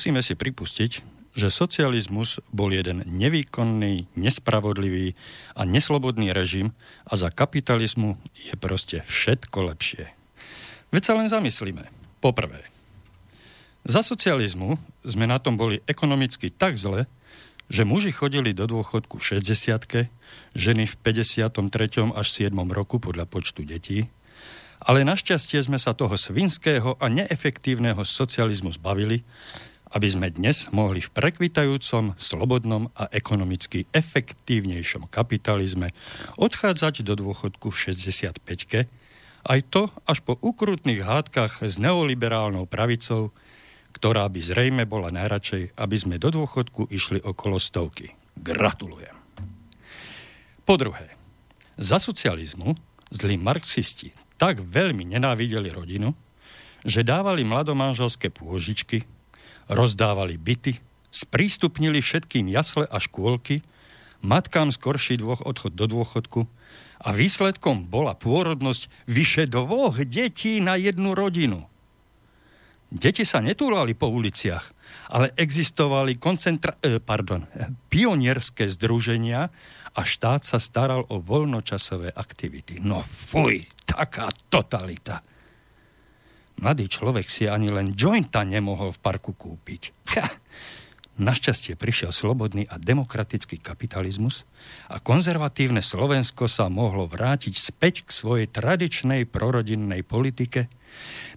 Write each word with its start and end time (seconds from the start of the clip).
musíme 0.00 0.24
si 0.24 0.32
pripustiť, 0.32 1.04
že 1.36 1.52
socializmus 1.52 2.40
bol 2.48 2.72
jeden 2.72 3.04
nevýkonný, 3.04 4.08
nespravodlivý 4.16 5.12
a 5.52 5.68
neslobodný 5.68 6.32
režim 6.32 6.72
a 7.04 7.20
za 7.20 7.28
kapitalizmu 7.28 8.16
je 8.32 8.56
proste 8.56 9.04
všetko 9.04 9.60
lepšie. 9.60 10.08
Veď 10.88 11.02
sa 11.04 11.12
len 11.20 11.28
zamyslíme. 11.28 11.84
Poprvé, 12.24 12.64
za 13.84 14.00
socializmu 14.00 14.80
sme 15.04 15.28
na 15.28 15.36
tom 15.36 15.60
boli 15.60 15.84
ekonomicky 15.84 16.48
tak 16.48 16.80
zle, 16.80 17.04
že 17.68 17.84
muži 17.84 18.16
chodili 18.16 18.56
do 18.56 18.64
dôchodku 18.64 19.20
v 19.20 19.36
60 19.36 20.08
ženy 20.56 20.88
v 20.88 20.94
53. 20.96 21.60
až 22.16 22.26
7. 22.32 22.56
roku 22.72 22.96
podľa 22.96 23.28
počtu 23.28 23.68
detí, 23.68 24.08
ale 24.80 25.04
našťastie 25.04 25.60
sme 25.60 25.76
sa 25.76 25.92
toho 25.92 26.16
svinského 26.16 26.96
a 26.96 27.12
neefektívneho 27.12 28.00
socializmu 28.00 28.72
zbavili, 28.72 29.28
aby 29.90 30.08
sme 30.10 30.30
dnes 30.30 30.70
mohli 30.70 31.02
v 31.02 31.10
prekvitajúcom, 31.10 32.14
slobodnom 32.18 32.94
a 32.94 33.10
ekonomicky 33.10 33.90
efektívnejšom 33.90 35.10
kapitalizme 35.10 35.90
odchádzať 36.38 37.02
do 37.02 37.18
dôchodku 37.18 37.74
v 37.74 37.94
65 37.94 38.40
aj 39.40 39.60
to 39.72 39.88
až 40.04 40.20
po 40.20 40.36
ukrutných 40.36 41.00
hádkach 41.00 41.64
s 41.64 41.80
neoliberálnou 41.80 42.68
pravicou, 42.68 43.32
ktorá 43.96 44.28
by 44.28 44.40
zrejme 44.40 44.84
bola 44.84 45.08
najradšej, 45.08 45.80
aby 45.80 45.96
sme 45.96 46.20
do 46.20 46.28
dôchodku 46.28 46.92
išli 46.92 47.24
okolo 47.24 47.56
stovky. 47.56 48.12
Gratulujem. 48.36 49.16
Po 50.68 50.74
druhé, 50.76 51.16
za 51.80 51.96
socializmu 51.96 52.76
zlí 53.10 53.40
marxisti 53.40 54.12
tak 54.36 54.60
veľmi 54.60 55.08
nenávideli 55.08 55.72
rodinu, 55.72 56.12
že 56.84 57.04
dávali 57.04 57.44
mladomanželské 57.44 58.32
pôžičky, 58.32 59.04
rozdávali 59.70 60.34
byty, 60.34 60.82
sprístupnili 61.14 62.02
všetkým 62.02 62.50
jasle 62.50 62.84
a 62.90 62.98
škôlky, 62.98 63.62
matkám 64.20 64.74
skorší 64.74 65.22
dvoch 65.22 65.46
odchod 65.46 65.78
do 65.78 65.86
dôchodku 65.86 66.50
a 67.00 67.08
výsledkom 67.14 67.88
bola 67.88 68.12
pôrodnosť 68.18 68.90
vyše 69.08 69.48
dvoch 69.48 69.96
detí 70.02 70.60
na 70.60 70.76
jednu 70.76 71.16
rodinu. 71.16 71.70
Deti 72.90 73.22
sa 73.22 73.38
netúlali 73.38 73.94
po 73.94 74.10
uliciach, 74.10 74.74
ale 75.14 75.30
existovali 75.38 76.18
koncentra- 76.18 76.74
eh, 76.82 76.98
pardon, 76.98 77.46
pionierské 77.86 78.66
združenia 78.66 79.46
a 79.94 80.00
štát 80.02 80.42
sa 80.42 80.58
staral 80.58 81.06
o 81.06 81.22
voľnočasové 81.22 82.10
aktivity. 82.10 82.82
No 82.82 83.06
fuj, 83.06 83.70
taká 83.86 84.26
totalita. 84.50 85.22
Mladý 86.60 86.92
človek 86.92 87.32
si 87.32 87.48
ani 87.48 87.72
len 87.72 87.96
jointa 87.96 88.44
nemohol 88.44 88.92
v 88.92 89.00
parku 89.00 89.32
kúpiť. 89.32 89.96
Našťastie 91.20 91.76
prišiel 91.76 92.12
slobodný 92.12 92.68
a 92.68 92.76
demokratický 92.76 93.60
kapitalizmus 93.60 94.44
a 94.88 95.00
konzervatívne 95.00 95.80
Slovensko 95.80 96.48
sa 96.52 96.68
mohlo 96.68 97.08
vrátiť 97.08 97.56
späť 97.56 98.04
k 98.04 98.10
svojej 98.12 98.46
tradičnej 98.48 99.24
prorodinnej 99.24 100.04
politike, 100.04 100.68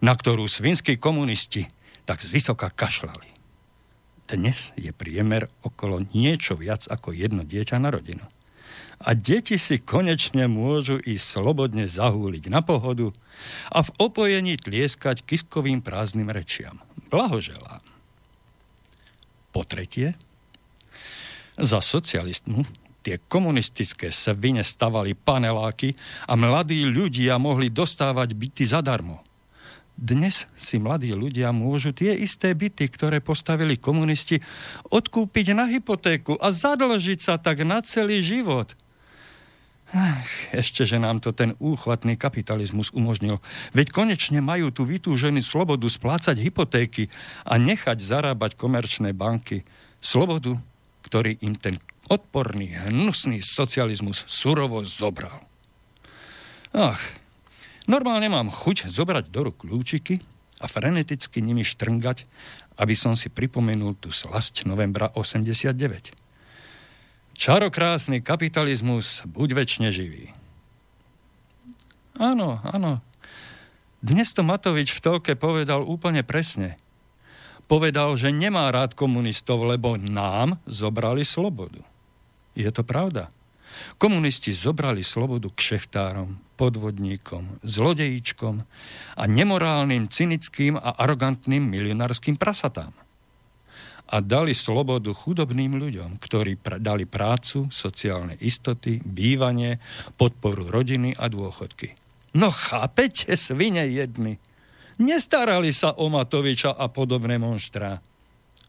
na 0.04 0.12
ktorú 0.16 0.48
svinskí 0.48 1.00
komunisti 1.00 1.72
tak 2.04 2.20
zvysoka 2.20 2.68
kašľali. 2.72 3.32
Dnes 4.28 4.76
je 4.76 4.92
priemer 4.92 5.52
okolo 5.64 6.04
niečo 6.16 6.56
viac 6.60 6.88
ako 6.88 7.16
jedno 7.16 7.48
dieťa 7.48 7.80
na 7.80 7.92
rodinu 7.92 8.24
a 9.04 9.12
deti 9.12 9.60
si 9.60 9.84
konečne 9.84 10.48
môžu 10.48 10.96
ísť 10.96 11.44
slobodne 11.44 11.92
zahúliť 11.92 12.48
na 12.48 12.64
pohodu 12.64 13.12
a 13.68 13.84
v 13.84 13.90
opojení 14.00 14.56
tlieskať 14.56 15.28
kiskovým 15.28 15.84
prázdnym 15.84 16.32
rečiam. 16.32 16.80
Blahoželám. 17.12 17.84
Po 19.52 19.62
tretie, 19.68 20.16
za 21.60 21.84
socialistmu 21.84 22.66
tie 23.04 23.20
komunistické 23.20 24.10
svine 24.10 24.64
stavali 24.64 25.14
paneláky 25.14 25.94
a 26.26 26.34
mladí 26.40 26.88
ľudia 26.88 27.36
mohli 27.36 27.68
dostávať 27.68 28.32
byty 28.34 28.64
zadarmo. 28.64 29.20
Dnes 29.94 30.50
si 30.58 30.82
mladí 30.82 31.14
ľudia 31.14 31.54
môžu 31.54 31.94
tie 31.94 32.18
isté 32.18 32.56
byty, 32.58 32.90
ktoré 32.90 33.22
postavili 33.22 33.78
komunisti, 33.78 34.42
odkúpiť 34.90 35.54
na 35.54 35.70
hypotéku 35.70 36.34
a 36.42 36.50
zadlžiť 36.50 37.20
sa 37.22 37.38
tak 37.38 37.62
na 37.68 37.84
celý 37.84 38.24
život– 38.24 38.74
Ach, 39.94 40.26
ešte, 40.50 40.90
že 40.90 40.98
nám 40.98 41.22
to 41.22 41.30
ten 41.30 41.54
úchvatný 41.62 42.18
kapitalizmus 42.18 42.90
umožnil. 42.98 43.38
Veď 43.78 43.94
konečne 43.94 44.42
majú 44.42 44.74
tu 44.74 44.90
vytúženú 44.90 45.38
slobodu 45.46 45.86
splácať 45.86 46.34
hypotéky 46.42 47.14
a 47.46 47.62
nechať 47.62 48.02
zarábať 48.02 48.58
komerčné 48.58 49.14
banky. 49.14 49.62
Slobodu, 50.02 50.58
ktorý 51.06 51.38
im 51.46 51.54
ten 51.54 51.78
odporný, 52.10 52.74
hnusný 52.90 53.46
socializmus 53.46 54.26
surovo 54.26 54.82
zobral. 54.82 55.46
Ach, 56.74 57.00
normálne 57.86 58.34
mám 58.34 58.50
chuť 58.50 58.90
zobrať 58.90 59.30
do 59.30 59.46
ruk 59.46 59.62
kľúčiky 59.62 60.26
a 60.58 60.66
freneticky 60.66 61.38
nimi 61.38 61.62
štrngať, 61.62 62.26
aby 62.82 62.98
som 62.98 63.14
si 63.14 63.30
pripomenul 63.30 63.94
tú 64.02 64.10
slasť 64.10 64.66
novembra 64.66 65.14
89. 65.14 66.23
Čarokrásny 67.34 68.22
kapitalizmus, 68.22 69.26
buď 69.26 69.50
väčšine 69.58 69.90
živý. 69.90 70.30
Áno, 72.22 72.62
áno. 72.62 73.02
Dnes 74.06 74.30
to 74.38 74.46
Matovič 74.46 74.94
v 74.94 75.02
telke 75.02 75.34
povedal 75.34 75.82
úplne 75.82 76.22
presne. 76.22 76.78
Povedal, 77.66 78.14
že 78.22 78.30
nemá 78.30 78.70
rád 78.70 78.94
komunistov, 78.94 79.66
lebo 79.66 79.98
nám 79.98 80.62
zobrali 80.70 81.26
slobodu. 81.26 81.82
Je 82.54 82.70
to 82.70 82.86
pravda. 82.86 83.34
Komunisti 83.98 84.54
zobrali 84.54 85.02
slobodu 85.02 85.50
k 85.50 85.74
šeftárom, 85.74 86.38
podvodníkom, 86.54 87.66
zlodejíčkom 87.66 88.62
a 89.18 89.24
nemorálnym, 89.26 90.06
cynickým 90.06 90.78
a 90.78 90.94
arogantným 91.02 91.66
milionárským 91.66 92.38
prasatám 92.38 92.94
a 94.14 94.22
dali 94.22 94.54
slobodu 94.54 95.10
chudobným 95.10 95.74
ľuďom, 95.82 96.22
ktorí 96.22 96.62
pr- 96.62 96.78
dali 96.78 97.10
prácu, 97.10 97.66
sociálne 97.74 98.38
istoty, 98.38 99.02
bývanie, 99.02 99.82
podporu 100.14 100.70
rodiny 100.70 101.18
a 101.18 101.26
dôchodky. 101.26 101.98
No 102.38 102.54
chápete, 102.54 103.34
svine 103.34 103.90
jedny. 103.90 104.38
Nestarali 105.02 105.74
sa 105.74 105.98
o 105.98 106.14
Matoviča 106.14 106.78
a 106.78 106.86
podobné 106.94 107.42
monštrá. 107.42 107.98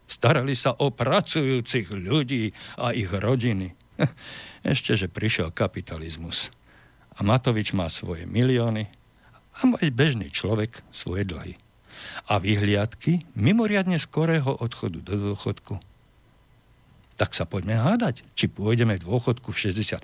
Starali 0.09 0.57
sa 0.57 0.73
o 0.81 0.89
pracujúcich 0.89 1.93
ľudí 1.93 2.57
a 2.81 2.97
ich 2.97 3.13
rodiny. 3.13 3.77
Ešte, 4.65 4.97
že 4.97 5.13
prišiel 5.13 5.53
kapitalizmus. 5.53 6.49
A 7.13 7.21
Matovič 7.21 7.77
má 7.77 7.93
svoje 7.93 8.25
milióny 8.25 8.89
a 9.61 9.61
aj 9.61 9.89
bežný 9.93 10.33
človek 10.33 10.81
svoje 10.89 11.29
dlhy 11.29 11.61
a 12.29 12.41
vyhliadky 12.41 13.25
mimoriadne 13.37 13.99
skorého 14.01 14.55
odchodu 14.61 14.99
do 15.01 15.15
dôchodku. 15.33 15.81
Tak 17.15 17.31
sa 17.33 17.47
poďme 17.47 17.79
hádať, 17.79 18.27
či 18.35 18.51
pôjdeme 18.51 18.99
v 18.99 19.07
dôchodku 19.07 19.55
v 19.55 19.71
65 19.71 20.03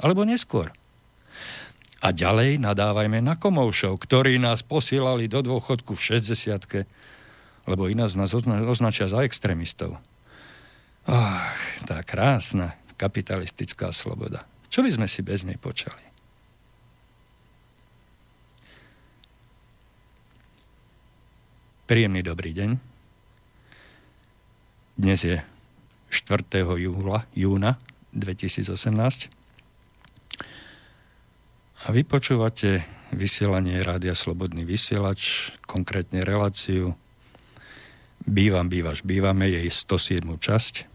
alebo 0.00 0.24
neskôr. 0.24 0.72
A 2.00 2.16
ďalej 2.16 2.56
nadávajme 2.56 3.20
na 3.20 3.36
komoušov, 3.36 4.00
ktorí 4.00 4.40
nás 4.40 4.64
posielali 4.64 5.28
do 5.28 5.44
dôchodku 5.44 5.92
v 5.92 6.16
60 6.16 6.88
lebo 7.68 7.86
ináč 7.86 8.16
nás 8.16 8.32
označia 8.32 9.06
za 9.06 9.20
extrémistov. 9.20 10.00
Ach, 11.04 11.54
tá 11.84 12.00
krásna 12.02 12.80
kapitalistická 12.96 13.92
sloboda. 13.92 14.48
Čo 14.72 14.80
by 14.80 14.90
sme 14.90 15.06
si 15.06 15.20
bez 15.20 15.44
nej 15.44 15.60
počali? 15.60 16.09
Príjemný 21.90 22.22
dobrý 22.22 22.54
deň. 22.54 22.70
Dnes 24.94 25.26
je 25.26 25.42
4. 26.06 26.62
júla, 26.62 27.26
júna 27.34 27.82
2018 28.14 28.70
a 31.82 31.86
vy 31.90 32.06
počúvate 32.06 32.86
vysielanie 33.10 33.82
Rádia 33.82 34.14
Slobodný 34.14 34.62
vysielač, 34.62 35.50
konkrétne 35.66 36.22
reláciu 36.22 36.94
Bývam, 38.22 38.70
bývaš, 38.70 39.02
bývame, 39.02 39.50
jej 39.50 39.66
107. 39.66 40.30
časť. 40.38 40.86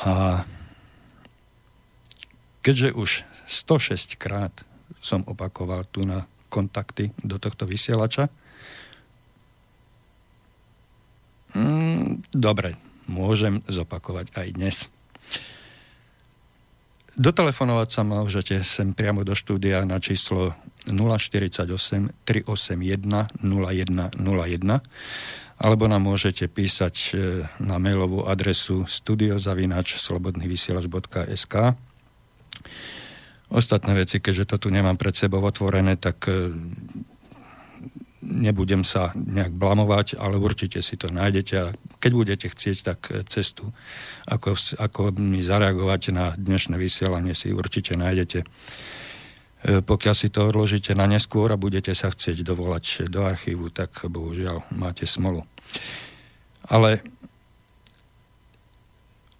A 0.00 0.48
keďže 2.64 2.96
už 2.96 3.10
106 3.52 4.16
krát 4.16 4.64
som 5.04 5.20
opakoval 5.28 5.84
tu 5.92 6.08
na 6.08 6.24
kontakty 6.48 7.12
do 7.20 7.36
tohto 7.36 7.68
vysielača, 7.68 8.32
Mm, 11.54 12.23
dobre, 12.34 12.74
môžem 13.06 13.62
zopakovať 13.70 14.34
aj 14.34 14.48
dnes. 14.52 14.90
Dotelefonovať 17.14 17.88
sa 17.94 18.02
môžete 18.02 18.66
sem 18.66 18.90
priamo 18.90 19.22
do 19.22 19.38
štúdia 19.38 19.86
na 19.86 20.02
číslo 20.02 20.58
048 20.90 21.70
381 22.26 23.38
0101 23.38 24.18
alebo 25.54 25.86
nám 25.86 26.02
môžete 26.02 26.50
písať 26.50 27.14
e, 27.14 27.46
na 27.62 27.78
mailovú 27.78 28.26
adresu 28.26 28.90
studiozavinač.slobodnyvysielač.sk 28.90 31.54
Ostatné 33.54 33.94
veci, 33.94 34.18
keďže 34.18 34.50
to 34.50 34.66
tu 34.66 34.74
nemám 34.74 34.98
pred 34.98 35.14
sebou 35.14 35.38
otvorené, 35.46 35.94
tak 35.94 36.26
e, 36.26 36.50
nebudem 38.24 38.82
sa 38.82 39.12
nejak 39.12 39.52
blamovať, 39.52 40.16
ale 40.16 40.40
určite 40.40 40.80
si 40.80 40.96
to 40.96 41.12
nájdete 41.12 41.54
a 41.60 41.76
keď 42.00 42.12
budete 42.16 42.46
chcieť, 42.48 42.76
tak 42.80 42.98
e, 43.12 43.20
cestu, 43.28 43.68
ako, 44.24 44.56
ako 44.80 45.12
mi 45.20 45.44
zareagovať 45.44 46.02
na 46.16 46.32
dnešné 46.34 46.80
vysielanie, 46.80 47.36
si 47.36 47.52
určite 47.52 47.94
nájdete. 47.94 48.48
Pokiaľ 49.64 50.12
si 50.12 50.28
to 50.28 50.52
odložíte 50.52 50.92
na 50.92 51.08
neskôr 51.08 51.48
a 51.48 51.56
budete 51.56 51.96
sa 51.96 52.12
chcieť 52.12 52.44
dovolať 52.44 53.08
do 53.08 53.24
archívu, 53.24 53.72
tak 53.72 53.96
bohužiaľ 54.04 54.60
máte 54.76 55.08
smolu. 55.08 55.40
Ale 56.68 57.00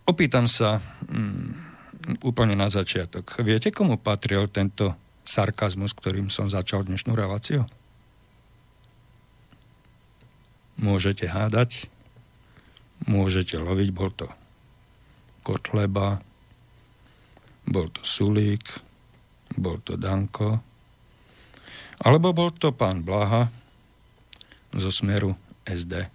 opýtam 0.09 0.49
sa 0.49 0.81
mm, 0.81 2.25
úplne 2.25 2.57
na 2.57 2.73
začiatok. 2.73 3.37
Viete, 3.45 3.69
komu 3.69 4.01
patril 4.01 4.49
tento 4.49 4.97
sarkazmus, 5.29 5.93
ktorým 5.93 6.33
som 6.33 6.49
začal 6.49 6.89
dnešnú 6.89 7.13
reláciu? 7.13 7.69
Môžete 10.75 11.31
hádať, 11.31 11.87
môžete 13.07 13.59
loviť, 13.61 13.89
bol 13.95 14.11
to 14.11 14.27
Kotleba, 15.45 16.19
bol 17.69 17.87
to 17.93 18.03
Sulík, 18.03 18.65
bol 19.55 19.79
to 19.81 19.95
Danko, 19.95 20.61
alebo 22.03 22.35
bol 22.35 22.51
to 22.51 22.75
pán 22.75 23.07
Blaha 23.07 23.49
zo 24.75 24.91
smeru 24.91 25.39
SD. 25.63 26.11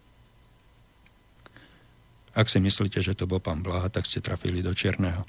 Ak 2.36 2.48
si 2.52 2.60
myslíte, 2.62 3.00
že 3.00 3.16
to 3.16 3.26
bol 3.26 3.40
pán 3.40 3.64
Blaha, 3.64 3.88
tak 3.88 4.06
ste 4.06 4.20
trafili 4.20 4.60
do 4.60 4.76
čierneho. 4.76 5.24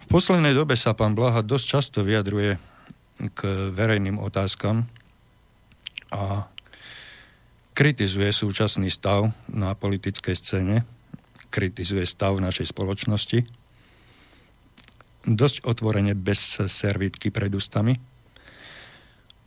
V 0.00 0.06
poslednej 0.08 0.52
dobe 0.52 0.76
sa 0.76 0.92
pán 0.92 1.16
Blaha 1.16 1.40
dosť 1.40 1.66
často 1.66 1.98
vyjadruje 2.02 2.58
k 3.36 3.40
verejným 3.70 4.16
otázkam 4.16 4.88
a 6.10 6.48
kritizuje 7.72 8.30
súčasný 8.34 8.90
stav 8.90 9.30
na 9.46 9.72
politickej 9.74 10.34
scéne, 10.36 10.76
kritizuje 11.50 12.06
stav 12.06 12.38
našej 12.38 12.70
spoločnosti 12.70 13.60
dosť 15.24 15.68
otvorene 15.68 16.16
bez 16.16 16.60
servítky 16.64 17.28
pred 17.28 17.52
ústami. 17.52 18.00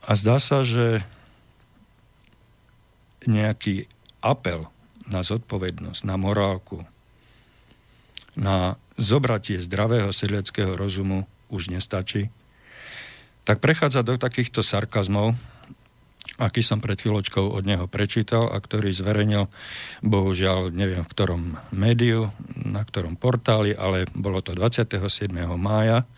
A 0.04 0.12
zdá 0.20 0.38
sa, 0.38 0.62
že 0.62 1.02
nejaký 3.24 3.88
apel 4.20 4.68
na 5.08 5.24
zodpovednosť, 5.24 6.04
na 6.04 6.16
morálku, 6.20 6.84
na 8.36 8.76
zobratie 9.00 9.64
zdravého 9.64 10.12
sedliackého 10.12 10.76
rozumu 10.76 11.24
už 11.48 11.72
nestačí, 11.72 12.28
tak 13.44 13.60
prechádza 13.60 14.04
do 14.04 14.20
takýchto 14.20 14.64
sarkazmov, 14.64 15.36
aký 16.42 16.66
som 16.66 16.82
pred 16.82 16.98
chvíľočkou 16.98 17.54
od 17.54 17.64
neho 17.68 17.86
prečítal 17.86 18.50
a 18.50 18.58
ktorý 18.58 18.90
zverejnil, 18.90 19.46
bohužiaľ 20.02 20.74
neviem 20.74 21.06
v 21.06 21.12
ktorom 21.14 21.62
médiu, 21.76 22.34
na 22.58 22.82
ktorom 22.82 23.20
portáli, 23.20 23.78
ale 23.78 24.10
bolo 24.18 24.42
to 24.42 24.58
27. 24.58 25.30
mája 25.60 26.10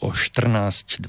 o 0.00 0.08
14.25. 0.10 1.04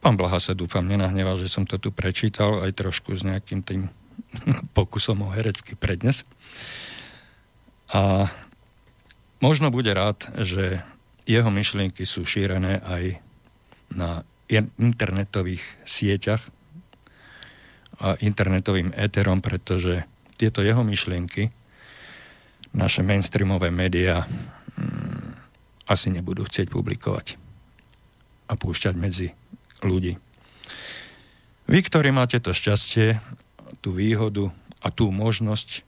Pán 0.00 0.16
Blaha 0.16 0.40
sa 0.40 0.56
dúfam 0.56 0.88
nenahneval, 0.88 1.36
že 1.36 1.52
som 1.52 1.68
to 1.68 1.76
tu 1.76 1.92
prečítal 1.92 2.64
aj 2.64 2.72
trošku 2.72 3.12
s 3.12 3.20
nejakým 3.20 3.60
tým 3.60 3.92
pokusom 4.76 5.28
o 5.28 5.28
herecký 5.28 5.76
prednes. 5.76 6.24
A 7.92 8.32
možno 9.44 9.68
bude 9.68 9.92
rád, 9.92 10.24
že 10.40 10.80
jeho 11.28 11.52
myšlienky 11.52 12.08
sú 12.08 12.24
šírené 12.24 12.80
aj 12.80 13.20
na 13.92 14.24
internetových 14.58 15.62
sieťach 15.86 16.42
a 18.00 18.16
internetovým 18.18 18.90
éterom, 18.96 19.44
pretože 19.44 20.08
tieto 20.40 20.64
jeho 20.64 20.80
myšlienky 20.80 21.52
naše 22.72 23.04
mainstreamové 23.04 23.68
médiá 23.68 24.24
mm, 24.24 25.36
asi 25.90 26.08
nebudú 26.08 26.46
chcieť 26.46 26.70
publikovať 26.70 27.36
a 28.50 28.56
púšťať 28.56 28.94
medzi 28.96 29.28
ľudí. 29.84 30.16
Vy, 31.70 31.78
ktorí 31.86 32.10
máte 32.10 32.42
to 32.42 32.50
šťastie, 32.50 33.22
tú 33.78 33.94
výhodu 33.94 34.50
a 34.82 34.90
tú 34.90 35.14
možnosť, 35.14 35.86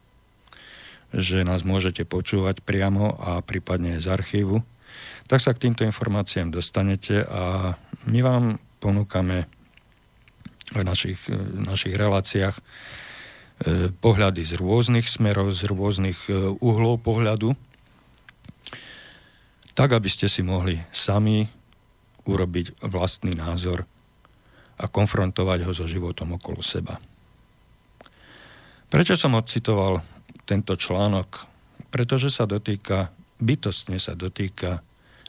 že 1.12 1.44
nás 1.44 1.66
môžete 1.66 2.06
počúvať 2.06 2.62
priamo 2.62 3.18
a 3.18 3.42
prípadne 3.42 3.98
z 3.98 4.06
archívu, 4.06 4.62
tak 5.26 5.42
sa 5.42 5.52
k 5.52 5.68
týmto 5.68 5.82
informáciám 5.82 6.54
dostanete 6.54 7.24
a 7.24 7.74
my 8.08 8.18
vám 8.22 8.44
ponúkame 8.82 9.46
v 10.72 10.82
našich, 10.82 11.20
v 11.28 11.62
našich 11.62 11.94
reláciách 11.94 12.56
e, 12.56 12.62
pohľady 13.92 14.42
z 14.42 14.52
rôznych 14.58 15.06
smerov, 15.06 15.52
z 15.52 15.68
rôznych 15.68 16.18
e, 16.32 16.56
uhlov 16.58 17.04
pohľadu, 17.04 17.54
tak 19.72 19.92
aby 19.92 20.08
ste 20.08 20.26
si 20.28 20.40
mohli 20.44 20.80
sami 20.90 21.44
urobiť 22.24 22.84
vlastný 22.86 23.34
názor 23.36 23.84
a 24.78 24.84
konfrontovať 24.88 25.68
ho 25.68 25.72
so 25.76 25.86
životom 25.86 26.38
okolo 26.38 26.64
seba. 26.64 26.98
Prečo 28.92 29.16
som 29.16 29.38
odcitoval 29.38 30.04
tento 30.44 30.76
článok? 30.76 31.48
Pretože 31.88 32.28
sa 32.28 32.44
dotýka, 32.44 33.12
bytostne 33.40 33.96
sa 33.96 34.12
dotýka 34.16 34.84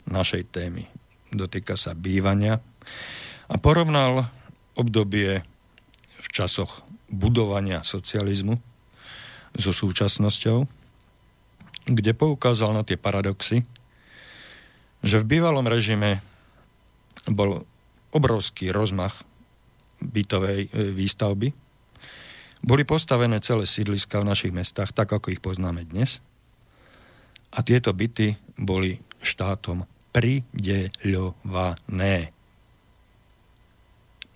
našej 0.08 0.52
témy. 0.52 0.84
Dotýka 1.32 1.80
sa 1.80 1.96
bývania 1.96 2.60
a 3.50 3.56
porovnal 3.60 4.30
obdobie 4.74 5.46
v 6.18 6.28
časoch 6.32 6.82
budovania 7.12 7.86
socializmu 7.86 8.58
so 9.54 9.70
súčasnosťou, 9.70 10.66
kde 11.86 12.12
poukázal 12.16 12.74
na 12.74 12.82
tie 12.88 12.98
paradoxy, 12.98 13.68
že 15.04 15.20
v 15.20 15.28
bývalom 15.38 15.68
režime 15.68 16.24
bol 17.28 17.68
obrovský 18.16 18.72
rozmach 18.72 19.28
bytovej 20.00 20.72
e, 20.72 20.96
výstavby. 20.96 21.52
Boli 22.64 22.88
postavené 22.88 23.44
celé 23.44 23.68
sídliska 23.68 24.24
v 24.24 24.32
našich 24.32 24.56
mestách, 24.56 24.96
tak 24.96 25.12
ako 25.12 25.36
ich 25.36 25.44
poznáme 25.44 25.84
dnes. 25.84 26.24
A 27.52 27.60
tieto 27.62 27.92
byty 27.92 28.40
boli 28.56 29.04
štátom 29.20 29.84
prideľované. 30.16 32.32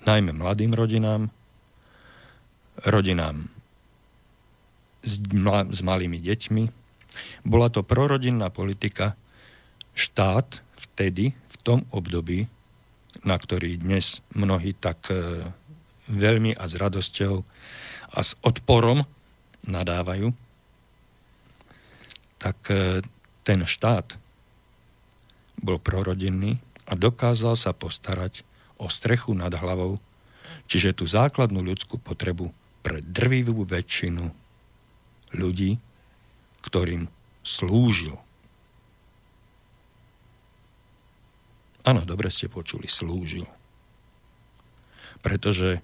Najmä 0.08 0.32
mladým 0.32 0.72
rodinám, 0.72 1.28
rodinám 2.88 3.52
s, 5.04 5.20
mla, 5.36 5.68
s 5.68 5.84
malými 5.84 6.24
deťmi. 6.24 6.64
Bola 7.44 7.68
to 7.68 7.84
prorodinná 7.84 8.48
politika. 8.48 9.20
Štát 9.92 10.64
vtedy, 10.80 11.36
v 11.36 11.56
tom 11.60 11.84
období, 11.92 12.48
na 13.28 13.36
ktorý 13.36 13.84
dnes 13.84 14.24
mnohí 14.32 14.72
tak 14.80 15.12
e, 15.12 15.44
veľmi 16.08 16.56
a 16.56 16.64
s 16.72 16.74
radosťou 16.80 17.44
a 18.16 18.20
s 18.24 18.40
odporom 18.48 19.04
nadávajú, 19.68 20.32
tak 22.40 22.58
e, 22.72 23.04
ten 23.44 23.60
štát 23.68 24.16
bol 25.60 25.84
prorodinný 25.84 26.64
a 26.88 26.96
dokázal 26.96 27.60
sa 27.60 27.76
postarať 27.76 28.48
o 28.78 28.88
strechu 28.88 29.34
nad 29.34 29.54
hlavou, 29.54 29.98
čiže 30.70 30.98
tú 30.98 31.06
základnú 31.10 31.62
ľudskú 31.66 31.98
potrebu 31.98 32.54
pre 32.86 33.02
drvivú 33.02 33.68
väčšinu 33.68 34.32
ľudí, 35.36 35.82
ktorým 36.64 37.10
slúžil. 37.44 38.16
Áno, 41.88 42.04
dobre 42.04 42.28
ste 42.28 42.52
počuli, 42.52 42.92
slúžil. 42.92 43.48
Pretože 45.24 45.80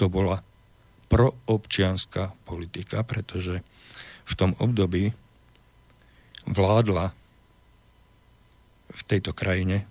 to 0.00 0.08
bola 0.08 0.40
proobčianská 1.12 2.32
politika, 2.48 3.04
pretože 3.04 3.60
v 4.26 4.32
tom 4.34 4.56
období 4.58 5.12
vládla 6.48 7.12
v 8.90 9.02
tejto 9.04 9.36
krajine, 9.36 9.84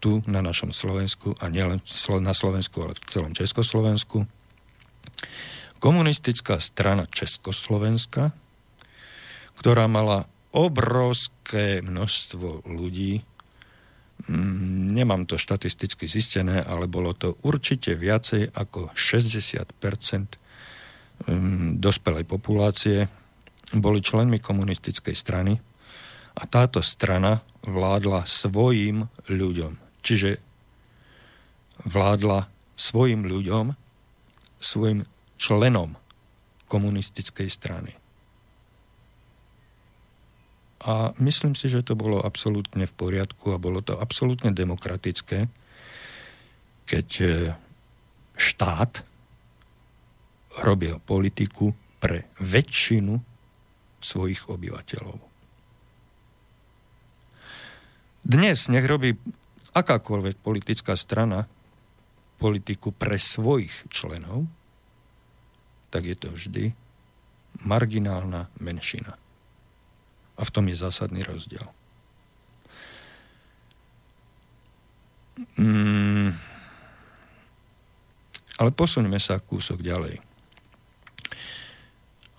tu 0.00 0.24
na 0.24 0.40
našom 0.40 0.72
Slovensku 0.72 1.36
a 1.38 1.52
nielen 1.52 1.84
na 2.24 2.34
Slovensku, 2.34 2.82
ale 2.82 2.96
v 2.96 3.04
celom 3.06 3.32
Československu. 3.36 4.24
Komunistická 5.80 6.60
strana 6.60 7.04
Československa, 7.08 8.32
ktorá 9.60 9.84
mala 9.86 10.24
obrovské 10.50 11.84
množstvo 11.84 12.64
ľudí, 12.66 13.22
mm, 14.24 14.96
nemám 14.96 15.28
to 15.28 15.36
štatisticky 15.36 16.08
zistené, 16.08 16.64
ale 16.64 16.88
bolo 16.88 17.12
to 17.12 17.36
určite 17.44 17.92
viacej 17.92 18.56
ako 18.56 18.90
60 18.96 19.60
mm, 21.28 21.78
dospelej 21.78 22.24
populácie 22.24 23.06
boli 23.78 24.02
členmi 24.02 24.42
komunistickej 24.42 25.14
strany 25.14 25.54
a 26.34 26.42
táto 26.50 26.82
strana 26.82 27.46
vládla 27.62 28.26
svojim 28.26 29.06
ľuďom. 29.30 29.89
Čiže 30.00 30.40
vládla 31.84 32.48
svojim 32.76 33.24
ľuďom, 33.28 33.76
svojim 34.60 35.04
členom 35.40 35.96
komunistickej 36.68 37.48
strany. 37.48 37.92
A 40.80 41.12
myslím 41.20 41.52
si, 41.52 41.68
že 41.68 41.84
to 41.84 41.92
bolo 41.92 42.24
absolútne 42.24 42.88
v 42.88 42.96
poriadku 42.96 43.52
a 43.52 43.60
bolo 43.60 43.84
to 43.84 44.00
absolútne 44.00 44.48
demokratické, 44.56 45.52
keď 46.88 47.08
e, 47.20 47.26
štát 48.40 49.04
robil 50.64 50.96
politiku 51.04 51.76
pre 52.00 52.32
väčšinu 52.40 53.20
svojich 54.00 54.48
obyvateľov. 54.48 55.20
Dnes 58.24 58.68
nech 58.72 58.84
robí 58.88 59.20
akákoľvek 59.74 60.42
politická 60.42 60.98
strana 60.98 61.46
politiku 62.40 62.90
pre 62.90 63.20
svojich 63.20 63.86
členov, 63.92 64.48
tak 65.92 66.06
je 66.06 66.16
to 66.16 66.32
vždy 66.32 66.64
marginálna 67.66 68.48
menšina. 68.62 69.18
A 70.38 70.42
v 70.42 70.50
tom 70.54 70.64
je 70.70 70.78
zásadný 70.78 71.20
rozdiel. 71.20 71.66
Mm, 75.60 76.32
ale 78.60 78.70
posuňme 78.72 79.20
sa 79.20 79.40
kúsok 79.40 79.84
ďalej. 79.84 80.20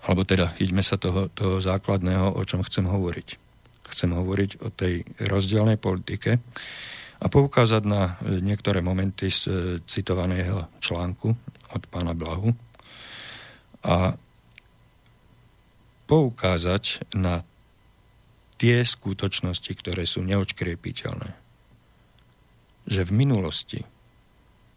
Alebo 0.02 0.26
teda 0.26 0.58
ideme 0.58 0.82
sa 0.82 0.98
toho, 0.98 1.30
toho 1.30 1.62
základného, 1.62 2.34
o 2.34 2.42
čom 2.42 2.66
chcem 2.66 2.86
hovoriť. 2.86 3.28
Chcem 3.94 4.10
hovoriť 4.10 4.50
o 4.66 4.68
tej 4.74 5.06
rozdielnej 5.22 5.78
politike 5.78 6.42
a 7.22 7.26
poukázať 7.30 7.82
na 7.86 8.18
niektoré 8.26 8.82
momenty 8.82 9.30
z 9.30 9.40
e, 9.46 9.52
citovaného 9.86 10.66
článku 10.82 11.30
od 11.70 11.82
pána 11.86 12.18
Blahu 12.18 12.50
a 13.86 14.18
poukázať 16.10 17.14
na 17.14 17.46
tie 18.58 18.82
skutočnosti, 18.82 19.70
ktoré 19.70 20.02
sú 20.02 20.26
neočkriepiteľné. 20.26 21.30
Že 22.90 23.00
v 23.06 23.12
minulosti 23.14 23.80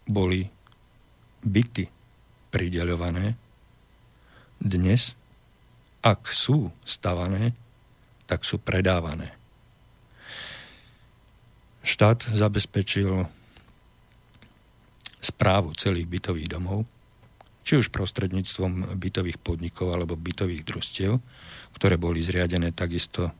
boli 0.05 0.45
byty 1.41 1.89
prideľované, 2.53 3.37
dnes, 4.61 5.13
ak 6.01 6.29
sú 6.31 6.71
stavané, 6.85 7.53
tak 8.25 8.41
sú 8.41 8.57
predávané. 8.61 9.34
Štát 11.85 12.25
zabezpečil 12.33 13.29
správu 15.21 15.77
celých 15.77 16.09
bytových 16.09 16.49
domov, 16.49 16.89
či 17.61 17.77
už 17.77 17.93
prostredníctvom 17.93 18.97
bytových 18.97 19.37
podnikov 19.37 19.93
alebo 19.93 20.17
bytových 20.17 20.65
družstiev, 20.65 21.21
ktoré 21.77 22.01
boli 22.01 22.25
zriadené 22.25 22.73
takisto 22.73 23.29
e, 23.29 23.31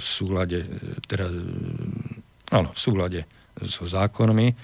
v 0.00 0.04
súlade, 0.04 0.64
e, 0.64 0.68
teda, 1.04 1.28
e, 1.28 1.36
áno, 2.56 2.72
v 2.72 2.80
súlade 2.80 3.20
so 3.60 3.84
zákonmi 3.84 4.56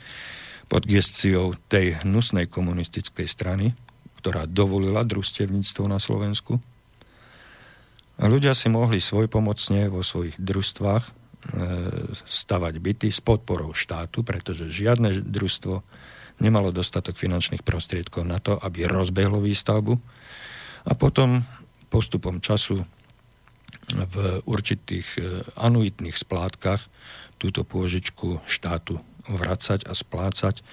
pod 0.69 0.89
gestiou 0.89 1.53
tej 1.69 2.01
hnusnej 2.05 2.49
komunistickej 2.49 3.29
strany, 3.29 3.77
ktorá 4.21 4.49
dovolila 4.49 5.05
družstevníctvo 5.05 5.85
na 5.89 6.01
Slovensku. 6.01 6.57
Ľudia 8.17 8.57
si 8.57 8.73
mohli 8.73 8.97
svojpomocne 8.97 9.93
vo 9.93 10.01
svojich 10.01 10.41
družstvách 10.41 11.26
stavať 12.27 12.75
byty 12.83 13.09
s 13.13 13.23
podporou 13.23 13.71
štátu, 13.73 14.27
pretože 14.27 14.73
žiadne 14.73 15.15
družstvo 15.23 15.83
nemalo 16.43 16.75
dostatok 16.75 17.17
finančných 17.17 17.65
prostriedkov 17.65 18.27
na 18.27 18.43
to, 18.43 18.59
aby 18.61 18.85
rozbehlo 18.85 19.41
výstavbu. 19.41 19.97
A 20.87 20.93
potom 20.95 21.43
postupom 21.89 22.43
času 22.43 22.85
v 23.87 24.15
určitých 24.45 25.09
e, 25.17 25.21
anuitných 25.55 26.19
splátkach 26.19 26.83
túto 27.39 27.63
pôžičku 27.63 28.43
štátu 28.43 28.99
vracať 29.31 29.87
a 29.87 29.95
splácať 29.95 30.67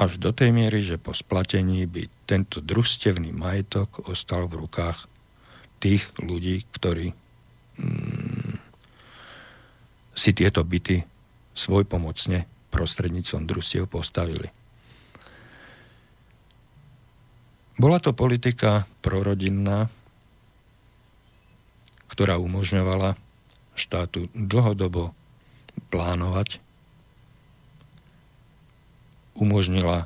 až 0.00 0.16
do 0.16 0.32
tej 0.32 0.56
miery, 0.56 0.80
že 0.80 0.96
po 0.96 1.12
splatení 1.12 1.84
by 1.84 2.08
tento 2.24 2.64
družstevný 2.64 3.36
majetok 3.36 4.08
ostal 4.08 4.48
v 4.48 4.64
rukách 4.64 5.04
tých 5.76 6.08
ľudí, 6.16 6.64
ktorí 6.72 7.12
mm, 7.76 8.19
si 10.20 10.36
tieto 10.36 10.60
byty 10.60 11.00
svojpomocne 11.56 12.44
prostredníctvom 12.68 13.48
družstiev 13.48 13.88
postavili. 13.88 14.52
Bola 17.80 17.96
to 17.96 18.12
politika 18.12 18.84
prorodinná, 19.00 19.88
ktorá 22.12 22.36
umožňovala 22.36 23.16
štátu 23.72 24.28
dlhodobo 24.36 25.16
plánovať, 25.88 26.60
umožnila 29.32 30.04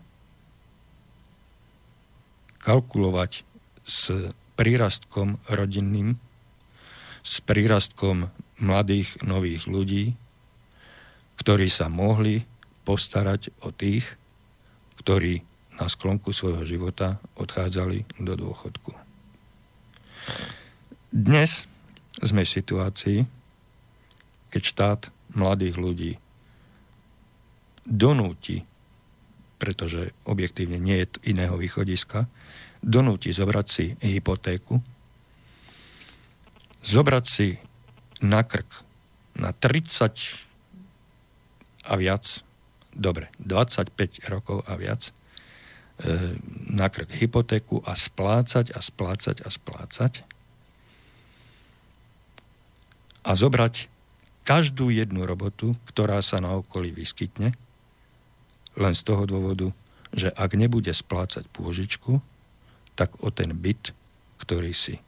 kalkulovať 2.63 3.43
s 3.83 4.31
prírastkom 4.55 5.43
rodinným, 5.51 6.23
s 7.27 7.43
prírastkom 7.43 8.31
mladých 8.61 9.23
nových 9.27 9.67
ľudí, 9.67 10.15
ktorí 11.41 11.67
sa 11.67 11.91
mohli 11.91 12.47
postarať 12.87 13.51
o 13.67 13.75
tých, 13.75 14.07
ktorí 15.03 15.43
na 15.81 15.91
sklonku 15.91 16.31
svojho 16.31 16.63
života 16.63 17.19
odchádzali 17.35 18.23
do 18.23 18.39
dôchodku. 18.39 18.95
Dnes 21.11 21.67
sme 22.23 22.47
v 22.47 22.55
situácii, 22.55 23.19
keď 24.55 24.63
štát 24.63 25.01
mladých 25.35 25.75
ľudí 25.75 26.13
donúti, 27.83 28.63
pretože 29.59 30.15
objektívne 30.25 30.79
nie 30.79 31.03
je 31.03 31.07
iného 31.27 31.59
východiska, 31.59 32.31
donúti 32.79 33.35
zobrať 33.35 33.67
si 33.67 33.87
hypotéku, 33.99 34.79
zobrať 36.85 37.25
si 37.27 37.59
na 38.23 38.45
krk 38.45 38.85
na 39.35 39.51
30 39.51 40.47
a 41.85 41.95
viac, 41.99 42.41
dobre, 42.95 43.29
25 43.43 44.31
rokov 44.31 44.63
a 44.65 44.79
viac, 44.79 45.11
e, 45.11 45.13
na 46.71 46.87
krk 46.89 47.11
hypotéku 47.19 47.83
a 47.83 47.99
splácať 47.99 48.73
a 48.73 48.81
splácať 48.81 49.43
a 49.43 49.49
splácať 49.51 50.13
a 53.25 53.31
zobrať 53.33 53.91
každú 54.45 54.93
jednu 54.93 55.25
robotu, 55.25 55.75
ktorá 55.89 56.21
sa 56.21 56.39
na 56.39 56.61
okolí 56.61 56.93
vyskytne, 56.93 57.57
len 58.77 58.95
z 58.95 59.03
toho 59.03 59.25
dôvodu, 59.25 59.73
že 60.15 60.31
ak 60.31 60.55
nebude 60.55 60.93
splácať 60.93 61.49
pôžičku, 61.51 62.21
tak 62.95 63.17
o 63.25 63.33
ten 63.35 63.51
byt, 63.57 63.97
ktorý 64.39 64.71
si 64.77 65.01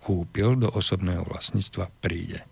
kúpil 0.00 0.56
do 0.56 0.68
osobného 0.72 1.22
vlastníctva, 1.28 1.92
príde. 2.00 2.42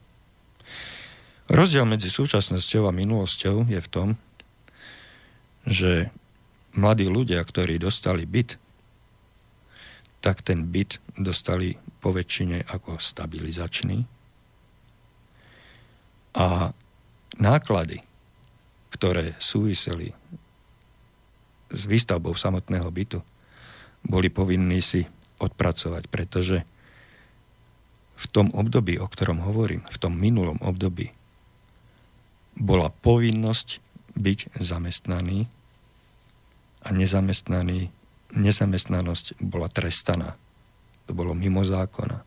Rozdiel 1.49 1.89
medzi 1.89 2.13
súčasnosťou 2.13 2.87
a 2.89 2.93
minulosťou 2.93 3.65
je 3.73 3.81
v 3.81 3.89
tom, 3.89 4.09
že 5.65 6.13
mladí 6.77 7.09
ľudia, 7.09 7.41
ktorí 7.41 7.81
dostali 7.81 8.29
byt, 8.29 8.61
tak 10.21 10.45
ten 10.45 10.69
byt 10.69 11.01
dostali 11.17 11.81
po 12.05 12.13
väčšine 12.13 12.69
ako 12.69 13.01
stabilizačný, 13.01 14.19
a 16.39 16.71
náklady, 17.35 17.99
ktoré 18.95 19.35
súviseli 19.43 20.15
s 21.69 21.83
výstavbou 21.85 22.39
samotného 22.39 22.89
bytu, 22.89 23.19
boli 24.07 24.31
povinní 24.31 24.79
si 24.79 25.03
odpracovať, 25.43 26.07
pretože 26.07 26.63
v 28.19 28.25
tom 28.27 28.51
období, 28.51 28.99
o 28.99 29.07
ktorom 29.07 29.47
hovorím, 29.47 29.87
v 29.87 29.97
tom 30.03 30.19
minulom 30.19 30.59
období, 30.59 31.15
bola 32.59 32.91
povinnosť 32.91 33.79
byť 34.19 34.59
zamestnaný 34.59 35.47
a 36.83 36.89
nezamestnaný, 36.91 37.95
nezamestnanosť 38.35 39.39
bola 39.39 39.71
trestaná. 39.71 40.35
To 41.07 41.15
bolo 41.15 41.39
mimo 41.39 41.63
zákona. 41.63 42.27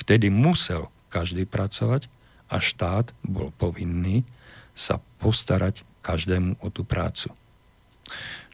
Vtedy 0.00 0.32
musel 0.32 0.88
každý 1.12 1.44
pracovať 1.44 2.08
a 2.48 2.58
štát 2.58 3.12
bol 3.22 3.52
povinný 3.60 4.24
sa 4.72 4.98
postarať 5.20 5.86
každému 6.02 6.58
o 6.64 6.68
tú 6.72 6.82
prácu. 6.82 7.30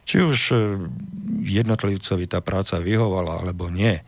Či 0.05 0.17
už 0.21 0.39
e, 0.51 0.55
jednotlivcovi 1.41 2.25
tá 2.29 2.39
práca 2.39 2.77
vyhovala 2.77 3.41
alebo 3.41 3.67
nie, 3.73 3.99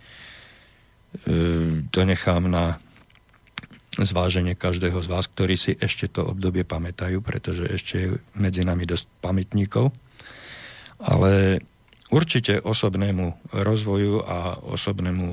to 1.94 2.00
nechám 2.04 2.50
na 2.50 2.82
zváženie 4.02 4.58
každého 4.58 4.98
z 5.06 5.08
vás, 5.08 5.30
ktorí 5.30 5.54
si 5.54 5.72
ešte 5.78 6.10
to 6.10 6.26
obdobie 6.26 6.66
pamätajú, 6.66 7.22
pretože 7.22 7.70
ešte 7.70 7.96
je 7.98 8.10
medzi 8.34 8.66
nami 8.66 8.90
dosť 8.90 9.06
pamätníkov. 9.22 9.94
Ale 10.98 11.62
určite 12.10 12.58
osobnému 12.58 13.54
rozvoju 13.54 14.26
a 14.26 14.58
osobnému 14.66 15.28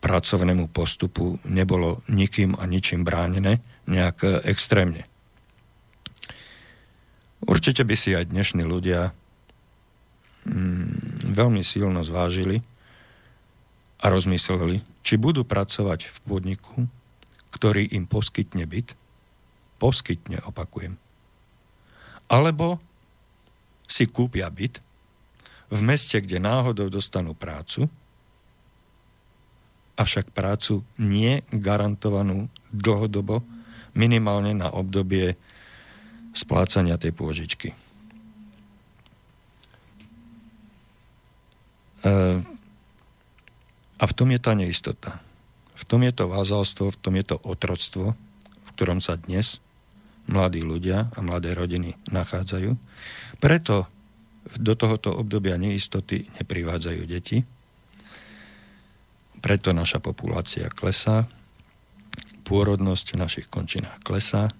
pracovnému 0.00 0.72
postupu 0.72 1.40
nebolo 1.44 2.04
nikým 2.08 2.56
a 2.56 2.64
ničím 2.64 3.04
bránené 3.04 3.60
nejak 3.84 4.44
extrémne. 4.48 5.04
Určite 7.44 7.84
by 7.84 7.96
si 7.96 8.12
aj 8.12 8.28
dnešní 8.28 8.64
ľudia 8.64 9.12
mm, 10.44 11.32
veľmi 11.32 11.64
silno 11.64 12.04
zvážili 12.04 12.60
a 14.00 14.06
rozmysleli, 14.08 14.80
či 15.04 15.20
budú 15.20 15.44
pracovať 15.44 16.08
v 16.08 16.16
podniku, 16.24 16.88
ktorý 17.52 17.84
im 17.92 18.08
poskytne 18.08 18.64
byt, 18.64 18.96
poskytne, 19.76 20.40
opakujem, 20.48 20.96
alebo 22.30 22.80
si 23.90 24.06
kúpia 24.06 24.48
byt 24.48 24.78
v 25.70 25.80
meste, 25.82 26.16
kde 26.18 26.38
náhodou 26.38 26.88
dostanú 26.88 27.34
prácu, 27.34 27.90
avšak 29.98 30.32
prácu 30.32 30.80
nie 30.96 31.44
garantovanú 31.52 32.48
dlhodobo, 32.72 33.44
minimálne 33.92 34.54
na 34.54 34.70
obdobie 34.70 35.34
splácania 36.32 36.96
tej 36.96 37.10
pôžičky. 37.10 37.74
E, 42.00 42.10
a 44.00 44.02
v 44.08 44.12
tom 44.16 44.32
je 44.32 44.40
tá 44.40 44.56
neistota. 44.56 45.20
V 45.76 45.84
tom 45.84 46.00
je 46.00 46.12
to 46.16 46.32
vázalstvo, 46.32 46.88
v 46.92 47.00
tom 47.00 47.14
je 47.20 47.24
to 47.28 47.36
otroctvo, 47.36 48.16
v 48.64 48.68
ktorom 48.72 49.04
sa 49.04 49.20
dnes 49.20 49.60
mladí 50.24 50.64
ľudia 50.64 51.12
a 51.12 51.18
mladé 51.20 51.52
rodiny 51.52 52.00
nachádzajú. 52.08 52.70
Preto 53.40 53.88
do 54.56 54.72
tohoto 54.72 55.12
obdobia 55.12 55.60
neistoty 55.60 56.24
neprivádzajú 56.40 57.02
deti. 57.04 57.44
Preto 59.40 59.72
naša 59.72 60.00
populácia 60.00 60.68
klesá, 60.72 61.28
pôrodnosť 62.44 63.06
v 63.14 63.20
našich 63.20 63.46
končinách 63.46 64.00
klesá 64.00 64.52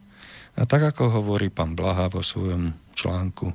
a 0.57 0.63
tak 0.69 0.85
ako 0.95 1.21
hovorí 1.21 1.49
pán 1.49 1.77
Blaha 1.77 2.13
vo 2.13 2.21
svojom 2.21 2.77
článku, 2.97 3.53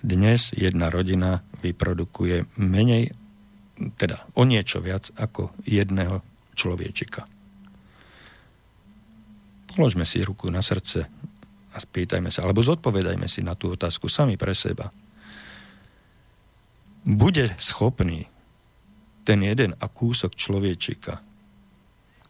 dnes 0.00 0.56
jedna 0.56 0.88
rodina 0.88 1.44
vyprodukuje 1.60 2.48
menej, 2.56 3.12
teda 3.96 4.28
o 4.36 4.44
niečo 4.44 4.84
viac 4.84 5.08
ako 5.16 5.56
jedného 5.64 6.20
človečika. 6.52 7.24
Položme 9.70 10.04
si 10.04 10.20
ruku 10.20 10.50
na 10.52 10.60
srdce 10.60 11.06
a 11.70 11.76
spýtajme 11.78 12.28
sa, 12.28 12.44
alebo 12.44 12.60
zodpovedajme 12.60 13.30
si 13.30 13.40
na 13.40 13.54
tú 13.54 13.72
otázku 13.72 14.10
sami 14.10 14.34
pre 14.34 14.52
seba. 14.52 14.90
Bude 17.06 17.54
schopný 17.56 18.28
ten 19.24 19.40
jeden 19.40 19.78
a 19.78 19.86
kúsok 19.86 20.36
človečika 20.36 21.22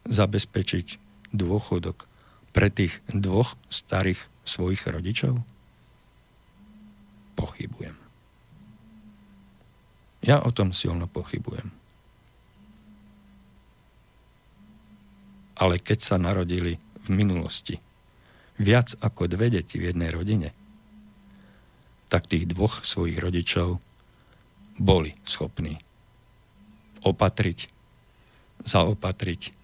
zabezpečiť 0.07 0.87
dôchodok 1.33 2.07
pre 2.51 2.69
tých 2.71 3.01
dvoch 3.11 3.57
starých 3.73 4.21
svojich 4.45 4.85
rodičov? 4.87 5.41
Pochybujem. 7.35 8.00
Ja 10.21 10.45
o 10.45 10.51
tom 10.53 10.77
silno 10.77 11.09
pochybujem. 11.09 11.69
Ale 15.61 15.77
keď 15.81 15.99
sa 16.01 16.17
narodili 16.17 16.81
v 17.05 17.09
minulosti 17.13 17.77
viac 18.61 18.97
ako 19.01 19.29
dve 19.29 19.53
deti 19.53 19.81
v 19.81 19.93
jednej 19.93 20.13
rodine, 20.13 20.49
tak 22.13 22.29
tých 22.29 22.49
dvoch 22.49 22.85
svojich 22.85 23.17
rodičov 23.21 23.81
boli 24.81 25.13
schopní 25.25 25.77
opatriť, 27.01 27.59
zaopatriť, 28.65 29.61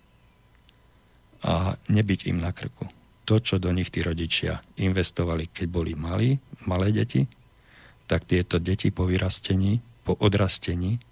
a 1.46 1.78
nebyť 1.86 2.20
im 2.32 2.42
na 2.42 2.50
krku. 2.50 2.90
To, 3.26 3.38
čo 3.38 3.62
do 3.62 3.70
nich 3.70 3.90
tí 3.94 4.02
rodičia 4.02 4.62
investovali, 4.82 5.50
keď 5.50 5.66
boli 5.70 5.92
malí, 5.94 6.38
malé 6.66 6.90
deti, 6.90 7.26
tak 8.06 8.26
tieto 8.26 8.62
deti 8.62 8.90
po 8.94 9.06
vyrastení, 9.06 9.78
po 10.06 10.14
odrastení 10.14 11.02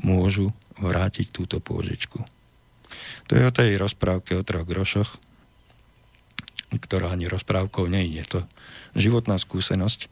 môžu 0.00 0.56
vrátiť 0.80 1.28
túto 1.28 1.60
pôžičku. 1.60 2.24
To 3.28 3.32
je 3.36 3.44
o 3.44 3.52
tej 3.52 3.76
rozprávke 3.76 4.32
o 4.32 4.46
troch 4.46 4.64
grošoch, 4.64 5.20
ktorá 6.72 7.12
ani 7.12 7.28
rozprávkou 7.28 7.84
nie 7.92 8.16
je 8.16 8.24
to 8.24 8.40
životná 8.96 9.36
skúsenosť, 9.36 10.08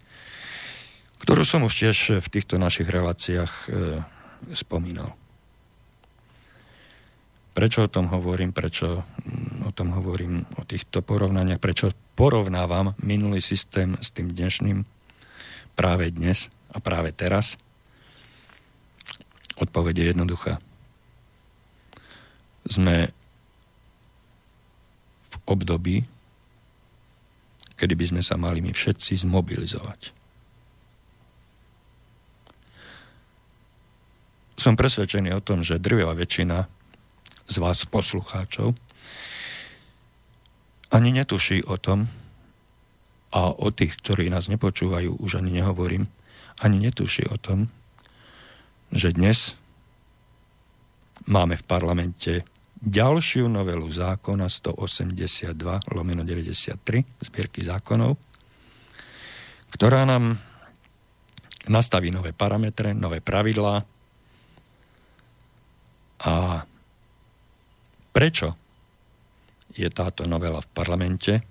ktorú 1.24 1.42
som 1.48 1.64
už 1.64 1.72
tiež 1.72 2.20
v 2.20 2.28
týchto 2.28 2.60
našich 2.60 2.84
reláciách 2.84 3.52
e, 3.52 3.66
spomínal. 4.52 5.16
Prečo 7.54 7.86
o 7.86 7.92
tom 7.92 8.10
hovorím, 8.10 8.50
prečo 8.50 9.06
mm, 9.24 9.64
o 9.66 9.70
tom 9.70 9.94
hovorím, 9.94 10.44
o 10.58 10.62
týchto 10.66 11.00
porovnaniach, 11.00 11.62
prečo 11.62 11.94
porovnávam 12.18 12.98
minulý 13.00 13.38
systém 13.38 13.94
s 14.02 14.10
tým 14.10 14.34
dnešným? 14.34 14.82
Práve 15.74 16.10
dnes 16.10 16.50
a 16.74 16.78
práve 16.82 17.14
teraz? 17.14 17.54
Odpovede 19.54 20.02
je 20.02 20.10
jednoduchá. 20.10 20.58
Sme 22.66 23.14
v 25.30 25.34
období, 25.46 26.02
kedy 27.78 27.94
by 27.94 28.04
sme 28.10 28.22
sa 28.26 28.34
mali 28.34 28.58
my 28.58 28.74
všetci 28.74 29.22
zmobilizovať. 29.22 30.10
Som 34.58 34.74
presvedčený 34.74 35.30
o 35.34 35.44
tom, 35.44 35.62
že 35.62 35.78
drvivá 35.78 36.18
väčšina 36.18 36.66
z 37.46 37.56
vás 37.60 37.86
poslucháčov 37.86 38.74
ani 40.94 41.10
netuší 41.10 41.66
o 41.66 41.74
tom, 41.74 42.06
a 43.34 43.50
o 43.50 43.68
tých, 43.74 43.98
ktorí 43.98 44.30
nás 44.30 44.46
nepočúvajú, 44.46 45.18
už 45.18 45.42
ani 45.42 45.58
nehovorím, 45.58 46.06
ani 46.62 46.78
netuší 46.78 47.26
o 47.30 47.38
tom, 47.38 47.66
že 48.94 49.10
dnes 49.10 49.58
máme 51.26 51.58
v 51.58 51.64
parlamente 51.66 52.32
ďalšiu 52.84 53.48
novelu 53.48 53.88
zákona 53.88 54.46
182 54.46 55.50
lomeno 55.96 56.22
93 56.22 57.24
zbierky 57.24 57.64
zákonov, 57.64 58.20
ktorá 59.72 60.04
nám 60.04 60.36
nastaví 61.66 62.12
nové 62.12 62.36
parametre, 62.36 62.92
nové 62.92 63.24
pravidlá 63.24 63.82
a 66.24 66.34
Prečo 68.14 68.54
je 69.74 69.90
táto 69.90 70.22
novela 70.30 70.62
v 70.62 70.70
parlamente? 70.70 71.42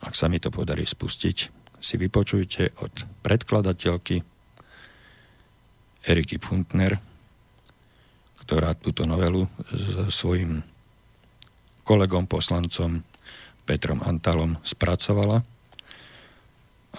Ak 0.00 0.16
sa 0.16 0.32
mi 0.32 0.40
to 0.40 0.48
podarí 0.48 0.88
spustiť, 0.88 1.61
si 1.82 1.98
vypočujte 1.98 2.78
od 2.78 2.94
predkladateľky 3.26 4.22
Eriky 6.06 6.38
Funtner, 6.38 6.94
ktorá 8.46 8.78
túto 8.78 9.02
novelu 9.02 9.50
s 9.74 10.14
svojim 10.14 10.62
kolegom 11.82 12.30
poslancom 12.30 13.02
Petrom 13.66 14.02
Antalom 14.06 14.58
spracovala 14.62 15.42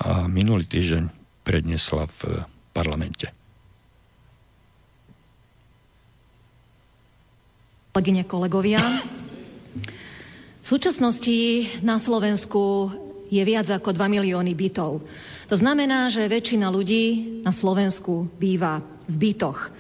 a 0.04 0.28
minulý 0.28 0.68
týždeň 0.68 1.04
predniesla 1.48 2.08
v 2.08 2.44
parlamente. 2.76 3.32
Kolegyne, 7.94 8.26
kolegovia, 8.26 8.82
v 10.64 10.66
súčasnosti 10.66 11.70
na 11.86 12.02
Slovensku 12.02 12.90
je 13.30 13.44
viac 13.46 13.68
ako 13.70 13.96
2 13.96 14.08
milióny 14.20 14.56
bytov. 14.56 15.04
To 15.52 15.56
znamená, 15.56 16.10
že 16.10 16.26
väčšina 16.26 16.68
ľudí 16.72 17.40
na 17.46 17.52
Slovensku 17.52 18.28
býva 18.40 18.82
v 19.08 19.16
bytoch. 19.30 19.72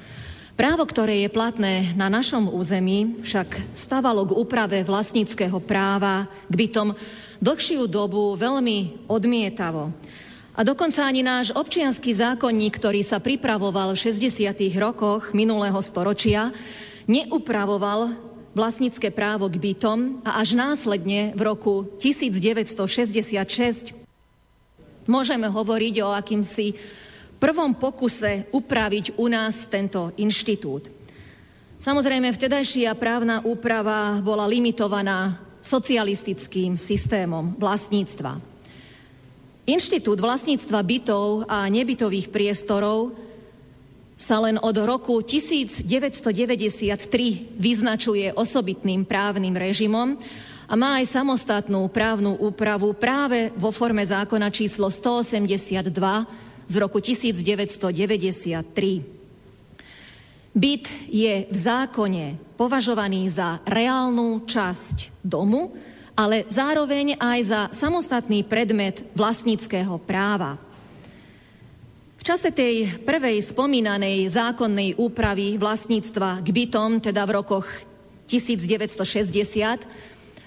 Právo, 0.53 0.85
ktoré 0.85 1.25
je 1.25 1.33
platné 1.33 1.97
na 1.97 2.13
našom 2.13 2.45
území, 2.45 3.25
však 3.25 3.73
stávalo 3.73 4.21
k 4.21 4.37
úprave 4.37 4.85
vlastníckého 4.85 5.57
práva 5.57 6.29
k 6.45 6.53
bytom 6.53 6.93
dlhšiu 7.41 7.89
dobu 7.89 8.37
veľmi 8.37 9.09
odmietavo. 9.09 9.89
A 10.53 10.61
dokonca 10.61 11.09
ani 11.09 11.25
náš 11.25 11.49
občianský 11.57 12.13
zákonník, 12.13 12.77
ktorý 12.77 13.01
sa 13.01 13.17
pripravoval 13.17 13.97
v 13.97 14.13
60. 14.13 14.53
rokoch 14.77 15.33
minulého 15.33 15.81
storočia, 15.81 16.53
neupravoval 17.09 18.32
vlastnícke 18.53 19.09
právo 19.09 19.49
k 19.49 19.57
bytom 19.57 20.21
a 20.21 20.39
až 20.41 20.53
následne 20.53 21.33
v 21.33 21.41
roku 21.41 21.89
1966 21.97 23.93
môžeme 25.09 25.49
hovoriť 25.49 25.95
o 26.05 26.13
akýmsi 26.13 26.77
prvom 27.41 27.75
pokuse 27.75 28.47
upraviť 28.55 29.19
u 29.19 29.27
nás 29.27 29.67
tento 29.67 30.15
inštitút. 30.15 30.87
Samozrejme, 31.83 32.31
vtedajšia 32.31 32.95
právna 32.95 33.43
úprava 33.43 34.23
bola 34.23 34.47
limitovaná 34.47 35.35
socialistickým 35.59 36.79
systémom 36.79 37.59
vlastníctva. 37.59 38.39
Inštitút 39.67 40.19
vlastníctva 40.23 40.79
bytov 40.79 41.47
a 41.47 41.67
nebytových 41.67 42.31
priestorov 42.31 43.15
sa 44.17 44.39
len 44.39 44.61
od 44.61 44.75
roku 44.85 45.21
1993 45.21 45.87
vyznačuje 47.57 48.29
osobitným 48.33 49.05
právnym 49.05 49.57
režimom 49.57 50.17
a 50.69 50.73
má 50.79 51.01
aj 51.01 51.11
samostatnú 51.11 51.85
právnu 51.91 52.39
úpravu 52.39 52.93
práve 52.95 53.51
vo 53.59 53.69
forme 53.73 54.05
zákona 54.05 54.49
číslo 54.49 54.87
182 54.87 55.91
z 56.67 56.75
roku 56.79 56.97
1993. 57.03 58.63
Byt 60.53 60.85
je 61.09 61.49
v 61.49 61.57
zákone 61.57 62.37
považovaný 62.53 63.25
za 63.25 63.57
reálnu 63.65 64.45
časť 64.45 65.25
domu, 65.25 65.73
ale 66.13 66.45
zároveň 66.45 67.17
aj 67.17 67.39
za 67.41 67.61
samostatný 67.73 68.45
predmet 68.45 69.01
vlastníckého 69.17 69.97
práva. 69.97 70.61
V 72.23 72.31
čase 72.31 72.55
tej 72.55 73.03
prvej 73.03 73.43
spomínanej 73.43 74.31
zákonnej 74.31 74.95
úpravy 74.95 75.59
vlastníctva 75.59 76.39
k 76.39 76.55
bytom, 76.55 77.03
teda 77.03 77.27
v 77.27 77.35
rokoch 77.35 77.67
1960, 78.31 79.83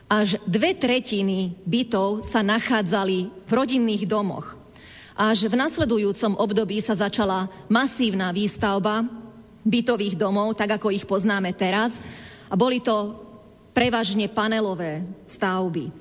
až 0.08 0.40
dve 0.48 0.72
tretiny 0.72 1.52
bytov 1.68 2.24
sa 2.24 2.40
nachádzali 2.40 3.28
v 3.28 3.50
rodinných 3.52 4.08
domoch. 4.08 4.56
Až 5.20 5.52
v 5.52 5.54
nasledujúcom 5.60 6.40
období 6.40 6.80
sa 6.80 6.96
začala 6.96 7.52
masívna 7.68 8.32
výstavba 8.32 9.04
bytových 9.60 10.16
domov, 10.16 10.56
tak 10.56 10.80
ako 10.80 10.96
ich 10.96 11.04
poznáme 11.04 11.52
teraz. 11.52 12.00
A 12.48 12.56
boli 12.56 12.80
to 12.80 13.20
prevažne 13.76 14.32
panelové 14.32 15.04
stavby. 15.28 15.92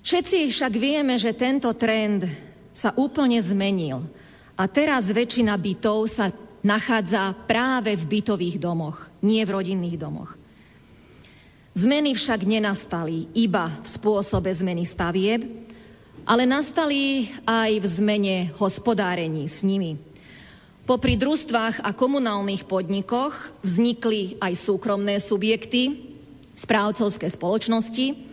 Všetci 0.00 0.48
však 0.48 0.72
vieme, 0.80 1.20
že 1.20 1.36
tento 1.36 1.68
trend 1.76 2.24
sa 2.72 2.96
úplne 2.96 3.36
zmenil– 3.36 4.00
a 4.56 4.64
teraz 4.64 5.12
väčšina 5.12 5.52
bytov 5.60 6.08
sa 6.08 6.32
nachádza 6.64 7.36
práve 7.44 7.92
v 7.94 8.18
bytových 8.18 8.56
domoch, 8.56 9.12
nie 9.20 9.44
v 9.44 9.54
rodinných 9.54 10.00
domoch. 10.00 10.34
Zmeny 11.76 12.16
však 12.16 12.48
nenastali 12.48 13.28
iba 13.36 13.68
v 13.68 13.86
spôsobe 13.86 14.48
zmeny 14.48 14.88
stavieb, 14.88 15.44
ale 16.24 16.48
nastali 16.48 17.28
aj 17.44 17.70
v 17.78 17.86
zmene 17.86 18.36
hospodárení 18.56 19.44
s 19.44 19.60
nimi. 19.60 20.00
Popri 20.88 21.20
družstvách 21.20 21.84
a 21.84 21.92
komunálnych 21.92 22.64
podnikoch 22.64 23.36
vznikli 23.60 24.40
aj 24.40 24.56
súkromné 24.56 25.20
subjekty, 25.20 26.16
správcovské 26.56 27.28
spoločnosti, 27.28 28.24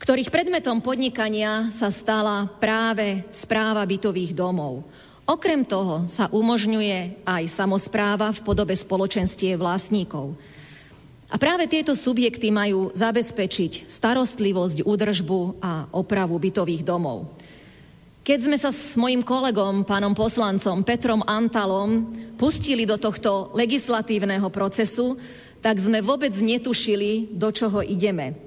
ktorých 0.00 0.32
predmetom 0.32 0.80
podnikania 0.80 1.68
sa 1.68 1.92
stala 1.92 2.48
práve 2.56 3.28
správa 3.28 3.84
bytových 3.84 4.32
domov– 4.32 4.80
Okrem 5.26 5.66
toho 5.66 6.06
sa 6.06 6.30
umožňuje 6.30 7.26
aj 7.26 7.50
samozpráva 7.50 8.30
v 8.30 8.46
podobe 8.46 8.78
spoločenstie 8.78 9.58
vlastníkov. 9.58 10.38
A 11.26 11.34
práve 11.34 11.66
tieto 11.66 11.98
subjekty 11.98 12.54
majú 12.54 12.94
zabezpečiť 12.94 13.90
starostlivosť, 13.90 14.86
údržbu 14.86 15.58
a 15.58 15.90
opravu 15.90 16.38
bytových 16.38 16.86
domov. 16.86 17.34
Keď 18.22 18.38
sme 18.38 18.54
sa 18.54 18.70
s 18.70 18.94
mojim 18.94 19.26
kolegom, 19.26 19.82
pánom 19.82 20.14
poslancom 20.14 20.86
Petrom 20.86 21.26
Antalom, 21.26 22.06
pustili 22.38 22.86
do 22.86 22.94
tohto 22.94 23.50
legislatívneho 23.58 24.46
procesu, 24.54 25.18
tak 25.58 25.82
sme 25.82 26.06
vôbec 26.06 26.34
netušili, 26.38 27.34
do 27.34 27.50
čoho 27.50 27.82
ideme. 27.82 28.38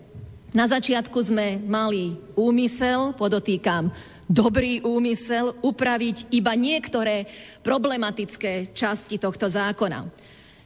Na 0.55 0.63
začiatku 0.63 1.19
sme 1.19 1.59
mali 1.67 2.15
úmysel, 2.39 3.11
podotýkam, 3.19 3.91
dobrý 4.29 4.85
úmysel 4.85 5.57
upraviť 5.65 6.29
iba 6.29 6.53
niektoré 6.53 7.25
problematické 7.65 8.69
časti 8.77 9.17
tohto 9.17 9.49
zákona. 9.49 10.05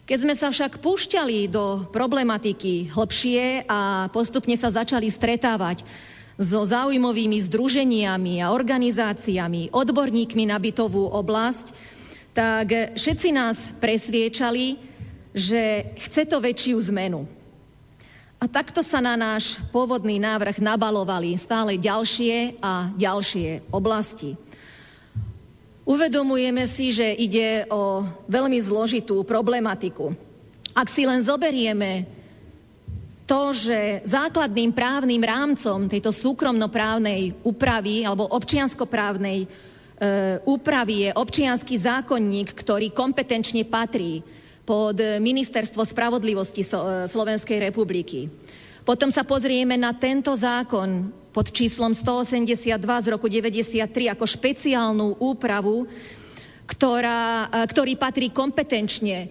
Keď 0.04 0.18
sme 0.20 0.36
sa 0.36 0.52
však 0.52 0.84
púšťali 0.84 1.48
do 1.48 1.88
problematiky 1.88 2.92
hlbšie 2.92 3.64
a 3.72 4.12
postupne 4.12 4.60
sa 4.60 4.68
začali 4.68 5.08
stretávať 5.08 5.88
so 6.36 6.60
záujmovými 6.68 7.40
združeniami 7.40 8.44
a 8.44 8.52
organizáciami, 8.52 9.72
odborníkmi 9.72 10.44
na 10.44 10.60
bytovú 10.60 11.08
oblasť, 11.08 11.72
tak 12.36 13.00
všetci 13.00 13.30
nás 13.32 13.72
presviečali, 13.80 14.76
že 15.32 15.96
chce 16.04 16.28
to 16.28 16.44
väčšiu 16.44 16.78
zmenu. 16.92 17.24
A 18.44 18.52
takto 18.52 18.84
sa 18.84 19.00
na 19.00 19.16
náš 19.16 19.56
pôvodný 19.72 20.20
návrh 20.20 20.60
nabalovali 20.60 21.32
stále 21.40 21.80
ďalšie 21.80 22.60
a 22.60 22.92
ďalšie 22.92 23.72
oblasti. 23.72 24.36
Uvedomujeme 25.88 26.68
si, 26.68 26.92
že 26.92 27.08
ide 27.08 27.64
o 27.72 28.04
veľmi 28.28 28.60
zložitú 28.60 29.24
problematiku. 29.24 30.12
Ak 30.76 30.92
si 30.92 31.08
len 31.08 31.24
zoberieme 31.24 32.04
to, 33.24 33.56
že 33.56 34.04
základným 34.04 34.76
právnym 34.76 35.24
rámcom 35.24 35.88
tejto 35.88 36.12
súkromnoprávnej 36.12 37.48
úpravy 37.48 38.04
alebo 38.04 38.28
občianskoprávnej 38.28 39.40
e, 39.40 39.48
úpravy 40.44 41.08
je 41.08 41.10
občianský 41.16 41.80
zákonník, 41.80 42.52
ktorý 42.52 42.92
kompetenčne 42.92 43.64
patrí 43.64 44.20
pod 44.64 44.96
Ministerstvo 45.00 45.84
spravodlivosti 45.84 46.64
Slovenskej 47.08 47.72
republiky. 47.72 48.32
Potom 48.84 49.12
sa 49.12 49.24
pozrieme 49.24 49.80
na 49.80 49.96
tento 49.96 50.36
zákon 50.36 51.08
pod 51.32 51.50
číslom 51.50 51.96
182 51.96 52.78
z 52.78 53.08
roku 53.08 53.32
93 53.32 54.12
ako 54.12 54.26
špeciálnu 54.28 55.24
úpravu, 55.24 55.88
ktorá, 56.68 57.48
e, 57.48 57.66
ktorý 57.68 57.96
patrí 57.96 58.28
kompetenčne 58.30 59.18
e, 59.24 59.28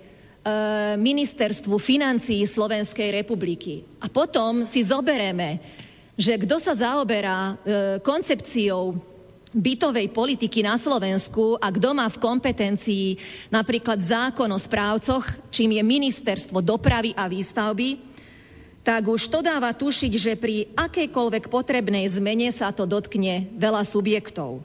Ministerstvu 0.97 1.77
financií 1.77 2.43
Slovenskej 2.49 3.13
republiky. 3.13 3.85
A 4.01 4.09
potom 4.09 4.65
si 4.65 4.83
zobereme, 4.83 5.61
že 6.17 6.41
kto 6.41 6.57
sa 6.57 6.73
zaoberá 6.73 7.55
e, 7.55 7.55
koncepciou 8.01 9.12
bytovej 9.53 10.09
politiky 10.11 10.65
na 10.65 10.81
Slovensku 10.81 11.61
a 11.61 11.69
kto 11.69 11.93
má 11.93 12.09
v 12.09 12.21
kompetencii 12.21 13.07
napríklad 13.53 14.01
zákon 14.01 14.49
o 14.49 14.59
správcoch, 14.59 15.25
čím 15.53 15.77
je 15.77 15.83
ministerstvo 15.85 16.65
dopravy 16.65 17.13
a 17.13 17.29
výstavby, 17.29 18.13
tak 18.83 19.07
už 19.07 19.31
to 19.31 19.45
dáva 19.45 19.71
tušiť, 19.71 20.13
že 20.19 20.33
pri 20.35 20.75
akejkoľvek 20.75 21.47
potrebnej 21.47 22.09
zmene 22.11 22.51
sa 22.51 22.75
to 22.75 22.83
dotkne 22.83 23.47
veľa 23.55 23.87
subjektov. 23.87 24.65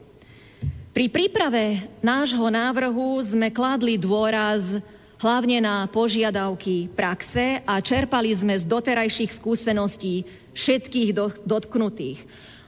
Pri 0.90 1.14
príprave 1.14 1.86
nášho 2.02 2.50
návrhu 2.50 3.22
sme 3.22 3.54
kladli 3.54 4.02
dôraz 4.02 4.82
hlavne 5.22 5.62
na 5.62 5.86
požiadavky 5.86 6.90
praxe 6.90 7.62
a 7.62 7.78
čerpali 7.78 8.34
sme 8.34 8.58
z 8.58 8.66
doterajších 8.66 9.30
skúseností 9.30 10.26
všetkých 10.58 11.14
dotknutých. 11.46 12.26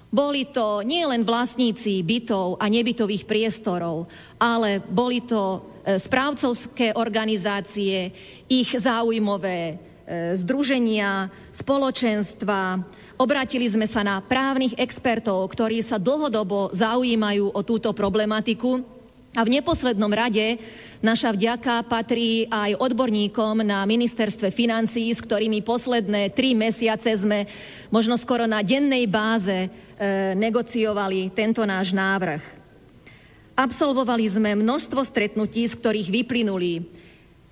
Boli 0.09 0.49
to 0.49 0.81
nie 0.81 1.05
len 1.05 1.21
vlastníci 1.21 2.01
bytov 2.01 2.57
a 2.57 2.65
nebytových 2.65 3.29
priestorov, 3.29 4.09
ale 4.41 4.81
boli 4.81 5.21
to 5.21 5.61
e, 5.85 6.01
správcovské 6.01 6.97
organizácie, 6.97 8.09
ich 8.49 8.73
záujmové 8.73 9.61
e, 9.69 9.75
združenia, 10.33 11.29
spoločenstva. 11.53 12.81
Obratili 13.21 13.69
sme 13.69 13.85
sa 13.85 14.01
na 14.01 14.17
právnych 14.17 14.73
expertov, 14.81 15.45
ktorí 15.53 15.85
sa 15.85 16.01
dlhodobo 16.01 16.73
zaujímajú 16.73 17.53
o 17.53 17.61
túto 17.61 17.93
problematiku. 17.93 18.81
A 19.37 19.45
v 19.45 19.61
neposlednom 19.61 20.09
rade 20.09 20.57
naša 21.05 21.29
vďaka 21.37 21.85
patrí 21.85 22.49
aj 22.49 22.81
odborníkom 22.81 23.61
na 23.61 23.85
ministerstve 23.85 24.49
financií, 24.49 25.13
s 25.13 25.21
ktorými 25.21 25.61
posledné 25.61 26.33
tri 26.33 26.57
mesiace 26.57 27.13
sme 27.13 27.45
možno 27.93 28.17
skoro 28.17 28.49
na 28.49 28.65
dennej 28.65 29.05
báze 29.05 29.69
negociovali 30.35 31.31
tento 31.35 31.67
náš 31.67 31.91
návrh. 31.91 32.39
Absolvovali 33.59 34.23
sme 34.23 34.55
množstvo 34.55 35.03
stretnutí, 35.03 35.67
z 35.67 35.75
ktorých 35.75 36.07
vyplynuli 36.07 36.87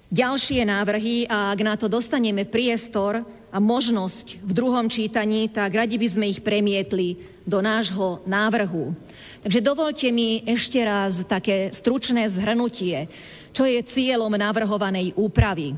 ďalšie 0.07 0.63
návrhy 0.63 1.27
a 1.27 1.51
ak 1.51 1.59
na 1.59 1.75
to 1.75 1.91
dostaneme 1.91 2.47
priestor 2.47 3.27
a 3.51 3.57
možnosť 3.59 4.39
v 4.39 4.51
druhom 4.55 4.87
čítaní, 4.87 5.51
tak 5.51 5.75
radi 5.75 5.99
by 5.99 6.07
sme 6.07 6.25
ich 6.31 6.39
premietli 6.39 7.19
do 7.43 7.59
nášho 7.59 8.23
návrhu. 8.27 8.95
Takže 9.43 9.59
dovolte 9.63 10.07
mi 10.11 10.43
ešte 10.43 10.79
raz 10.83 11.23
také 11.27 11.71
stručné 11.71 12.27
zhrnutie, 12.27 13.07
čo 13.55 13.63
je 13.63 13.79
cieľom 13.83 14.31
navrhovanej 14.35 15.15
úpravy. 15.15 15.75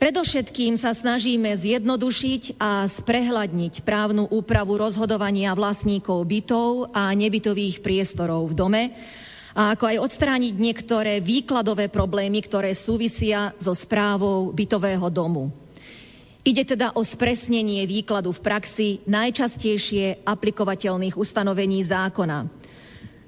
Predovšetkým 0.00 0.80
sa 0.80 0.96
snažíme 0.96 1.52
zjednodušiť 1.52 2.56
a 2.56 2.88
sprehľadniť 2.88 3.84
právnu 3.84 4.32
úpravu 4.32 4.80
rozhodovania 4.80 5.52
vlastníkov 5.52 6.24
bytov 6.24 6.88
a 6.96 7.12
nebytových 7.12 7.84
priestorov 7.84 8.48
v 8.48 8.56
dome, 8.56 8.82
a 9.52 9.76
ako 9.76 9.84
aj 9.92 10.00
odstrániť 10.00 10.56
niektoré 10.56 11.20
výkladové 11.20 11.92
problémy, 11.92 12.40
ktoré 12.40 12.72
súvisia 12.72 13.52
so 13.60 13.76
správou 13.76 14.56
bytového 14.56 15.04
domu. 15.12 15.52
Ide 16.48 16.64
teda 16.64 16.96
o 16.96 17.04
spresnenie 17.04 17.84
výkladu 17.84 18.32
v 18.32 18.40
praxi 18.40 19.04
najčastejšie 19.04 20.24
aplikovateľných 20.24 21.20
ustanovení 21.20 21.84
zákona. 21.84 22.48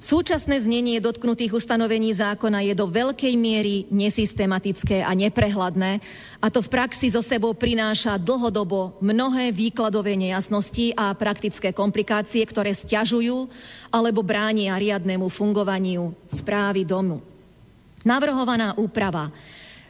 Súčasné 0.02 0.58
znenie 0.58 0.98
dotknutých 0.98 1.62
ustanovení 1.62 2.10
zákona 2.10 2.66
je 2.66 2.74
do 2.74 2.90
veľkej 2.90 3.38
miery 3.38 3.86
nesystematické 3.86 4.98
a 4.98 5.14
neprehľadné 5.14 6.02
a 6.42 6.46
to 6.50 6.58
v 6.58 6.72
praxi 6.74 7.06
zo 7.06 7.22
sebou 7.22 7.54
prináša 7.54 8.18
dlhodobo 8.18 8.98
mnohé 8.98 9.54
výkladové 9.54 10.18
nejasnosti 10.18 10.90
a 10.98 11.14
praktické 11.14 11.70
komplikácie, 11.70 12.42
ktoré 12.42 12.74
stiažujú 12.74 13.46
alebo 13.94 14.26
bránia 14.26 14.74
riadnemu 14.74 15.30
fungovaniu 15.30 16.18
správy 16.26 16.82
domu. 16.82 17.22
Navrhovaná 18.02 18.74
úprava 18.74 19.30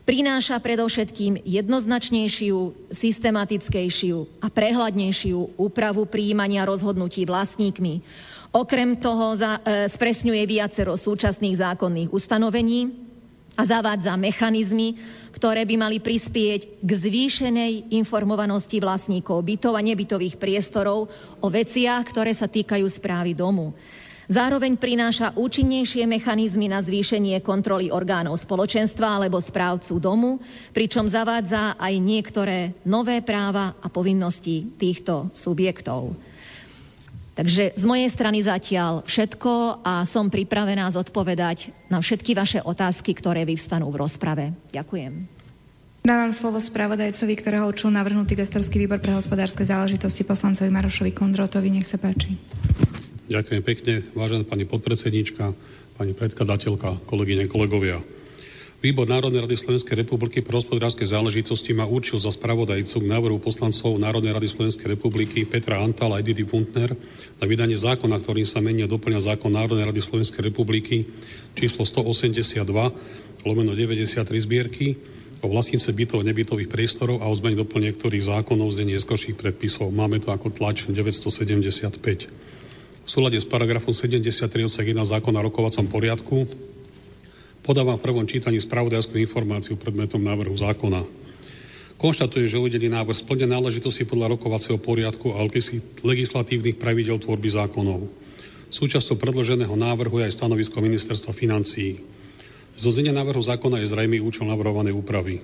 prináša 0.05 0.61
predovšetkým 0.61 1.41
jednoznačnejšiu, 1.41 2.93
systematickejšiu 2.93 4.45
a 4.45 4.53
prehľadnejšiu 4.53 5.57
úpravu 5.57 6.05
príjmania 6.05 6.69
rozhodnutí 6.69 7.25
vlastníkmi, 7.25 8.05
Okrem 8.53 9.01
toho 9.01 9.33
za, 9.33 9.65
e, 9.65 9.89
spresňuje 9.89 10.45
viacero 10.45 10.93
súčasných 10.93 11.57
zákonných 11.57 12.13
ustanovení 12.13 12.93
a 13.57 13.65
zavádza 13.65 14.13
mechanizmy, 14.21 15.01
ktoré 15.33 15.65
by 15.65 15.81
mali 15.81 16.05
prispieť 16.05 16.85
k 16.85 16.91
zvýšenej 16.93 17.97
informovanosti 17.97 18.77
vlastníkov 18.77 19.41
bytov 19.41 19.73
a 19.73 19.81
nebytových 19.81 20.37
priestorov 20.37 21.09
o 21.41 21.49
veciach, 21.49 22.05
ktoré 22.05 22.37
sa 22.37 22.45
týkajú 22.45 22.85
správy 22.85 23.33
domu. 23.33 23.73
Zároveň 24.29 24.77
prináša 24.77 25.33
účinnejšie 25.33 26.05
mechanizmy 26.05 26.69
na 26.69 26.85
zvýšenie 26.85 27.41
kontroly 27.41 27.89
orgánov 27.89 28.37
spoločenstva 28.37 29.17
alebo 29.17 29.41
správcu 29.41 29.97
domu, 29.97 30.41
pričom 30.77 31.09
zavádza 31.09 31.81
aj 31.81 31.95
niektoré 32.01 32.77
nové 32.85 33.25
práva 33.25 33.81
a 33.81 33.89
povinnosti 33.89 34.77
týchto 34.77 35.33
subjektov. 35.33 36.32
Takže 37.33 37.73
z 37.73 37.85
mojej 37.89 38.13
strany 38.13 38.45
zatiaľ 38.45 39.09
všetko 39.09 39.81
a 39.81 40.05
som 40.05 40.29
pripravená 40.29 40.85
zodpovedať 40.93 41.73
na 41.89 42.05
všetky 42.05 42.37
vaše 42.37 42.61
otázky, 42.61 43.17
ktoré 43.17 43.49
vyvstanú 43.49 43.89
v 43.89 44.05
rozprave. 44.05 44.45
Ďakujem. 44.69 45.41
Dávam 46.03 46.35
slovo 46.35 46.59
spravodajcovi, 46.59 47.35
ktorého 47.39 47.71
učil 47.71 47.95
navrhnutý 47.95 48.35
gestorský 48.37 48.85
výbor 48.85 48.99
pre 48.99 49.15
hospodárske 49.17 49.63
záležitosti 49.63 50.27
poslancovi 50.27 50.69
Marošovi 50.69 51.15
Kondrotovi. 51.15 51.73
Nech 51.73 51.89
sa 51.89 51.97
páči. 51.97 52.37
Ďakujem 53.31 53.63
pekne, 53.65 53.95
vážená 54.13 54.45
pani 54.45 54.67
podpredsednička, 54.69 55.55
pani 55.97 56.13
predkladateľka, 56.13 57.07
kolegyne, 57.09 57.49
kolegovia. 57.49 58.03
Výbor 58.83 59.07
Národnej 59.07 59.47
rady 59.47 59.55
Slovenskej 59.55 59.95
republiky 59.95 60.43
pre 60.43 60.59
hospodárske 60.59 61.07
záležitosti 61.07 61.71
ma 61.71 61.87
určil 61.87 62.19
za 62.19 62.35
spravodajcu 62.35 62.99
k 62.99 63.07
návrhu 63.07 63.39
poslancov 63.39 63.95
Národnej 63.95 64.35
rady 64.35 64.51
Slovenskej 64.51 64.99
republiky 64.99 65.47
Petra 65.47 65.79
Antala 65.79 66.19
a 66.19 66.21
Edity 66.21 66.43
Puntner 66.43 66.91
na 67.39 67.45
vydanie 67.47 67.79
zákona, 67.79 68.19
ktorým 68.19 68.43
sa 68.43 68.59
menia 68.59 68.91
doplňa 68.91 69.23
zákon 69.23 69.55
Národnej 69.55 69.87
rady 69.87 70.03
Slovenskej 70.03 70.51
republiky 70.51 71.07
číslo 71.55 71.87
182 71.87 72.59
lomeno 73.47 73.71
93 73.79 74.27
zbierky 74.43 74.99
o 75.39 75.47
vlastnice 75.47 75.95
bytov 75.95 76.27
a 76.27 76.27
nebytových 76.27 76.67
priestorov 76.67 77.23
a 77.23 77.31
o 77.31 77.35
zmene 77.39 77.63
doplne 77.63 77.95
niektorých 77.95 78.27
zákonov 78.27 78.75
z 78.75 78.83
neskôrších 78.83 79.39
predpisov. 79.39 79.95
Máme 79.95 80.19
to 80.19 80.35
ako 80.35 80.51
tlač 80.51 80.91
975. 80.91 82.03
V 82.03 83.09
súlade 83.11 83.39
s 83.39 83.47
paragrafom 83.47 83.95
73 83.95 84.43
odsek 84.67 84.91
1 84.91 85.07
zákona 85.07 85.39
o 85.39 85.47
rokovacom 85.47 85.87
poriadku 85.87 86.51
Podávam 87.63 87.95
v 87.95 88.11
prvom 88.11 88.27
čítaní 88.27 88.59
spravodajskú 88.59 89.23
informáciu 89.23 89.79
predmetom 89.79 90.19
návrhu 90.19 90.59
zákona. 90.59 91.07
Konštatujem, 91.95 92.51
že 92.51 92.59
uvedený 92.59 92.91
návrh 92.91 93.23
splňa 93.23 93.47
náležitosti 93.47 94.03
podľa 94.03 94.35
rokovacieho 94.35 94.83
poriadku 94.83 95.39
a 95.39 95.47
legislatívnych 96.03 96.75
pravidel 96.75 97.23
tvorby 97.23 97.47
zákonov. 97.55 98.11
Súčasťou 98.75 99.15
predloženého 99.15 99.79
návrhu 99.79 100.19
je 100.19 100.27
aj 100.27 100.43
stanovisko 100.43 100.83
Ministerstva 100.83 101.31
financií. 101.31 102.03
Zo 102.75 102.91
znenia 102.91 103.15
návrhu 103.15 103.39
zákona 103.39 103.79
je 103.79 103.95
zrejmý 103.95 104.19
účel 104.19 104.51
navrhovanej 104.51 104.99
úpravy. 104.99 105.39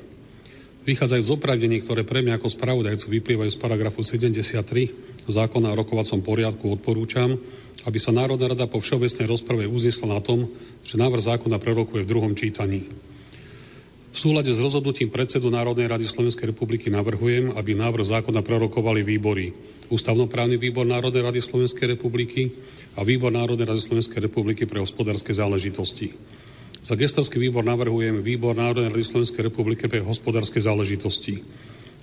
Vychádzajú 0.90 1.22
z 1.22 1.30
opravdení, 1.30 1.78
ktoré 1.86 2.02
pre 2.02 2.26
mňa 2.26 2.42
ako 2.42 2.50
spravodajcu 2.50 3.06
vyplývajú 3.14 3.50
z 3.54 3.58
paragrafu 3.62 4.02
73 4.02 5.17
zákona 5.30 5.72
o 5.72 5.78
rokovacom 5.78 6.20
poriadku, 6.24 6.68
odporúčam, 6.68 7.38
aby 7.86 7.98
sa 8.00 8.12
Národná 8.12 8.52
rada 8.52 8.66
po 8.66 8.82
všeobecnej 8.82 9.26
rozprave 9.28 9.64
uznesla 9.70 10.18
na 10.18 10.20
tom, 10.20 10.48
že 10.82 11.00
návrh 11.00 11.22
zákona 11.24 11.56
prerokuje 11.62 12.04
v 12.04 12.10
druhom 12.10 12.32
čítaní. 12.34 12.88
V 14.08 14.16
súlade 14.16 14.50
s 14.50 14.58
rozhodnutím 14.58 15.14
predsedu 15.14 15.46
Národnej 15.46 15.86
rady 15.86 16.08
Slovenskej 16.08 16.50
republiky 16.50 16.90
navrhujem, 16.90 17.54
aby 17.54 17.76
návrh 17.76 18.18
zákona 18.18 18.42
prerokovali 18.42 19.06
výbory 19.06 19.52
Ústavnoprávny 19.88 20.60
výbor 20.60 20.84
Národnej 20.84 21.24
rady 21.24 21.40
Slovenskej 21.40 21.96
republiky 21.96 22.52
a 22.98 23.04
Výbor 23.06 23.32
Národnej 23.32 23.64
rady 23.64 23.80
Slovenskej 23.80 24.20
republiky 24.20 24.68
pre 24.68 24.84
hospodárske 24.84 25.32
záležitosti. 25.32 26.12
Za 26.84 26.92
gestorský 26.92 27.40
výbor 27.40 27.64
navrhujem 27.64 28.20
Výbor 28.20 28.52
Národnej 28.52 28.92
rady 28.92 29.04
Slovenskej 29.06 29.48
republiky 29.48 29.88
pre 29.88 30.04
hospodárske 30.04 30.60
záležitosti. 30.60 31.40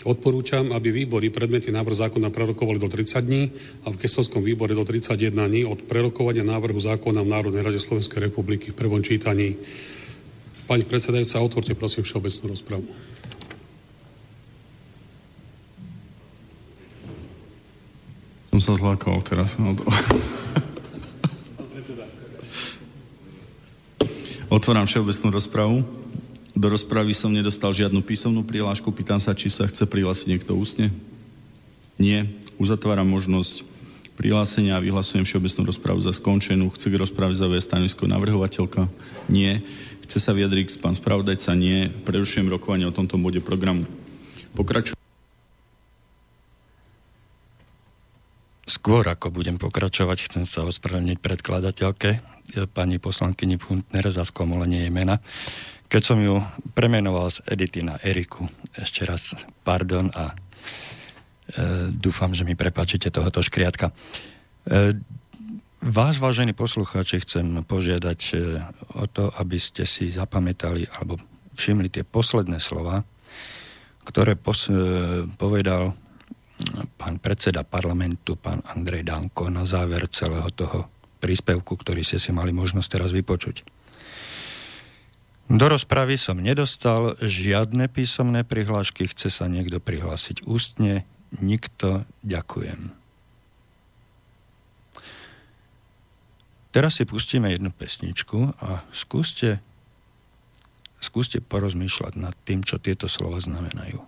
Odporúčam, 0.04 0.76
aby 0.76 0.92
výbory 0.92 1.32
predmety 1.32 1.72
návrh 1.72 2.10
zákona 2.10 2.28
prerokovali 2.28 2.78
do 2.78 2.92
30 2.92 3.22
dní 3.24 3.44
a 3.88 3.96
v 3.96 4.00
gestorskom 4.04 4.44
výbore 4.44 4.76
do 4.76 4.84
31 4.84 5.48
dní 5.48 5.64
od 5.64 5.82
prerokovania 5.88 6.44
návrhu 6.44 6.78
zákona 6.78 7.24
v 7.24 7.32
Národnej 7.32 7.64
rade 7.64 7.80
Slovenskej 7.80 8.28
republiky 8.28 8.76
v 8.76 8.78
prvom 8.78 9.00
čítaní. 9.00 9.56
Pani 10.68 10.84
predsedajúca, 10.84 11.42
otvorte 11.42 11.74
prosím 11.74 12.04
všeobecnú 12.04 12.46
rozpravu. 12.54 12.86
Som 18.56 18.60
sa 18.60 18.74
zlákal 18.76 19.20
teraz. 19.26 19.58
No 19.60 19.76
Otváram 24.48 24.88
všeobecnú 24.88 25.34
rozpravu. 25.34 26.05
Do 26.56 26.72
rozpravy 26.72 27.12
som 27.12 27.36
nedostal 27.36 27.76
žiadnu 27.76 28.00
písomnú 28.00 28.48
prihlášku. 28.48 28.88
Pýtam 28.96 29.20
sa, 29.20 29.36
či 29.36 29.52
sa 29.52 29.68
chce 29.68 29.84
prihlásiť 29.84 30.28
niekto 30.32 30.56
ústne. 30.56 30.96
Nie. 32.00 32.32
Uzatváram 32.56 33.12
možnosť 33.12 33.68
prihlásenia 34.16 34.80
a 34.80 34.84
vyhlasujem 34.84 35.28
všeobecnú 35.28 35.68
rozpravu 35.68 36.00
za 36.00 36.16
skončenú. 36.16 36.72
Chce 36.72 36.88
k 36.88 36.96
rozprave 36.96 37.36
zaviesť 37.36 37.76
stanovisko 37.76 38.08
navrhovateľka? 38.08 38.88
Nie. 39.28 39.60
Chce 40.08 40.24
sa 40.24 40.32
vyjadriť 40.32 40.80
pán 40.80 40.96
spravodajca? 40.96 41.52
Nie. 41.60 41.92
Prerušujem 41.92 42.48
rokovanie 42.48 42.88
o 42.88 42.96
tomto 42.96 43.20
bode 43.20 43.44
programu. 43.44 43.84
Pokračujem. 44.56 44.96
Skôr 48.66 49.06
ako 49.06 49.30
budem 49.30 49.60
pokračovať, 49.62 50.26
chcem 50.32 50.46
sa 50.48 50.66
ospravedlniť 50.66 51.22
predkladateľke, 51.22 52.10
pani 52.74 52.98
poslankyni 52.98 53.62
Funtner 53.62 54.06
za 54.10 54.26
skomolenie 54.26 54.90
mena. 54.90 55.22
Keď 55.86 56.02
som 56.02 56.18
ju 56.18 56.42
premenoval 56.74 57.30
z 57.30 57.46
Edity 57.46 57.86
na 57.86 58.02
Eriku, 58.02 58.50
ešte 58.74 59.06
raz 59.06 59.38
pardon 59.62 60.10
a 60.12 60.34
e, 60.34 60.36
dúfam, 61.94 62.34
že 62.34 62.42
mi 62.42 62.58
prepáčite 62.58 63.14
tohoto 63.14 63.46
škriatka. 63.46 63.94
E, 64.66 64.98
vás, 65.86 66.18
vážení 66.18 66.58
poslucháči, 66.58 67.22
chcem 67.22 67.62
požiadať 67.62 68.20
e, 68.34 68.36
o 68.98 69.06
to, 69.06 69.30
aby 69.38 69.62
ste 69.62 69.86
si 69.86 70.10
zapamätali 70.10 70.90
alebo 70.98 71.22
všimli 71.54 71.94
tie 71.94 72.04
posledné 72.04 72.58
slova, 72.58 73.06
ktoré 74.06 74.34
pos- 74.34 74.74
e, 74.74 75.30
povedal 75.38 75.94
pán 76.96 77.20
predseda 77.20 77.68
parlamentu, 77.68 78.40
pán 78.40 78.64
Andrej 78.74 79.04
Danko, 79.04 79.52
na 79.52 79.68
záver 79.68 80.08
celého 80.08 80.48
toho 80.56 80.88
príspevku, 81.20 81.76
ktorý 81.76 82.02
ste 82.06 82.18
si 82.18 82.32
mali 82.32 82.56
možnosť 82.56 82.90
teraz 82.90 83.12
vypočuť. 83.12 83.75
Do 85.46 85.70
rozpravy 85.70 86.18
som 86.18 86.42
nedostal 86.42 87.22
žiadne 87.22 87.86
písomné 87.86 88.42
prihlášky. 88.42 89.06
Chce 89.06 89.30
sa 89.30 89.46
niekto 89.46 89.78
prihlásiť 89.78 90.42
ústne? 90.50 91.06
Nikto. 91.38 92.02
Ďakujem. 92.26 92.90
Teraz 96.74 97.00
si 97.00 97.08
pustíme 97.08 97.54
jednu 97.54 97.72
pesničku 97.72 98.58
a 98.60 98.84
skúste, 98.92 99.64
skúste 101.00 101.40
porozmýšľať 101.40 102.14
nad 102.20 102.36
tým, 102.44 102.68
čo 102.68 102.82
tieto 102.82 103.08
slova 103.08 103.40
znamenajú. 103.40 104.02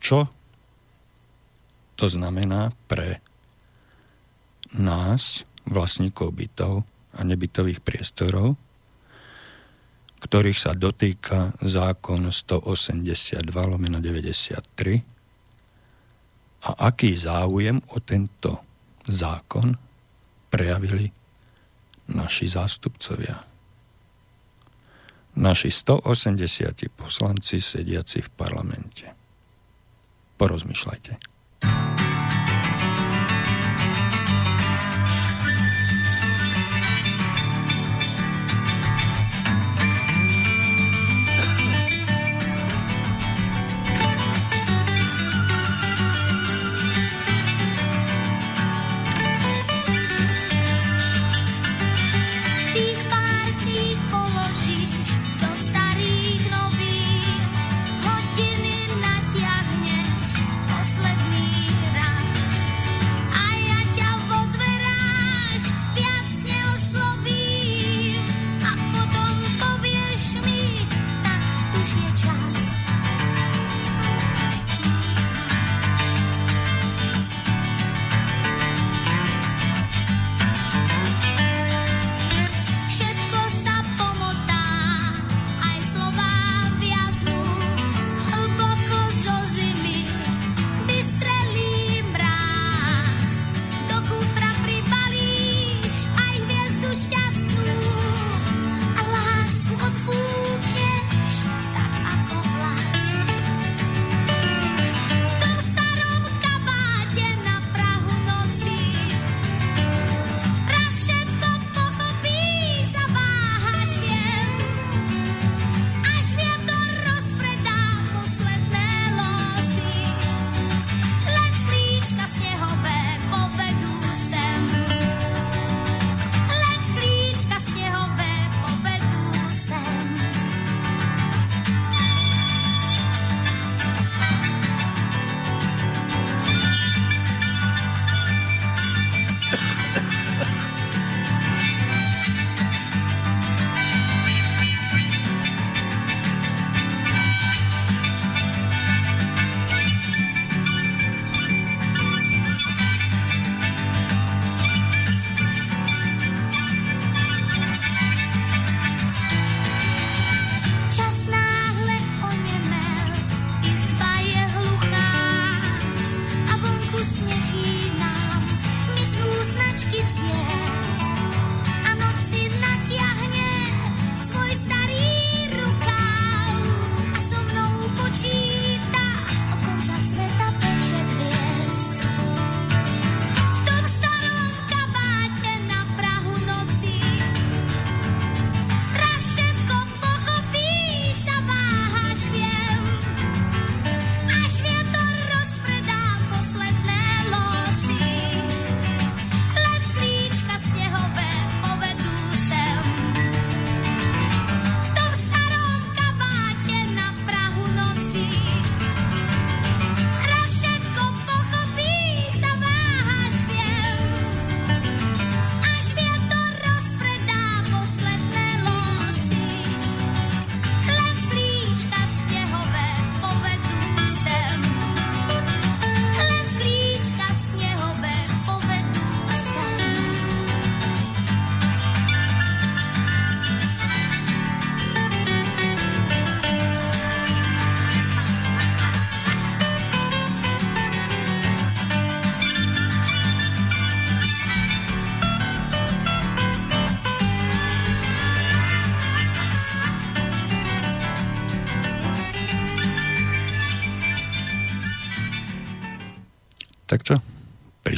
Čo 0.00 0.30
to 2.00 2.06
znamená 2.08 2.72
pre 2.88 3.20
nás, 4.72 5.44
vlastníkov 5.68 6.32
bytov 6.32 6.86
a 7.12 7.20
nebytových 7.22 7.84
priestorov, 7.84 8.56
ktorých 10.22 10.58
sa 10.58 10.70
dotýka 10.70 11.58
zákon 11.58 12.30
182 12.30 13.42
lomeno 13.66 13.98
93 13.98 15.02
a 16.62 16.70
aký 16.86 17.10
záujem 17.18 17.82
o 17.90 17.98
tento 17.98 18.62
zákon 19.02 19.74
prejavili 20.46 21.10
naši 22.14 22.46
zástupcovia. 22.46 23.42
Naši 25.32 25.72
180 25.72 26.92
poslanci 26.92 27.58
sediaci 27.58 28.20
v 28.22 28.28
parlamente. 28.36 29.06
Porozmýšľajte. 30.38 31.31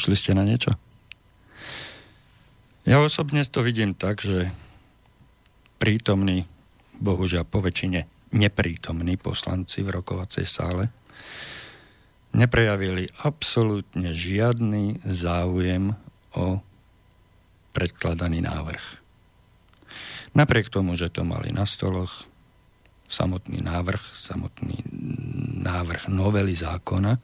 Prišli 0.04 0.20
ste 0.20 0.36
na 0.36 0.44
niečo? 0.44 0.68
Ja 2.84 3.00
osobne 3.00 3.40
to 3.48 3.64
vidím 3.64 3.96
tak, 3.96 4.20
že 4.20 4.52
prítomní, 5.80 6.44
bohužiaľ 7.00 7.48
po 7.48 7.64
väčšine 7.64 8.04
neprítomní 8.36 9.16
poslanci 9.16 9.80
v 9.80 9.96
rokovacej 9.96 10.44
sále 10.44 10.92
neprejavili 12.36 13.16
absolútne 13.24 14.12
žiadny 14.12 15.00
záujem 15.08 15.96
o 16.36 16.60
predkladaný 17.72 18.44
návrh. 18.44 18.84
Napriek 20.36 20.68
tomu, 20.68 21.00
že 21.00 21.08
to 21.08 21.24
mali 21.24 21.48
na 21.48 21.64
stoloch, 21.64 22.28
samotný 23.08 23.64
návrh, 23.64 24.04
samotný 24.20 24.84
návrh 25.64 26.12
novely 26.12 26.52
zákona, 26.52 27.16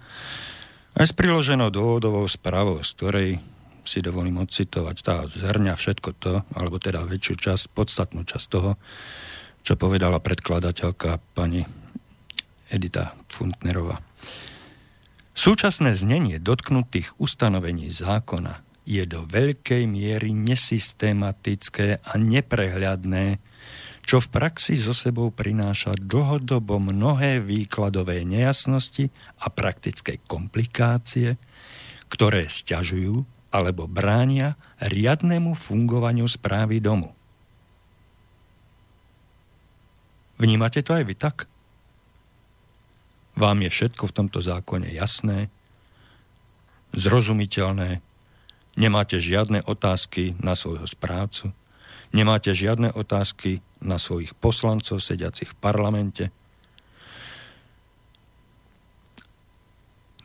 aj 0.97 1.07
s 1.07 1.15
priloženou 1.15 1.71
dôvodovou 1.71 2.27
správou, 2.27 2.83
z 2.83 2.91
ktorej 2.97 3.31
si 3.85 4.05
dovolím 4.05 4.43
odcitovať, 4.43 4.97
tá 5.03 5.17
zhrňa 5.27 5.75
všetko 5.75 6.11
to, 6.21 6.35
alebo 6.55 6.77
teda 6.79 7.03
väčšiu 7.07 7.35
časť, 7.41 7.65
podstatnú 7.73 8.23
časť 8.23 8.47
toho, 8.51 8.79
čo 9.67 9.75
povedala 9.77 10.23
predkladateľka 10.23 11.21
pani 11.35 11.65
Edita 12.71 13.19
Funtnerová. 13.29 13.99
Súčasné 15.35 15.97
znenie 15.97 16.37
dotknutých 16.39 17.17
ustanovení 17.17 17.89
zákona 17.89 18.61
je 18.85 19.03
do 19.09 19.25
veľkej 19.25 19.89
miery 19.89 20.37
nesystematické 20.37 22.05
a 22.05 22.13
neprehľadné, 22.21 23.41
čo 24.05 24.19
v 24.19 24.31
praxi 24.33 24.75
so 24.75 24.97
sebou 24.97 25.31
prináša 25.31 25.95
dlhodobo 25.95 26.81
mnohé 26.81 27.39
výkladové 27.41 28.25
nejasnosti 28.27 29.13
a 29.39 29.47
praktické 29.53 30.19
komplikácie, 30.25 31.37
ktoré 32.11 32.51
stiažujú 32.51 33.23
alebo 33.51 33.91
bránia 33.91 34.55
riadnemu 34.79 35.59
fungovaniu 35.59 36.27
správy 36.27 36.79
domu. 36.79 37.15
Vnímate 40.41 40.81
to 40.81 40.97
aj 40.97 41.05
vy 41.05 41.15
tak? 41.19 41.37
Vám 43.37 43.61
je 43.67 43.71
všetko 43.71 44.09
v 44.09 44.17
tomto 44.17 44.41
zákone 44.41 44.89
jasné, 44.91 45.53
zrozumiteľné, 46.97 48.03
nemáte 48.75 49.21
žiadne 49.21 49.63
otázky 49.69 50.35
na 50.41 50.57
svojho 50.59 50.89
správcu, 50.89 51.53
nemáte 52.11 52.51
žiadne 52.55 52.95
otázky 52.95 53.63
na 53.81 53.97
svojich 53.97 54.35
poslancov 54.37 55.01
sediacich 55.01 55.55
v 55.55 55.61
parlamente. 55.61 56.25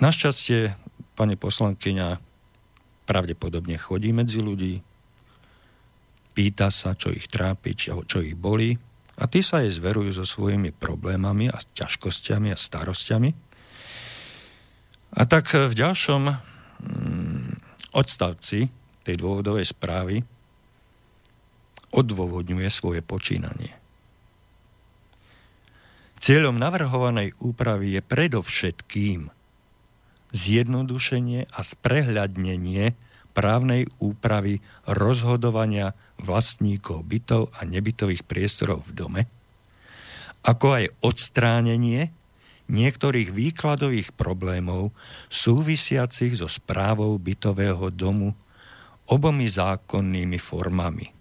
Našťastie 0.03 0.75
pani 1.15 1.39
poslankyňa 1.39 2.19
pravdepodobne 3.07 3.79
chodí 3.79 4.11
medzi 4.11 4.43
ľudí, 4.43 4.83
pýta 6.35 6.67
sa, 6.67 6.97
čo 6.99 7.15
ich 7.15 7.31
trápi, 7.31 7.77
čo, 7.79 8.03
čo 8.03 8.19
ich 8.19 8.35
bolí 8.35 8.75
a 9.15 9.23
tí 9.31 9.39
sa 9.39 9.63
jej 9.63 9.71
zverujú 9.71 10.11
so 10.11 10.25
svojimi 10.27 10.75
problémami 10.75 11.47
a 11.47 11.63
ťažkosťami 11.63 12.51
a 12.51 12.59
starostiami. 12.59 13.31
A 15.15 15.23
tak 15.23 15.55
v 15.55 15.71
ďalšom 15.71 16.21
mm, 16.27 17.49
odstavci 17.95 18.67
tej 19.07 19.15
dôvodovej 19.15 19.63
správy 19.71 20.19
odôvodňuje 21.93 22.69
svoje 22.71 23.01
počínanie. 23.05 23.75
Cieľom 26.17 26.57
navrhovanej 26.57 27.37
úpravy 27.37 27.99
je 27.99 28.01
predovšetkým 28.01 29.29
zjednodušenie 30.33 31.47
a 31.53 31.59
sprehľadnenie 31.61 32.97
právnej 33.35 33.87
úpravy 33.99 34.63
rozhodovania 34.87 35.91
vlastníkov 36.17 37.03
bytov 37.03 37.51
a 37.55 37.67
nebytových 37.67 38.23
priestorov 38.23 38.87
v 38.87 38.91
dome, 38.95 39.21
ako 40.47 40.81
aj 40.81 40.85
odstránenie 41.03 42.15
niektorých 42.71 43.29
výkladových 43.29 44.15
problémov 44.15 44.95
súvisiacich 45.29 46.39
so 46.41 46.49
správou 46.49 47.13
bytového 47.21 47.93
domu 47.93 48.33
obomi 49.05 49.45
zákonnými 49.45 50.39
formami. 50.41 51.14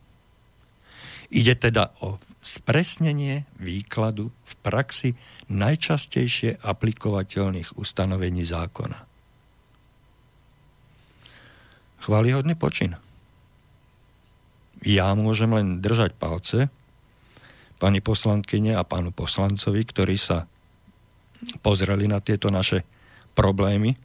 Ide 1.33 1.55
teda 1.57 1.97
o 2.05 2.21
spresnenie 2.45 3.49
výkladu 3.57 4.29
v 4.29 4.53
praxi 4.61 5.11
najčastejšie 5.49 6.61
aplikovateľných 6.61 7.81
ustanovení 7.81 8.45
zákona. 8.45 8.99
Chválihodný 12.05 12.53
počin. 12.53 13.01
Ja 14.85 15.17
môžem 15.17 15.57
len 15.57 15.81
držať 15.81 16.13
palce 16.21 16.69
pani 17.81 18.05
poslankyne 18.05 18.77
a 18.77 18.85
pánu 18.85 19.09
poslancovi, 19.09 19.81
ktorí 19.81 20.21
sa 20.21 20.45
pozreli 21.65 22.05
na 22.05 22.21
tieto 22.21 22.53
naše 22.53 22.85
problémy 23.33 23.97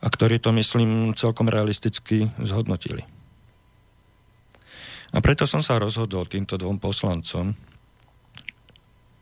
a 0.00 0.06
ktorí 0.08 0.40
to, 0.40 0.56
myslím, 0.56 1.12
celkom 1.12 1.52
realisticky 1.52 2.32
zhodnotili. 2.40 3.17
A 5.16 5.24
preto 5.24 5.48
som 5.48 5.64
sa 5.64 5.80
rozhodol 5.80 6.28
týmto 6.28 6.60
dvom 6.60 6.76
poslancom 6.76 7.56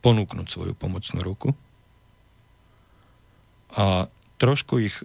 ponúknuť 0.03 0.47
svoju 0.47 0.75
pomocnú 0.75 1.21
ruku 1.23 1.51
a 3.75 4.11
trošku 4.39 4.83
ich 4.83 4.97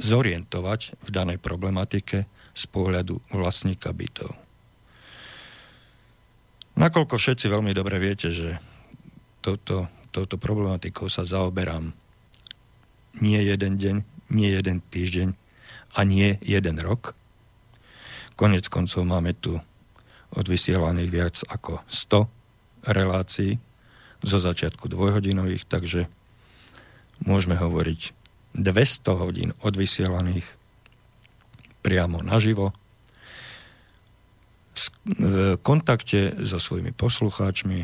zorientovať 0.00 0.98
v 0.98 1.08
danej 1.12 1.38
problematike 1.38 2.26
z 2.56 2.64
pohľadu 2.72 3.20
vlastníka 3.30 3.92
bytov. 3.92 4.32
Nakoľko 6.80 7.20
všetci 7.20 7.46
veľmi 7.52 7.76
dobre 7.76 8.00
viete, 8.00 8.32
že 8.32 8.56
touto, 9.44 9.86
touto 10.10 10.40
problematikou 10.40 11.12
sa 11.12 11.28
zaoberám 11.28 11.92
nie 13.20 13.40
jeden 13.44 13.76
deň, 13.76 13.96
nie 14.32 14.48
jeden 14.48 14.80
týždeň 14.80 15.28
a 15.94 16.00
nie 16.02 16.40
jeden 16.42 16.76
rok– 16.82 17.14
Konec 18.40 18.72
koncov 18.72 19.04
máme 19.04 19.36
tu 19.36 19.60
odvysielaných 20.32 21.10
viac 21.12 21.36
ako 21.44 21.84
100 21.92 22.24
relácií 22.88 23.60
zo 24.24 24.40
začiatku 24.40 24.88
dvojhodinových, 24.88 25.68
takže 25.68 26.08
môžeme 27.20 27.60
hovoriť 27.60 28.16
200 28.56 29.20
hodín 29.20 29.52
odvysielaných 29.60 30.48
priamo 31.84 32.24
naživo. 32.24 32.72
V 35.04 35.60
kontakte 35.60 36.32
so 36.40 36.56
svojimi 36.56 36.96
poslucháčmi, 36.96 37.78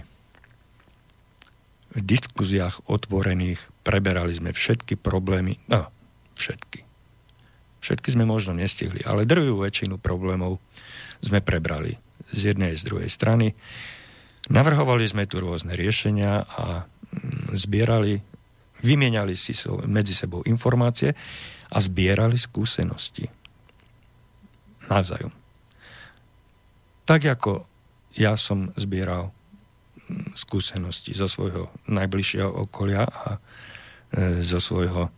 v 1.96 2.00
diskuziách 2.00 2.80
otvorených 2.88 3.60
preberali 3.84 4.32
sme 4.32 4.56
všetky 4.56 4.96
problémy, 4.96 5.60
no, 5.68 5.92
všetky, 6.40 6.85
Všetky 7.86 8.18
sme 8.18 8.26
možno 8.26 8.50
nestihli, 8.50 9.06
ale 9.06 9.22
drvivú 9.22 9.62
väčšinu 9.62 10.02
problémov 10.02 10.58
sme 11.22 11.38
prebrali 11.38 11.94
z 12.34 12.50
jednej 12.50 12.74
a 12.74 12.78
z 12.78 12.82
druhej 12.82 13.06
strany. 13.06 13.54
Navrhovali 14.50 15.06
sme 15.06 15.30
tu 15.30 15.38
rôzne 15.38 15.78
riešenia 15.78 16.42
a 16.42 16.82
mm, 16.82 17.54
zbierali, 17.54 18.18
vymieniali 18.82 19.38
si 19.38 19.54
medzi 19.86 20.18
sebou 20.18 20.42
informácie 20.50 21.14
a 21.70 21.78
zbierali 21.78 22.34
skúsenosti. 22.34 23.30
Navzájom. 24.90 25.30
Tak 27.06 27.22
ako 27.22 27.70
ja 28.18 28.34
som 28.34 28.74
zbieral 28.74 29.30
mm, 29.30 30.34
skúsenosti 30.34 31.14
zo 31.14 31.30
svojho 31.30 31.70
najbližšieho 31.86 32.50
okolia 32.50 33.06
a 33.06 33.38
e, 34.10 34.42
zo 34.42 34.58
svojho 34.58 35.14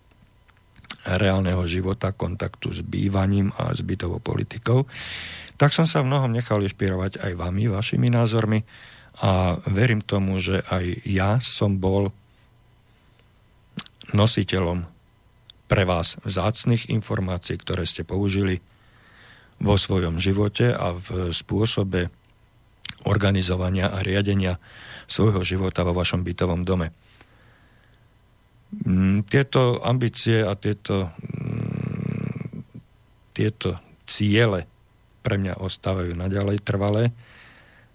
reálneho 1.17 1.65
života, 1.65 2.13
kontaktu 2.13 2.77
s 2.77 2.81
bývaním 2.85 3.55
a 3.57 3.73
s 3.73 3.81
bytovou 3.81 4.21
politikou, 4.21 4.85
tak 5.57 5.73
som 5.73 5.89
sa 5.89 6.05
v 6.05 6.13
mnohom 6.13 6.31
nechal 6.31 6.61
inšpirovať 6.61 7.25
aj 7.25 7.33
vami, 7.35 7.67
vašimi 7.67 8.13
názormi 8.13 8.63
a 9.19 9.59
verím 9.67 10.05
tomu, 10.05 10.39
že 10.39 10.63
aj 10.69 10.85
ja 11.09 11.31
som 11.43 11.81
bol 11.81 12.15
nositeľom 14.15 14.87
pre 15.69 15.85
vás 15.85 16.17
vzácných 16.25 16.89
informácií, 16.89 17.61
ktoré 17.61 17.85
ste 17.85 18.07
použili 18.07 18.63
vo 19.59 19.75
svojom 19.75 20.23
živote 20.23 20.71
a 20.71 20.95
v 20.95 21.35
spôsobe 21.35 22.09
organizovania 23.05 23.91
a 23.91 24.01
riadenia 24.01 24.57
svojho 25.11 25.43
života 25.45 25.85
vo 25.85 25.93
vašom 25.93 26.23
bytovom 26.25 26.63
dome. 26.63 26.95
Mm, 28.69 29.25
tieto 29.25 29.81
ambície 29.81 30.45
a 30.45 30.53
tieto, 30.53 31.09
mm, 31.17 32.69
tieto 33.33 33.81
ciele 34.05 34.69
pre 35.25 35.41
mňa 35.41 35.57
ostávajú 35.57 36.13
naďalej 36.13 36.61
trvalé. 36.61 37.17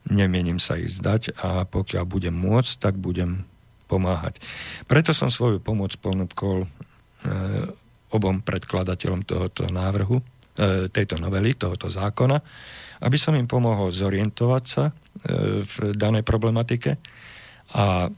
Nemienim 0.09 0.57
sa 0.57 0.75
ich 0.77 0.93
zdať 0.97 1.37
a 1.37 1.63
pokiaľ 1.69 2.03
budem 2.09 2.35
môcť, 2.35 2.73
tak 2.81 2.97
budem 2.97 3.45
pomáhať. 3.87 4.41
Preto 4.89 5.13
som 5.13 5.29
svoju 5.29 5.61
pomoc 5.61 5.93
ponúkol 6.01 6.65
e, 6.65 6.67
obom 8.09 8.41
predkladateľom 8.41 9.21
tohoto 9.23 9.69
návrhu, 9.69 10.17
e, 10.19 10.23
tejto 10.89 11.21
novely, 11.21 11.53
tohoto 11.53 11.87
zákona, 11.87 12.37
aby 13.05 13.17
som 13.21 13.37
im 13.37 13.45
pomohol 13.45 13.93
zorientovať 13.93 14.63
sa 14.65 14.89
e, 14.89 14.93
v 15.61 15.73
danej 15.93 16.25
problematike 16.25 16.97
a 17.77 18.09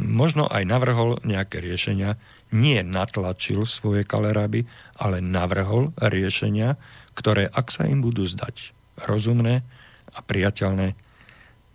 možno 0.00 0.48
aj 0.48 0.64
navrhol 0.64 1.20
nejaké 1.22 1.60
riešenia, 1.60 2.16
nie 2.54 2.80
natlačil 2.80 3.68
svoje 3.68 4.06
kaleráby, 4.06 4.64
ale 4.96 5.20
navrhol 5.20 5.92
riešenia, 5.98 6.80
ktoré, 7.12 7.48
ak 7.50 7.68
sa 7.72 7.84
im 7.84 8.00
budú 8.00 8.24
zdať 8.24 8.72
rozumné 9.04 9.66
a 10.14 10.18
priateľné, 10.24 10.96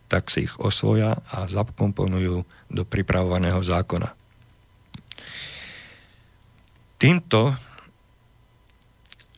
tak 0.09 0.27
si 0.27 0.49
ich 0.49 0.55
osvoja 0.59 1.23
a 1.31 1.47
zakomponujú 1.47 2.43
do 2.67 2.83
pripravovaného 2.83 3.63
zákona. 3.63 4.11
Týmto 6.99 7.55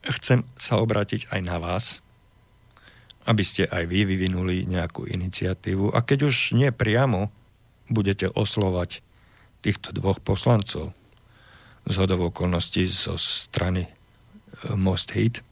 chcem 0.04 0.44
sa 0.60 0.82
obrátiť 0.84 1.32
aj 1.32 1.42
na 1.44 1.58
vás, 1.62 1.86
aby 3.24 3.44
ste 3.44 3.64
aj 3.64 3.88
vy 3.88 4.04
vyvinuli 4.04 4.68
nejakú 4.68 5.08
iniciatívu. 5.08 5.96
A 5.96 6.04
keď 6.04 6.28
už 6.28 6.60
nie 6.60 6.76
priamo 6.76 7.32
budete 7.90 8.32
oslovať 8.32 9.04
týchto 9.64 9.96
dvoch 9.96 10.20
poslancov 10.20 10.92
z 11.84 11.96
hodov 12.00 12.32
okolností 12.32 12.88
zo 12.88 13.20
strany 13.20 13.88
e, 13.88 13.90
Most 14.76 15.12
Hit, 15.12 15.44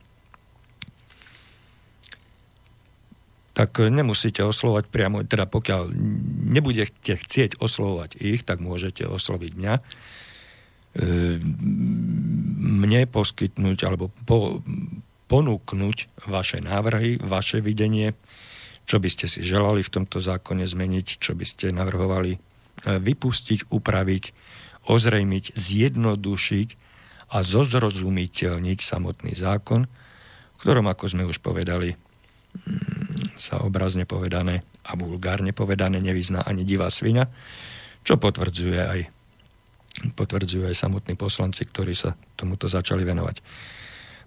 tak 3.52 3.84
nemusíte 3.84 4.42
oslovať 4.48 4.88
priamo, 4.88 5.28
teda 5.28 5.44
pokiaľ 5.44 5.92
nebudete 6.56 7.20
chcieť 7.20 7.60
oslovať 7.60 8.16
ich, 8.24 8.48
tak 8.48 8.64
môžete 8.64 9.04
osloviť 9.04 9.52
mňa. 9.60 9.74
E, 9.76 9.82
mne 12.58 13.00
poskytnúť 13.12 13.80
alebo 13.84 14.08
po, 14.24 14.64
ponúknuť 15.28 16.28
vaše 16.32 16.64
návrhy, 16.64 17.20
vaše 17.20 17.60
videnie, 17.60 18.16
čo 18.86 18.98
by 18.98 19.10
ste 19.10 19.26
si 19.30 19.46
želali 19.46 19.86
v 19.86 19.94
tomto 19.94 20.18
zákone 20.20 20.66
zmeniť, 20.66 21.08
čo 21.22 21.38
by 21.38 21.46
ste 21.46 21.76
navrhovali 21.76 22.32
e, 22.36 22.40
vypustiť, 22.98 23.70
upraviť, 23.72 24.24
ozrejmiť, 24.90 25.46
zjednodušiť 25.54 26.70
a 27.32 27.38
zozrozumiteľniť 27.46 28.80
samotný 28.82 29.34
zákon, 29.38 29.88
v 29.88 30.58
ktorom, 30.60 30.86
ako 30.90 31.06
sme 31.08 31.24
už 31.26 31.40
povedali, 31.40 31.96
mm, 31.96 33.40
sa 33.40 33.64
obrazne 33.64 34.04
povedané 34.04 34.66
a 34.86 34.98
vulgárne 34.98 35.54
povedané 35.54 36.02
nevyzná 36.02 36.44
ani 36.44 36.66
divá 36.66 36.90
svinia, 36.90 37.30
čo 38.02 38.18
potvrdzuje 38.18 38.80
aj, 38.82 39.00
potvrdzujú 40.18 40.66
aj 40.66 40.76
samotní 40.76 41.14
poslanci, 41.14 41.66
ktorí 41.66 41.94
sa 41.94 42.18
tomuto 42.34 42.66
začali 42.66 43.06
venovať. 43.06 43.46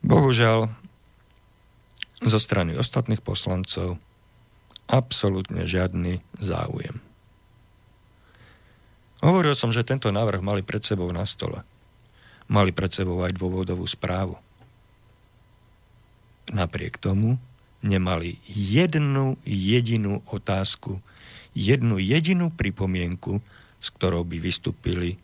Bohužiaľ, 0.05 0.71
zo 2.25 2.39
strany 2.41 2.79
ostatných 2.79 3.21
poslancov 3.21 4.01
absolútne 4.89 5.64
žiadny 5.64 6.20
záujem. 6.39 7.01
Hovoril 9.24 9.57
som, 9.57 9.72
že 9.72 9.89
tento 9.89 10.12
návrh 10.12 10.45
mali 10.45 10.61
pred 10.61 10.85
sebou 10.85 11.09
na 11.09 11.24
stole. 11.24 11.64
Mali 12.45 12.76
pred 12.76 12.93
sebou 12.93 13.24
aj 13.24 13.32
dôvodovú 13.32 13.89
správu. 13.89 14.37
Napriek 16.53 17.01
tomu 17.01 17.41
nemali 17.80 18.37
jednu 18.45 19.41
jedinú 19.49 20.20
otázku, 20.28 21.01
jednu 21.57 21.97
jedinú 21.97 22.53
pripomienku, 22.53 23.41
s 23.80 23.89
ktorou 23.97 24.28
by 24.28 24.37
vystúpili 24.37 25.16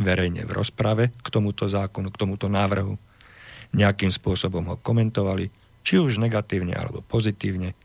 verejne 0.00 0.48
v 0.48 0.52
rozprave 0.56 1.12
k 1.20 1.26
tomuto 1.28 1.68
zákonu, 1.68 2.08
k 2.08 2.20
tomuto 2.20 2.48
návrhu. 2.48 2.96
Nejakým 3.76 4.08
spôsobom 4.08 4.72
ho 4.72 4.76
komentovali, 4.80 5.52
či 5.84 6.00
už 6.00 6.16
negatívne 6.16 6.72
alebo 6.72 7.04
pozitívne, 7.04 7.76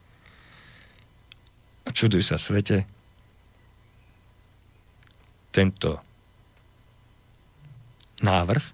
a 1.89 1.95
čuduj 1.97 2.21
sa 2.21 2.37
svete, 2.37 2.85
tento 5.49 5.97
návrh 8.21 8.65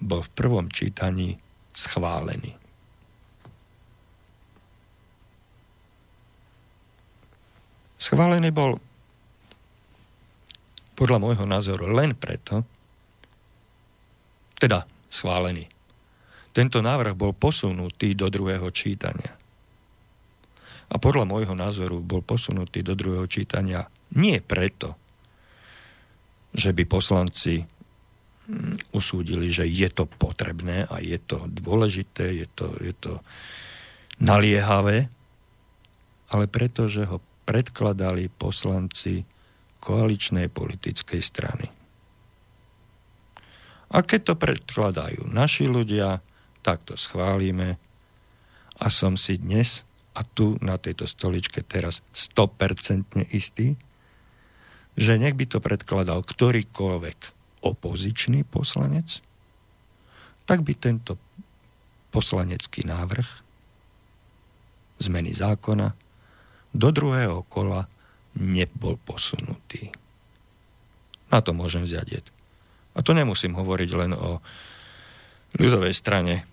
bol 0.00 0.24
v 0.24 0.30
prvom 0.32 0.72
čítaní 0.72 1.36
schválený. 1.76 2.56
Schválený 8.00 8.48
bol 8.50 8.80
podľa 10.96 11.18
môjho 11.20 11.44
názoru 11.44 11.92
len 11.92 12.16
preto, 12.16 12.64
teda 14.56 14.88
schválený. 15.12 15.68
Tento 16.56 16.80
návrh 16.80 17.12
bol 17.12 17.36
posunutý 17.36 18.16
do 18.16 18.32
druhého 18.32 18.72
čítania 18.72 19.41
a 20.92 21.00
podľa 21.00 21.24
môjho 21.24 21.56
názoru 21.56 22.04
bol 22.04 22.20
posunutý 22.20 22.84
do 22.84 22.92
druhého 22.92 23.24
čítania 23.24 23.88
nie 24.12 24.36
preto, 24.44 24.92
že 26.52 26.76
by 26.76 26.84
poslanci 26.84 27.64
mm, 27.64 28.92
usúdili, 28.92 29.48
že 29.48 29.64
je 29.64 29.88
to 29.88 30.04
potrebné 30.04 30.84
a 30.84 31.00
je 31.00 31.16
to 31.16 31.48
dôležité, 31.48 32.44
je 32.44 32.46
to, 32.52 32.76
je 32.84 32.92
to 32.92 33.24
naliehavé, 34.20 35.08
ale 36.28 36.44
preto, 36.44 36.92
že 36.92 37.08
ho 37.08 37.24
predkladali 37.48 38.28
poslanci 38.28 39.24
koaličnej 39.80 40.52
politickej 40.52 41.20
strany. 41.24 41.66
A 43.92 44.00
keď 44.00 44.32
to 44.32 44.34
predkladajú 44.36 45.28
naši 45.28 45.68
ľudia, 45.68 46.20
tak 46.60 46.84
to 46.84 46.96
schválime 46.96 47.80
a 48.76 48.86
som 48.88 49.16
si 49.16 49.36
dnes 49.40 49.84
a 50.12 50.20
tu 50.22 50.60
na 50.60 50.76
tejto 50.76 51.08
stoličke 51.08 51.64
teraz 51.64 52.04
100% 52.12 53.32
istý, 53.32 53.80
že 54.92 55.16
nech 55.16 55.32
by 55.32 55.48
to 55.48 55.58
predkladal 55.58 56.20
ktorýkoľvek 56.20 57.18
opozičný 57.64 58.44
poslanec, 58.44 59.24
tak 60.44 60.60
by 60.66 60.74
tento 60.76 61.16
poslanecký 62.12 62.84
návrh 62.84 63.28
zmeny 65.00 65.32
zákona 65.32 65.96
do 66.76 66.88
druhého 66.92 67.44
kola 67.48 67.88
nebol 68.36 69.00
posunutý. 69.00 69.92
Na 71.32 71.40
to 71.40 71.56
môžem 71.56 71.88
vziať 71.88 72.20
A 72.92 73.00
to 73.00 73.16
nemusím 73.16 73.56
hovoriť 73.56 73.90
len 73.96 74.12
o 74.12 74.44
ľudovej 75.56 75.96
strane 75.96 76.44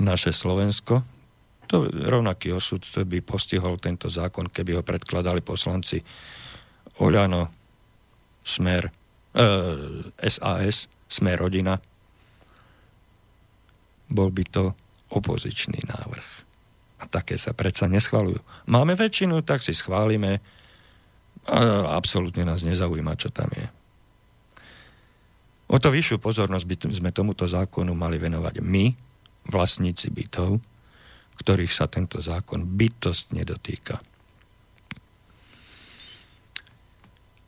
naše 0.00 0.32
Slovensko, 0.32 1.04
to 1.66 1.88
rovnaký 1.88 2.52
osud 2.52 2.82
by 2.84 3.18
postihol 3.24 3.78
tento 3.78 4.10
zákon, 4.10 4.50
keby 4.50 4.80
ho 4.80 4.82
predkladali 4.84 5.40
poslanci 5.40 6.02
Oľano, 7.00 7.48
Smer, 8.42 8.90
e, 9.32 9.42
SAS, 10.28 10.90
Smer 11.06 11.38
rodina. 11.38 11.78
Bol 14.12 14.28
by 14.34 14.44
to 14.50 14.64
opozičný 15.12 15.78
návrh. 15.88 16.28
A 17.02 17.04
také 17.08 17.38
sa 17.38 17.56
predsa 17.56 17.88
neschvalujú. 17.88 18.38
Máme 18.68 18.94
väčšinu, 18.98 19.42
tak 19.42 19.64
si 19.64 19.72
schválime. 19.72 20.42
A 21.48 21.58
absolútne 21.98 22.46
nás 22.46 22.62
nezaujíma, 22.62 23.18
čo 23.18 23.32
tam 23.34 23.50
je. 23.50 23.66
O 25.72 25.80
to 25.80 25.88
vyššiu 25.88 26.20
pozornosť 26.20 26.66
by 26.68 26.76
sme 26.92 27.10
tomuto 27.10 27.48
zákonu 27.48 27.96
mali 27.96 28.20
venovať 28.20 28.60
my, 28.60 28.92
vlastníci 29.48 30.12
bytov, 30.12 30.60
ktorých 31.40 31.72
sa 31.72 31.88
tento 31.88 32.20
zákon 32.20 32.64
bytostne 32.64 33.42
dotýka. 33.46 34.00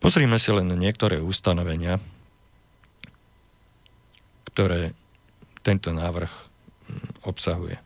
Pozrime 0.00 0.36
si 0.36 0.52
len 0.52 0.68
niektoré 0.68 1.20
ustanovenia, 1.20 1.96
ktoré 4.52 4.92
tento 5.64 5.96
návrh 5.96 6.28
hm, 6.28 7.24
obsahuje. 7.24 7.80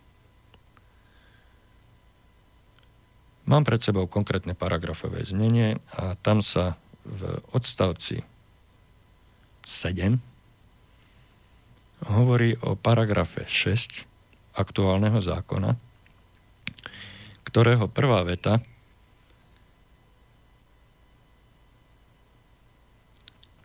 Mám 3.48 3.64
pred 3.64 3.80
sebou 3.80 4.04
konkrétne 4.04 4.52
paragrafové 4.52 5.24
znenie 5.24 5.80
a 5.94 6.18
tam 6.20 6.44
sa 6.44 6.76
v 7.08 7.40
odstavci 7.56 8.20
7 9.64 10.20
hovorí 12.06 12.54
o 12.62 12.78
paragrafe 12.78 13.42
6 13.48 14.06
aktuálneho 14.54 15.18
zákona, 15.18 15.74
ktorého 17.58 17.90
prvá 17.90 18.22
veta 18.22 18.62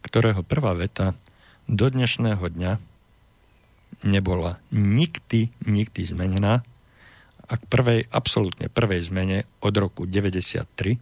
ktorého 0.01 0.41
prvá 0.41 0.73
veta 0.73 1.13
do 1.69 1.93
dnešného 1.93 2.41
dňa 2.41 2.81
nebola 4.01 4.57
nikdy, 4.73 5.53
nikdy 5.69 6.01
zmenená 6.09 6.65
a 7.45 7.53
k 7.53 7.61
prvej, 7.69 8.09
absolútne 8.09 8.65
prvej 8.65 9.13
zmene 9.13 9.45
od 9.61 9.77
roku 9.77 10.09
93 10.09 10.97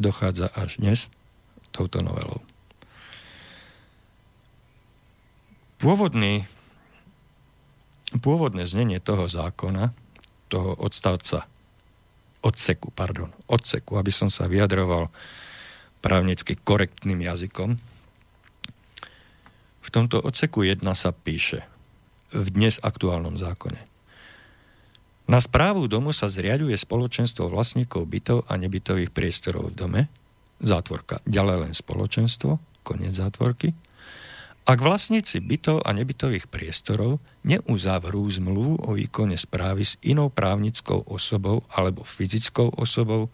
dochádza 0.00 0.48
až 0.48 0.80
dnes 0.80 1.12
touto 1.68 2.00
novelou. 2.00 2.40
Pôvodný, 5.76 6.48
pôvodné 8.24 8.64
znenie 8.64 9.04
toho 9.04 9.28
zákona 9.28 9.92
toho 10.48 10.72
odstavca, 10.80 11.44
odseku, 12.44 12.94
pardon, 12.94 13.30
odseku, 13.50 13.98
aby 13.98 14.12
som 14.14 14.30
sa 14.30 14.46
vyjadroval 14.46 15.10
právnicky 15.98 16.54
korektným 16.54 17.26
jazykom. 17.26 17.78
V 19.82 19.88
tomto 19.90 20.20
odseku 20.20 20.62
1 20.62 20.84
sa 20.94 21.10
píše 21.10 21.64
v 22.30 22.46
dnes 22.52 22.76
aktuálnom 22.84 23.40
zákone. 23.40 23.80
Na 25.28 25.44
správu 25.44 25.88
domu 25.92 26.12
sa 26.16 26.28
zriaduje 26.28 26.72
spoločenstvo 26.76 27.52
vlastníkov 27.52 28.08
bytov 28.08 28.38
a 28.48 28.56
nebytových 28.56 29.12
priestorov 29.12 29.72
v 29.72 29.76
dome, 29.76 30.02
zátvorka, 30.60 31.20
ďalej 31.28 31.68
len 31.68 31.72
spoločenstvo, 31.76 32.56
koniec 32.80 33.12
zátvorky, 33.12 33.76
ak 34.68 34.84
vlastníci 34.84 35.40
bytov 35.40 35.80
a 35.80 35.96
nebytových 35.96 36.44
priestorov 36.52 37.24
neuzavrú 37.40 38.28
zmluvu 38.28 38.84
o 38.84 38.90
výkone 38.92 39.40
správy 39.40 39.88
s 39.88 39.96
inou 40.04 40.28
právnickou 40.28 41.08
osobou 41.08 41.64
alebo 41.72 42.04
fyzickou 42.04 42.76
osobou, 42.76 43.32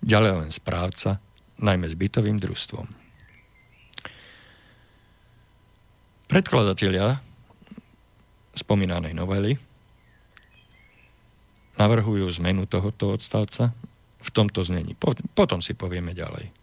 ďalej 0.00 0.40
len 0.40 0.50
správca, 0.50 1.20
najmä 1.60 1.84
s 1.84 1.92
bytovým 2.00 2.40
družstvom. 2.40 2.88
Predkladatelia 6.32 7.20
spomínanej 8.56 9.12
novely 9.12 9.60
navrhujú 11.76 12.24
zmenu 12.40 12.64
tohoto 12.64 13.20
odstavca 13.20 13.76
v 14.16 14.28
tomto 14.32 14.64
znení. 14.64 14.96
Potom 15.36 15.60
si 15.60 15.76
povieme 15.76 16.16
ďalej. 16.16 16.59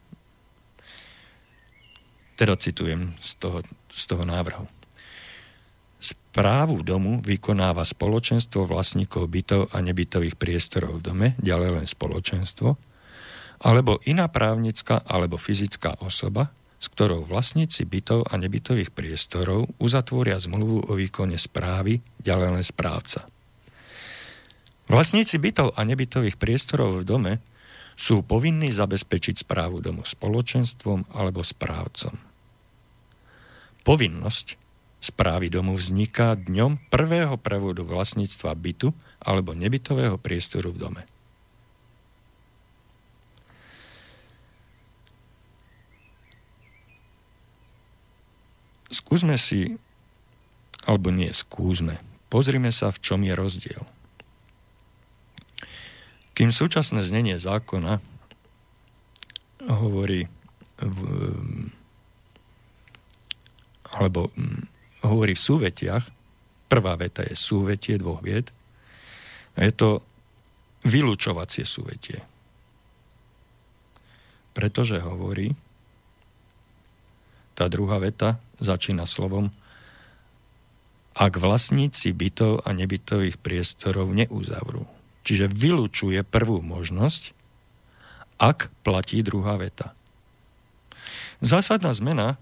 Teda 2.38 2.54
citujem 2.54 3.18
z 3.18 3.30
toho, 3.42 3.66
z 3.90 4.04
toho 4.06 4.24
návrhu. 4.24 4.70
Správu 5.98 6.86
domu 6.86 7.18
vykonáva 7.26 7.82
spoločenstvo 7.82 8.70
vlastníkov 8.70 9.26
bytov 9.26 9.74
a 9.74 9.82
nebytových 9.82 10.38
priestorov 10.38 11.02
v 11.02 11.06
dome, 11.10 11.28
ďalej 11.42 11.82
len 11.82 11.86
spoločenstvo, 11.90 12.78
alebo 13.66 13.98
iná 14.06 14.30
právnická 14.30 15.02
alebo 15.02 15.42
fyzická 15.42 15.98
osoba, 16.06 16.54
s 16.78 16.94
ktorou 16.94 17.26
vlastníci 17.26 17.90
bytov 17.90 18.30
a 18.30 18.38
nebytových 18.38 18.94
priestorov 18.94 19.66
uzatvoria 19.82 20.38
zmluvu 20.38 20.86
o 20.86 20.94
výkone 20.94 21.34
správy, 21.42 22.06
ďalej 22.22 22.50
len 22.54 22.62
správca. 22.62 23.26
Vlastníci 24.86 25.42
bytov 25.42 25.74
a 25.74 25.82
nebytových 25.82 26.38
priestorov 26.38 27.02
v 27.02 27.08
dome 27.10 27.34
sú 27.98 28.22
povinní 28.22 28.70
zabezpečiť 28.70 29.42
správu 29.42 29.82
domu 29.82 30.06
spoločenstvom 30.06 31.10
alebo 31.18 31.42
správcom. 31.42 32.14
Povinnosť 33.82 34.54
správy 35.02 35.50
domu 35.50 35.74
vzniká 35.74 36.38
dňom 36.38 36.94
prvého 36.94 37.34
prevodu 37.42 37.82
vlastníctva 37.82 38.54
bytu 38.54 38.94
alebo 39.18 39.58
nebytového 39.58 40.22
priestoru 40.22 40.70
v 40.70 40.78
dome. 40.78 41.04
Skúsme 48.88 49.36
si, 49.36 49.76
alebo 50.88 51.12
nie 51.12 51.34
skúsme, 51.36 52.00
pozrime 52.32 52.72
sa, 52.72 52.88
v 52.94 53.02
čom 53.04 53.20
je 53.26 53.34
rozdiel– 53.36 53.84
kým 56.38 56.54
súčasné 56.54 57.02
znenie 57.02 57.42
zákona 57.42 57.98
hovorí 59.66 60.30
v, 60.78 60.98
alebo 63.90 64.30
hm, 64.38 64.70
hovorí 65.02 65.34
v 65.34 65.46
súvetiach, 65.50 66.06
prvá 66.70 66.94
veta 66.94 67.26
je 67.26 67.34
súvetie 67.34 67.98
dvoch 67.98 68.22
vied, 68.22 68.54
je 69.58 69.74
to 69.74 70.06
vylúčovacie 70.86 71.66
súvetie. 71.66 72.22
Pretože 74.54 75.02
hovorí, 75.02 75.58
tá 77.58 77.66
druhá 77.66 77.98
veta 77.98 78.38
začína 78.62 79.10
slovom 79.10 79.50
ak 81.18 81.42
vlastníci 81.42 82.14
bytov 82.14 82.62
a 82.62 82.70
nebytových 82.78 83.42
priestorov 83.42 84.14
neuzavrú. 84.14 84.86
Čiže 85.28 85.52
vylučuje 85.52 86.24
prvú 86.24 86.64
možnosť, 86.64 87.36
ak 88.40 88.72
platí 88.88 89.20
druhá 89.20 89.60
veta. 89.60 89.92
Zásadná 91.44 91.92
zmena 91.92 92.40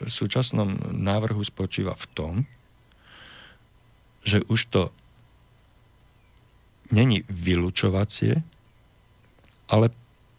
v 0.00 0.08
súčasnom 0.08 0.72
návrhu 0.96 1.44
spočíva 1.44 1.92
v 1.92 2.06
tom, 2.16 2.34
že 4.24 4.40
už 4.48 4.60
to 4.72 4.82
není 6.88 7.28
vylúčovacie, 7.28 8.40
ale 9.68 9.92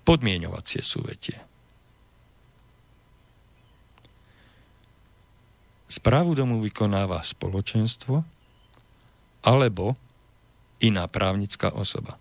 podmieňovacie 0.10 0.82
súvetie. 0.82 1.38
Správu 5.88 6.36
domu 6.36 6.60
vykonáva 6.66 7.24
spoločenstvo 7.24 8.26
alebo 9.46 9.96
iná 10.80 11.10
právnická 11.10 11.74
osoba. 11.74 12.18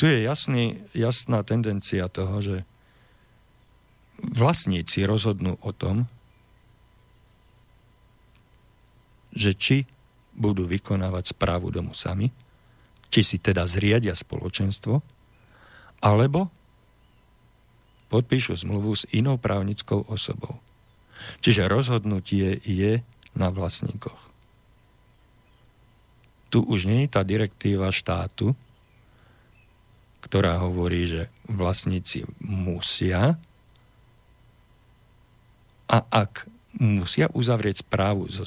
Tu 0.00 0.08
je 0.08 0.24
jasný, 0.24 0.80
jasná 0.96 1.44
tendencia 1.44 2.08
toho, 2.08 2.40
že 2.40 2.56
vlastníci 4.20 5.04
rozhodnú 5.04 5.60
o 5.60 5.70
tom, 5.76 6.08
že 9.36 9.52
či 9.52 9.76
budú 10.32 10.64
vykonávať 10.64 11.36
správu 11.36 11.68
domu 11.68 11.92
sami, 11.92 12.32
či 13.12 13.20
si 13.20 13.36
teda 13.36 13.68
zriadia 13.68 14.16
spoločenstvo, 14.16 15.04
alebo 16.00 16.48
podpíšu 18.08 18.56
zmluvu 18.56 18.96
s 18.96 19.04
inou 19.12 19.36
právnickou 19.36 20.08
osobou. 20.08 20.58
Čiže 21.44 21.68
rozhodnutie 21.68 22.56
je 22.64 23.04
na 23.36 23.52
vlastníkoch 23.52 24.29
tu 26.50 26.66
už 26.66 26.90
je 26.90 27.06
tá 27.06 27.22
direktíva 27.22 27.94
štátu, 27.94 28.58
ktorá 30.20 30.60
hovorí, 30.60 31.06
že 31.06 31.22
vlastníci 31.46 32.26
musia 32.42 33.38
a 35.90 35.98
ak 36.10 36.50
musia 36.76 37.26
uzavrieť 37.32 37.82
správu 37.82 38.30
so, 38.30 38.46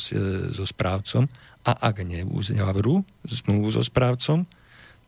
so 0.52 0.64
správcom 0.64 1.28
a 1.64 1.72
ak 1.72 2.04
neuzavrú 2.04 3.04
zmluvu 3.28 3.68
so 3.74 3.84
správcom, 3.84 4.48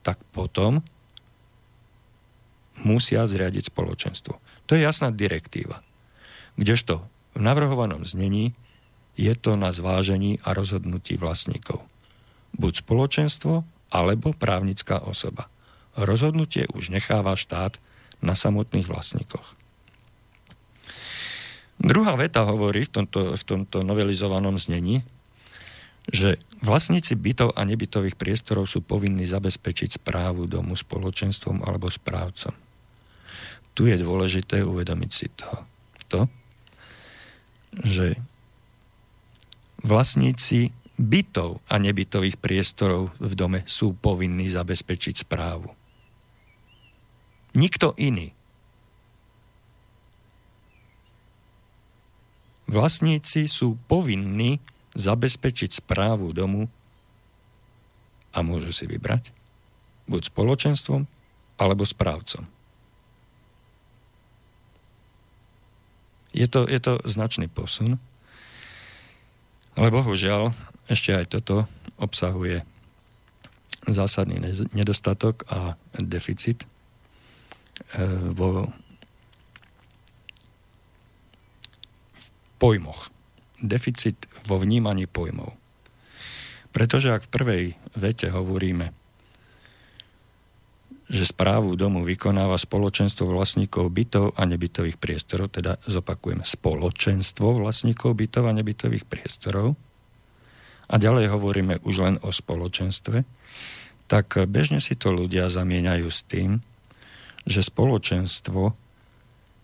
tak 0.04 0.20
potom 0.36 0.84
musia 2.84 3.24
zriadiť 3.24 3.72
spoločenstvo. 3.72 4.36
To 4.68 4.72
je 4.76 4.84
jasná 4.84 5.16
direktíva. 5.16 5.80
Kdežto 6.60 7.08
v 7.36 7.40
navrhovanom 7.40 8.04
znení 8.04 8.52
je 9.16 9.32
to 9.36 9.56
na 9.56 9.72
zvážení 9.72 10.44
a 10.44 10.52
rozhodnutí 10.52 11.16
vlastníkov 11.16 11.88
buď 12.56 12.74
spoločenstvo, 12.84 13.68
alebo 13.92 14.36
právnická 14.36 15.00
osoba. 15.04 15.48
Rozhodnutie 15.96 16.68
už 16.76 16.92
necháva 16.92 17.40
štát 17.40 17.80
na 18.20 18.36
samotných 18.36 18.88
vlastníkoch. 18.88 19.56
Druhá 21.76 22.16
veta 22.16 22.48
hovorí 22.48 22.88
v 22.88 22.92
tomto, 23.04 23.36
v 23.36 23.44
tomto 23.44 23.84
novelizovanom 23.84 24.56
znení, 24.56 25.04
že 26.08 26.40
vlastníci 26.62 27.18
bytov 27.18 27.58
a 27.58 27.66
nebytových 27.66 28.16
priestorov 28.16 28.70
sú 28.70 28.80
povinní 28.86 29.26
zabezpečiť 29.26 30.00
správu 30.00 30.46
domu 30.46 30.78
spoločenstvom 30.78 31.66
alebo 31.66 31.92
správcom. 31.92 32.54
Tu 33.76 33.92
je 33.92 33.98
dôležité 34.00 34.64
uvedomiť 34.64 35.12
si 35.12 35.28
to, 35.36 35.52
to 36.08 36.20
že 37.84 38.16
vlastníci 39.84 40.72
bytov 40.96 41.60
a 41.68 41.76
nebytových 41.76 42.40
priestorov 42.40 43.12
v 43.20 43.34
dome 43.36 43.60
sú 43.68 43.96
povinní 43.96 44.48
zabezpečiť 44.48 45.28
správu. 45.28 45.68
Nikto 47.56 47.96
iný. 48.00 48.36
Vlastníci 52.66 53.46
sú 53.48 53.78
povinní 53.88 54.58
zabezpečiť 54.96 55.84
správu 55.84 56.32
domu 56.32 56.68
a 58.36 58.42
môžu 58.44 58.72
si 58.74 58.88
vybrať 58.88 59.32
buď 60.10 60.32
spoločenstvom 60.32 61.08
alebo 61.56 61.84
správcom. 61.88 62.48
Je 66.36 66.48
to, 66.52 66.68
je 66.68 66.80
to 66.84 67.00
značný 67.08 67.48
posun, 67.48 67.96
ale 69.80 69.88
bohužiaľ 69.88 70.52
ešte 70.86 71.18
aj 71.18 71.26
toto 71.34 71.66
obsahuje 71.98 72.62
zásadný 73.86 74.42
nedostatok 74.74 75.46
a 75.50 75.78
deficit 75.98 76.66
e, 76.66 76.68
vo 78.34 78.74
v 82.14 82.26
pojmoch. 82.58 83.14
Deficit 83.62 84.18
vo 84.50 84.58
vnímaní 84.58 85.06
pojmov. 85.06 85.54
Pretože 86.76 87.14
ak 87.16 87.30
v 87.30 87.34
prvej 87.34 87.64
vete 87.96 88.28
hovoríme, 88.28 88.92
že 91.06 91.30
správu 91.30 91.78
domu 91.78 92.02
vykonáva 92.02 92.58
spoločenstvo 92.58 93.30
vlastníkov 93.30 93.94
bytov 93.94 94.34
a 94.34 94.42
nebytových 94.50 94.98
priestorov, 94.98 95.54
teda 95.54 95.78
zopakujem, 95.86 96.42
spoločenstvo 96.42 97.62
vlastníkov 97.62 98.18
bytov 98.18 98.50
a 98.50 98.58
nebytových 98.58 99.06
priestorov, 99.06 99.78
a 100.86 100.96
ďalej 100.96 101.34
hovoríme 101.34 101.82
už 101.82 101.96
len 102.02 102.16
o 102.22 102.30
spoločenstve, 102.30 103.26
tak 104.06 104.38
bežne 104.46 104.78
si 104.78 104.94
to 104.94 105.10
ľudia 105.10 105.50
zamieňajú 105.50 106.08
s 106.10 106.22
tým, 106.26 106.62
že 107.46 107.66
spoločenstvo 107.66 108.74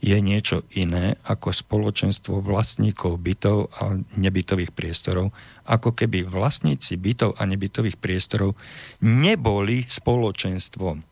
je 0.02 0.18
niečo 0.18 0.66
iné 0.74 1.22
ako 1.22 1.54
spoločenstvo 1.54 2.42
vlastníkov 2.42 3.22
bytov 3.22 3.70
a 3.78 4.02
nebytových 4.18 4.74
priestorov, 4.74 5.30
ako 5.70 5.94
keby 5.94 6.26
vlastníci 6.26 6.98
bytov 6.98 7.38
a 7.38 7.46
nebytových 7.46 8.02
priestorov 8.02 8.58
neboli 9.06 9.86
spoločenstvom. 9.86 11.06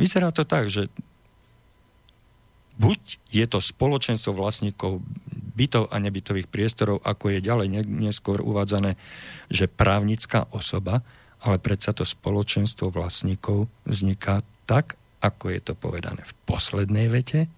Vyzerá 0.00 0.32
to 0.32 0.48
tak, 0.48 0.72
že 0.72 0.88
buď 2.76 3.00
je 3.32 3.44
to 3.48 3.58
spoločenstvo 3.60 4.36
vlastníkov 4.36 5.00
bytov 5.56 5.88
a 5.88 5.96
nebytových 5.96 6.52
priestorov, 6.52 7.00
ako 7.00 7.32
je 7.32 7.40
ďalej 7.40 7.88
neskôr 7.88 8.44
uvádzané, 8.44 9.00
že 9.48 9.72
právnická 9.72 10.44
osoba, 10.52 11.00
ale 11.40 11.56
predsa 11.56 11.96
to 11.96 12.04
spoločenstvo 12.04 12.92
vlastníkov 12.92 13.68
vzniká 13.88 14.44
tak, 14.68 15.00
ako 15.24 15.48
je 15.48 15.60
to 15.64 15.72
povedané 15.72 16.20
v 16.20 16.32
poslednej 16.44 17.08
vete, 17.08 17.48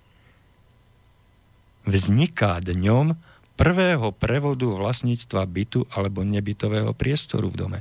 vzniká 1.88 2.62
dňom 2.62 3.18
prvého 3.58 4.14
prevodu 4.14 4.70
vlastníctva 4.70 5.42
bytu 5.50 5.90
alebo 5.90 6.22
nebytového 6.22 6.94
priestoru 6.94 7.50
v 7.50 7.58
dome. 7.58 7.80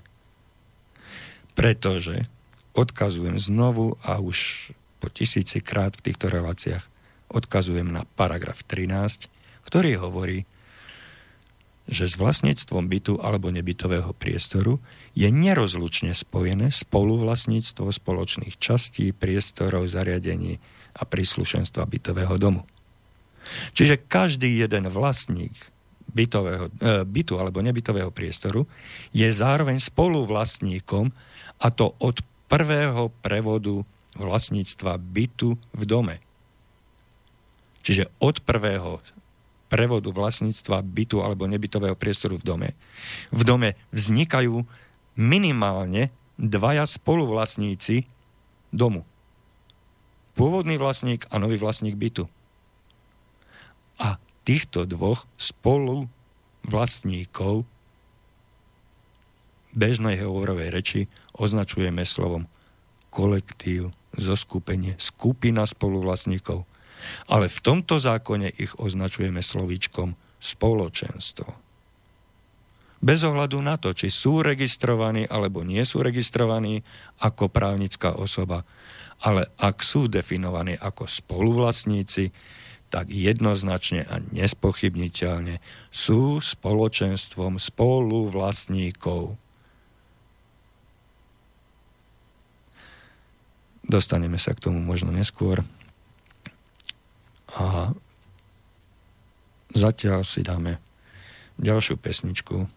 Pretože 1.53 2.25
odkazujem 2.73 3.37
znovu 3.37 4.01
a 4.01 4.17
už 4.17 4.71
po 4.97 5.13
tisíci 5.13 5.61
krát 5.61 5.93
v 5.97 6.09
týchto 6.09 6.33
reláciách 6.33 6.96
odkazujem 7.31 7.87
na 7.87 8.03
paragraf 8.15 8.63
13, 8.63 9.27
ktorý 9.67 9.99
hovorí, 9.99 10.47
že 11.87 12.03
s 12.03 12.19
vlastníctvom 12.19 12.91
bytu 12.91 13.13
alebo 13.23 13.47
nebytového 13.47 14.11
priestoru 14.11 14.83
je 15.15 15.31
nerozlučne 15.31 16.11
spojené 16.11 16.67
spoluvlastníctvo 16.75 17.87
spoločných 17.95 18.59
častí, 18.59 19.15
priestorov, 19.15 19.87
zariadení 19.87 20.59
a 20.99 21.07
príslušenstva 21.07 21.87
bytového 21.87 22.35
domu. 22.35 22.67
Čiže 23.71 24.03
každý 24.03 24.59
jeden 24.59 24.91
vlastník 24.91 25.55
bytového, 26.11 26.67
e, 26.67 27.07
bytu 27.07 27.39
alebo 27.39 27.63
nebytového 27.63 28.11
priestoru 28.11 28.67
je 29.15 29.27
zároveň 29.31 29.79
spoluvlastníkom 29.79 31.15
a 31.63 31.67
to 31.71 31.95
od 32.03 32.19
prvého 32.51 33.07
prevodu 33.23 33.87
vlastníctva 34.19 34.99
bytu 34.99 35.55
v 35.71 35.83
dome. 35.87 36.26
Čiže 37.87 38.11
od 38.19 38.43
prvého 38.43 38.99
prevodu 39.71 40.11
vlastníctva 40.11 40.83
bytu 40.83 41.23
alebo 41.23 41.47
nebytového 41.47 41.95
priestoru 41.95 42.35
v 42.35 42.43
dome, 42.43 42.69
v 43.31 43.41
dome 43.47 43.79
vznikajú 43.95 44.67
minimálne 45.15 46.11
dvaja 46.35 46.83
spoluvlastníci 46.83 48.03
domu. 48.75 49.07
Pôvodný 50.35 50.75
vlastník 50.75 51.31
a 51.31 51.39
nový 51.39 51.55
vlastník 51.55 51.95
bytu. 51.95 52.27
A 54.03 54.19
týchto 54.43 54.83
dvoch 54.83 55.23
spolu 55.39 56.11
vlastníkov 56.67 57.63
bežnej 59.71 60.19
hovorovej 60.27 60.75
reči 60.75 61.01
označujeme 61.39 62.03
slovom 62.03 62.51
kolektív, 63.15 63.95
zoskupenie, 64.11 64.99
skupina 64.99 65.63
spoluvlastníkov– 65.63 66.67
ale 67.29 67.51
v 67.51 67.59
tomto 67.61 67.97
zákone 68.01 68.53
ich 68.57 68.73
označujeme 68.77 69.41
slovíčkom 69.41 70.13
spoločenstvo. 70.37 71.67
Bez 72.97 73.21
ohľadu 73.21 73.61
na 73.61 73.77
to, 73.77 73.93
či 73.93 74.09
sú 74.09 74.41
registrovaní 74.41 75.29
alebo 75.29 75.61
nie 75.61 75.85
sú 75.85 76.01
registrovaní 76.01 76.81
ako 77.21 77.45
právnická 77.45 78.17
osoba, 78.17 78.65
ale 79.21 79.53
ak 79.61 79.85
sú 79.85 80.09
definovaní 80.09 80.73
ako 80.77 81.05
spoluvlastníci, 81.05 82.33
tak 82.87 83.11
jednoznačne 83.11 84.07
a 84.07 84.23
nespochybniteľne 84.31 85.59
sú 85.91 86.39
spoločenstvom 86.39 87.59
spoluvlastníkov. 87.59 89.35
Dostaneme 93.87 94.35
sa 94.35 94.51
k 94.55 94.67
tomu 94.67 94.79
možno 94.83 95.11
neskôr. 95.15 95.63
A 97.55 97.95
zatiaľ 99.71 100.27
si 100.27 100.43
dáme 100.43 100.81
ďalšiu 101.57 101.95
pesničku, 101.97 102.67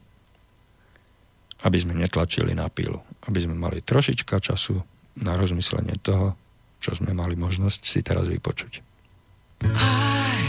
aby 1.60 1.76
sme 1.76 1.98
netlačili 1.98 2.54
na 2.56 2.68
pilu, 2.72 3.02
aby 3.28 3.38
sme 3.44 3.58
mali 3.58 3.82
trošička 3.84 4.40
času 4.40 4.80
na 5.20 5.36
rozmyslenie 5.36 6.00
toho, 6.00 6.38
čo 6.80 6.96
sme 6.96 7.12
mali 7.12 7.36
možnosť 7.36 7.82
si 7.84 8.00
teraz 8.00 8.32
vypočuť. 8.32 8.80
I 9.60 10.40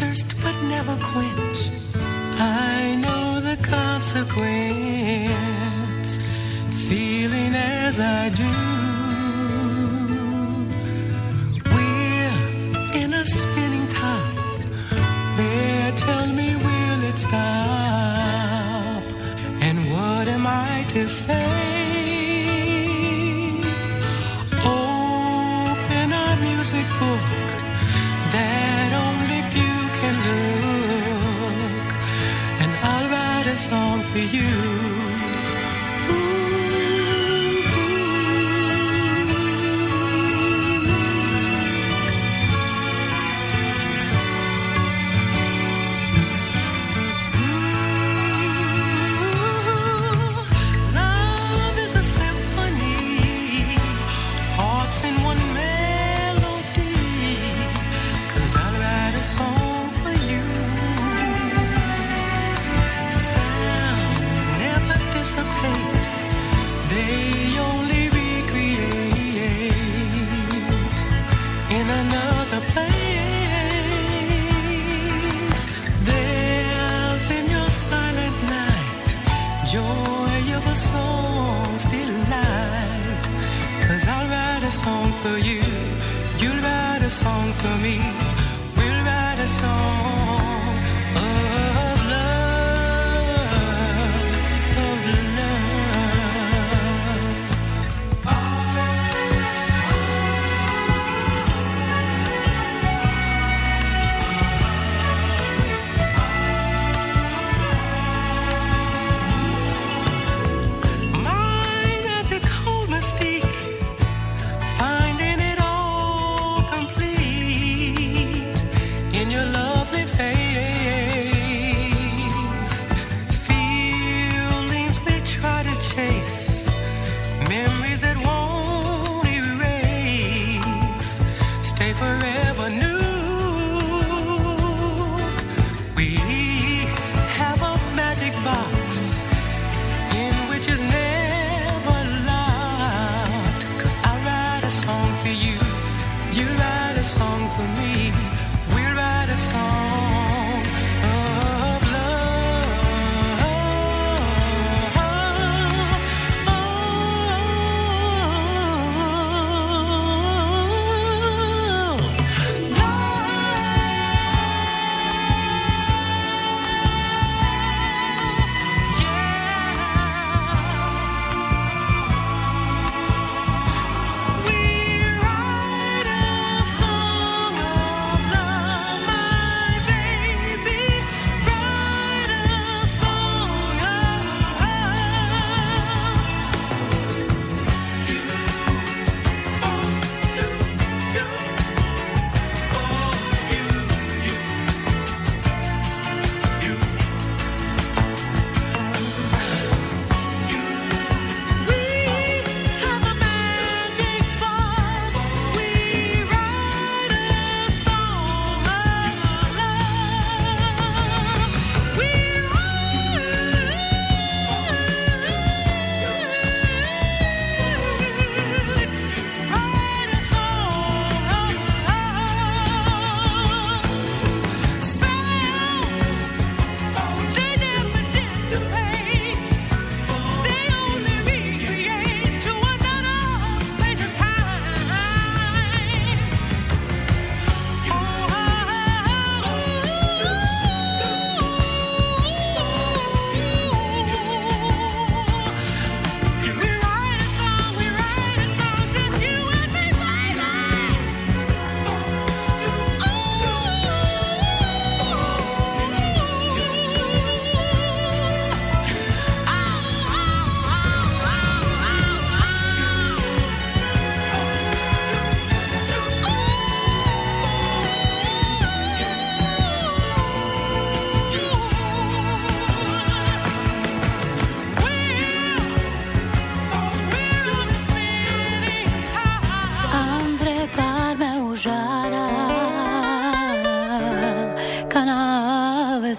thirst 0.00 0.32
but 0.40 0.56
never 0.72 0.96
quench. 0.96 1.68
I 2.40 2.96
know 2.96 3.40
the 3.44 3.60
consequence. 3.60 4.56
Feeling 6.88 7.52
as 7.52 8.00
I 8.00 8.30
do 8.32 8.75
stop? 17.26 19.02
And 19.66 19.76
what 19.92 20.28
am 20.28 20.46
I 20.46 20.84
to 20.94 21.08
say? 21.08 21.50
Open 24.52 26.08
our 26.22 26.36
music 26.48 26.86
book 27.00 27.26
that 28.34 28.90
only 29.06 29.40
few 29.54 29.78
can 29.98 30.14
look, 30.28 31.88
and 32.62 32.70
I'll 32.90 33.08
write 33.12 33.46
a 33.46 33.56
song 33.56 33.98
for 34.12 34.24
you. 34.36 34.75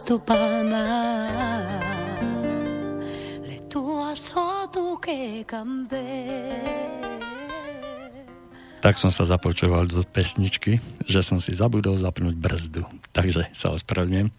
Questo 0.08 0.24
pana 0.24 1.28
le 3.44 3.68
tue 3.68 4.16
sotu 4.16 4.96
che 5.04 5.44
tak 8.80 8.96
som 8.96 9.12
sa 9.12 9.28
započúval 9.28 9.92
do 9.92 10.00
pesničky, 10.08 10.80
že 11.04 11.20
som 11.20 11.44
si 11.44 11.52
zabudol 11.52 12.00
zapnúť 12.00 12.40
brzdu. 12.40 12.88
Takže 13.12 13.52
sa 13.52 13.76
ospravedlňujem. 13.76 14.32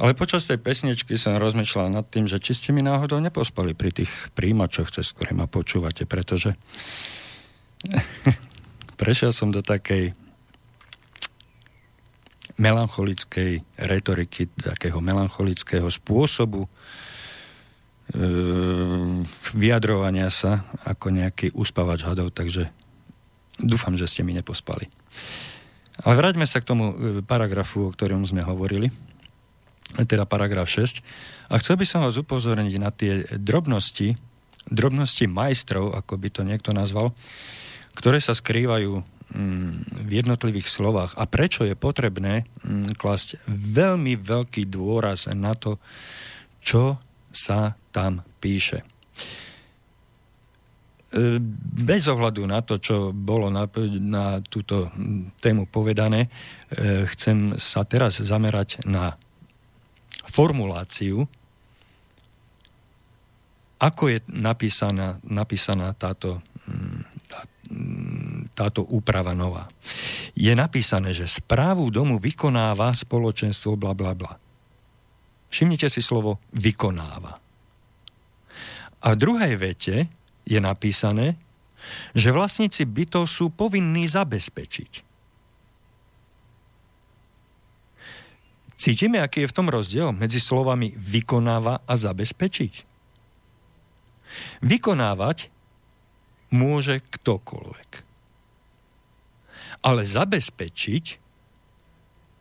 Ale 0.00 0.16
počas 0.16 0.48
tej 0.48 0.56
pesničky 0.56 1.20
som 1.20 1.36
rozmýšľal 1.36 1.92
nad 1.92 2.08
tým, 2.08 2.24
že 2.24 2.40
či 2.40 2.56
ste 2.56 2.72
mi 2.72 2.80
náhodou 2.80 3.20
nepospali 3.20 3.76
pri 3.76 3.92
tých 3.92 4.32
príjimačoch, 4.32 4.88
cez 4.88 5.12
ktoré 5.12 5.36
ma 5.36 5.44
počúvate, 5.44 6.08
pretože 6.08 6.56
prešiel 9.00 9.36
som 9.36 9.52
do 9.52 9.60
takej 9.60 10.16
melancholickej 12.54 13.66
retoriky, 13.78 14.46
takého 14.54 15.02
melancholického 15.02 15.90
spôsobu 15.90 16.66
e, 16.66 16.68
vyjadrovania 19.54 20.30
sa 20.30 20.70
ako 20.86 21.10
nejaký 21.10 21.50
uspávač 21.58 22.06
hadov, 22.06 22.30
takže 22.30 22.70
dúfam, 23.58 23.98
že 23.98 24.06
ste 24.06 24.22
mi 24.22 24.34
nepospali. 24.34 24.86
Ale 26.02 26.14
vráťme 26.18 26.46
sa 26.46 26.62
k 26.62 26.68
tomu 26.70 26.94
e, 26.94 26.94
paragrafu, 27.26 27.90
o 27.90 27.94
ktorom 27.94 28.22
sme 28.22 28.46
hovorili, 28.46 28.90
teda 29.94 30.26
paragraf 30.26 30.66
6. 30.66 31.02
A 31.50 31.58
chcel 31.62 31.78
by 31.78 31.86
som 31.86 32.02
vás 32.02 32.18
upozorniť 32.18 32.74
na 32.82 32.90
tie 32.90 33.26
drobnosti, 33.38 34.18
drobnosti 34.66 35.26
majstrov, 35.30 35.94
ako 35.94 36.18
by 36.18 36.28
to 36.34 36.42
niekto 36.42 36.70
nazval, 36.74 37.14
ktoré 37.94 38.18
sa 38.18 38.34
skrývajú 38.34 39.13
v 40.04 40.10
jednotlivých 40.10 40.68
slovách 40.68 41.16
a 41.18 41.24
prečo 41.26 41.66
je 41.66 41.74
potrebné 41.74 42.46
mm, 42.62 42.94
klasť 42.94 43.42
veľmi 43.50 44.14
veľký 44.20 44.68
dôraz 44.68 45.26
na 45.32 45.56
to, 45.58 45.80
čo 46.62 47.00
sa 47.34 47.74
tam 47.90 48.22
píše. 48.38 48.86
E, 51.10 51.38
bez 51.82 52.06
ohľadu 52.06 52.46
na 52.46 52.62
to, 52.62 52.78
čo 52.78 53.10
bolo 53.10 53.50
na, 53.50 53.66
na 53.98 54.38
túto 54.42 54.90
mm, 54.90 55.38
tému 55.42 55.66
povedané, 55.66 56.26
e, 56.26 57.08
chcem 57.14 57.58
sa 57.58 57.82
teraz 57.82 58.22
zamerať 58.22 58.86
na 58.86 59.18
formuláciu, 60.30 61.26
ako 63.78 64.02
je 64.08 64.18
napísaná, 64.30 65.20
napísaná 65.20 65.92
táto, 65.92 66.40
tá, 67.28 67.44
táto 68.54 68.86
úprava 68.86 69.34
nová. 69.34 69.66
Je 70.38 70.54
napísané, 70.54 71.10
že 71.10 71.26
správu 71.26 71.90
domu 71.90 72.22
vykonáva 72.22 72.94
spoločenstvo 72.94 73.74
bla 73.74 73.92
bla 73.92 74.14
bla. 74.14 74.38
Všimnite 75.50 75.90
si 75.90 76.02
slovo 76.02 76.38
vykonáva. 76.54 77.38
A 79.04 79.06
v 79.12 79.20
druhej 79.20 79.54
vete 79.60 80.08
je 80.48 80.58
napísané, 80.62 81.36
že 82.16 82.32
vlastníci 82.32 82.88
bytov 82.88 83.28
sú 83.28 83.52
povinní 83.52 84.08
zabezpečiť. 84.08 85.04
Cítime, 88.74 89.20
aký 89.20 89.44
je 89.44 89.50
v 89.52 89.56
tom 89.56 89.68
rozdiel 89.70 90.12
medzi 90.12 90.40
slovami 90.40 90.92
vykonáva 90.96 91.84
a 91.84 91.92
zabezpečiť? 91.94 92.74
Vykonávať 94.64 95.52
môže 96.50 96.98
ktokoľvek 97.00 98.13
ale 99.84 100.08
zabezpečiť 100.08 101.04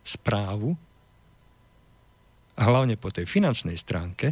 správu, 0.04 0.72
a 2.54 2.62
hlavne 2.70 2.96
po 2.96 3.10
tej 3.10 3.26
finančnej 3.28 3.76
stránke, 3.76 4.32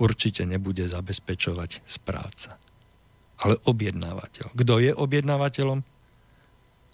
určite 0.00 0.42
nebude 0.48 0.88
zabezpečovať 0.90 1.86
správca, 1.86 2.58
ale 3.38 3.60
objednávateľ. 3.68 4.50
Kto 4.56 4.74
je 4.82 4.90
objednávateľom? 4.90 5.80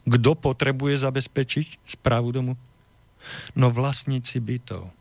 Kto 0.00 0.30
potrebuje 0.36 0.94
zabezpečiť 1.00 1.66
správu 1.86 2.28
domu? 2.32 2.54
No 3.56 3.68
vlastníci 3.68 4.40
bytov. 4.40 4.92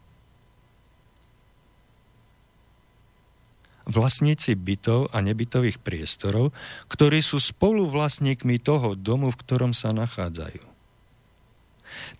Vlastníci 3.89 4.53
bytov 4.53 5.09
a 5.09 5.17
nebytových 5.19 5.81
priestorov, 5.81 6.53
ktorí 6.87 7.25
sú 7.25 7.41
spoluvlastníkmi 7.41 8.61
toho 8.61 8.93
domu, 8.93 9.33
v 9.33 9.39
ktorom 9.41 9.73
sa 9.73 9.89
nachádzajú. 9.89 10.61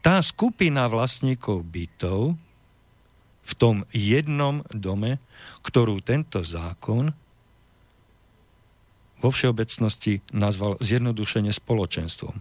Tá 0.02 0.18
skupina 0.26 0.90
vlastníkov 0.90 1.62
bytov 1.62 2.34
v 3.46 3.52
tom 3.54 3.86
jednom 3.94 4.66
dome, 4.74 5.22
ktorú 5.62 6.02
tento 6.02 6.42
zákon 6.42 7.14
vo 9.20 9.30
všeobecnosti 9.30 10.26
nazval 10.34 10.80
zjednodušene 10.82 11.54
spoločenstvom. 11.54 12.36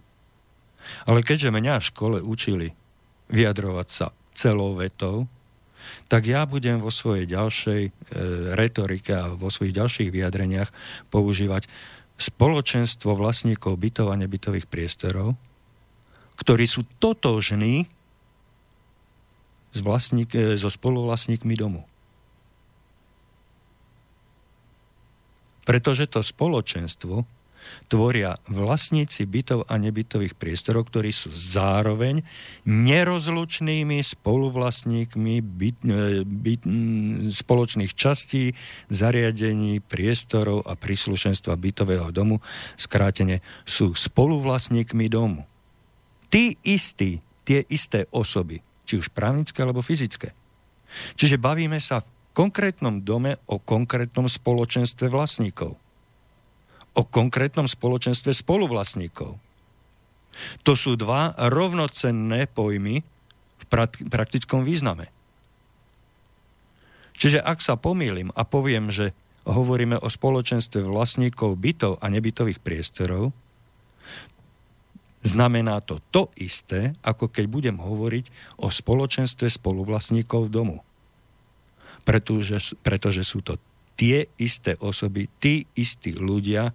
Ale 1.04 1.20
keďže 1.20 1.52
mňa 1.52 1.74
v 1.82 1.88
škole 1.90 2.18
učili 2.24 2.72
vyjadrovať 3.28 3.88
sa 3.92 4.06
celou 4.32 4.78
vetou, 4.78 5.28
tak 6.08 6.26
ja 6.28 6.44
budem 6.48 6.80
vo 6.80 6.92
svojej 6.92 7.28
ďalšej 7.28 7.82
e, 7.88 7.90
retorike 8.56 9.12
a 9.12 9.32
vo 9.32 9.52
svojich 9.52 9.76
ďalších 9.76 10.10
vyjadreniach 10.12 10.70
používať 11.12 11.68
spoločenstvo 12.18 13.14
vlastníkov 13.14 13.78
bytov 13.78 14.10
a 14.10 14.18
nebytových 14.18 14.66
priestorov, 14.66 15.38
ktorí 16.40 16.66
sú 16.66 16.82
totožní 16.98 17.86
s 19.72 19.78
vlastník, 19.84 20.34
e, 20.34 20.58
so 20.58 20.72
spoluvlastníkmi 20.72 21.54
domu. 21.54 21.86
Pretože 25.68 26.08
to 26.08 26.24
spoločenstvo 26.24 27.37
tvoria 27.88 28.36
vlastníci 28.46 29.24
bytov 29.24 29.64
a 29.66 29.74
nebytových 29.80 30.36
priestorov, 30.36 30.88
ktorí 30.92 31.10
sú 31.12 31.32
zároveň 31.32 32.22
nerozlučnými 32.68 34.00
spoluvlastníkmi 34.04 35.34
byt, 35.40 35.78
e, 35.84 36.22
byt, 36.22 36.62
spoločných 37.32 37.92
častí, 37.96 38.52
zariadení, 38.92 39.80
priestorov 39.80 40.68
a 40.68 40.76
príslušenstva 40.76 41.56
bytového 41.56 42.12
domu, 42.12 42.44
skrátene 42.76 43.40
sú 43.64 43.96
spoluvlastníkmi 43.96 45.06
domu. 45.08 45.48
Tí 46.28 46.60
istí, 46.60 47.24
tie 47.48 47.64
isté 47.72 48.04
osoby, 48.12 48.60
či 48.84 49.00
už 49.00 49.08
právnické 49.12 49.64
alebo 49.64 49.80
fyzické. 49.80 50.36
Čiže 51.16 51.40
bavíme 51.40 51.80
sa 51.80 52.04
v 52.04 52.08
konkrétnom 52.36 53.00
dome 53.00 53.40
o 53.48 53.60
konkrétnom 53.60 54.28
spoločenstve 54.28 55.08
vlastníkov 55.08 55.87
o 56.94 57.02
konkrétnom 57.04 57.68
spoločenstve 57.68 58.32
spoluvlastníkov. 58.32 59.36
To 60.62 60.72
sú 60.78 60.94
dva 60.94 61.34
rovnocenné 61.34 62.46
pojmy 62.46 63.02
v 63.58 63.64
praktickom 64.08 64.62
význame. 64.62 65.10
Čiže 67.18 67.42
ak 67.42 67.58
sa 67.58 67.74
pomýlim 67.74 68.30
a 68.38 68.46
poviem, 68.46 68.94
že 68.94 69.10
hovoríme 69.42 69.98
o 69.98 70.06
spoločenstve 70.06 70.86
vlastníkov 70.86 71.58
bytov 71.58 71.92
a 71.98 72.06
nebytových 72.06 72.62
priestorov, 72.62 73.34
znamená 75.26 75.82
to 75.82 75.98
to 76.14 76.30
isté, 76.38 76.94
ako 77.02 77.26
keď 77.26 77.44
budem 77.50 77.76
hovoriť 77.82 78.54
o 78.62 78.70
spoločenstve 78.70 79.50
spoluvlastníkov 79.50 80.46
domu. 80.46 80.86
Pretože, 82.06 82.78
pretože 82.86 83.26
sú 83.26 83.42
to 83.42 83.58
tie 83.98 84.30
isté 84.38 84.78
osoby, 84.78 85.26
tí 85.42 85.66
istí 85.74 86.14
ľudia, 86.14 86.70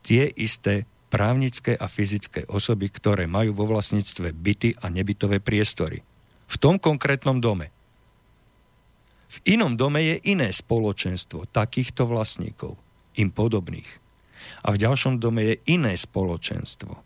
tie 0.00 0.32
isté 0.32 0.88
právnické 1.12 1.76
a 1.76 1.84
fyzické 1.92 2.48
osoby, 2.48 2.88
ktoré 2.88 3.28
majú 3.28 3.52
vo 3.52 3.68
vlastníctve 3.68 4.32
byty 4.32 4.80
a 4.80 4.88
nebytové 4.88 5.44
priestory. 5.44 6.00
V 6.48 6.56
tom 6.56 6.80
konkrétnom 6.80 7.44
dome. 7.44 7.68
V 9.28 9.36
inom 9.44 9.76
dome 9.76 10.00
je 10.00 10.16
iné 10.32 10.48
spoločenstvo 10.48 11.52
takýchto 11.52 12.08
vlastníkov, 12.08 12.80
im 13.20 13.28
podobných. 13.28 13.88
A 14.64 14.72
v 14.72 14.80
ďalšom 14.80 15.20
dome 15.20 15.44
je 15.44 15.54
iné 15.68 15.92
spoločenstvo. 15.92 16.96